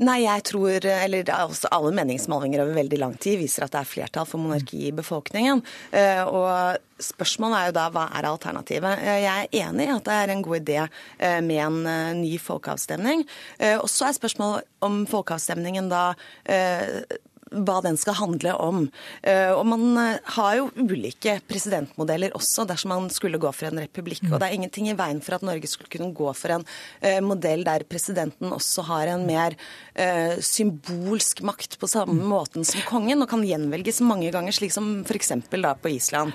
[0.00, 3.90] Nei, jeg tror, eller også alle meningsmålinger over veldig lang tid viser at det er
[3.90, 5.60] flertall for monarki i befolkningen.
[5.92, 9.02] Eh, og spørsmålet er jo da hva er alternativet?
[9.04, 12.32] Eh, jeg er enig i at det er en god idé eh, med en ny
[12.40, 13.26] folkeavstemning.
[13.82, 16.06] Og så er spørsmålet om folkeavstemningen da
[17.52, 18.82] hva den skal handle om.
[19.22, 23.82] Eh, og man eh, har jo ulike presidentmodeller også dersom man skulle gå for en
[23.82, 24.24] republikk.
[24.30, 26.66] Og det er ingenting i veien for at Norge skulle kunne gå for en
[27.00, 29.54] eh, modell der presidenten også har en mer
[30.42, 35.34] symbolsk makt på samme måten som kongen, og kan gjenvelges mange ganger, slik som f.eks.
[35.52, 36.32] da på Island.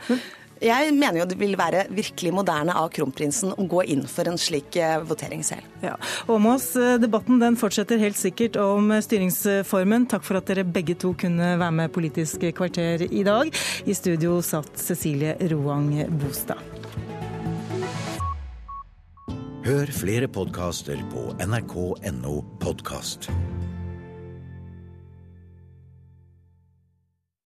[0.63, 4.39] Jeg mener jo det vil være virkelig moderne av kronprinsen å gå inn for en
[4.41, 5.65] slik eh, votering selv.
[5.83, 5.95] Ja.
[6.31, 10.07] Åmås, eh, debatten den fortsetter helt sikkert om styringsformen.
[10.11, 13.53] Takk for at dere begge to kunne være med Politisk kvarter i dag.
[13.85, 16.61] I studio satt Cecilie Roang Bostad.
[19.67, 23.27] Hør flere podkaster på nrk.no podkast.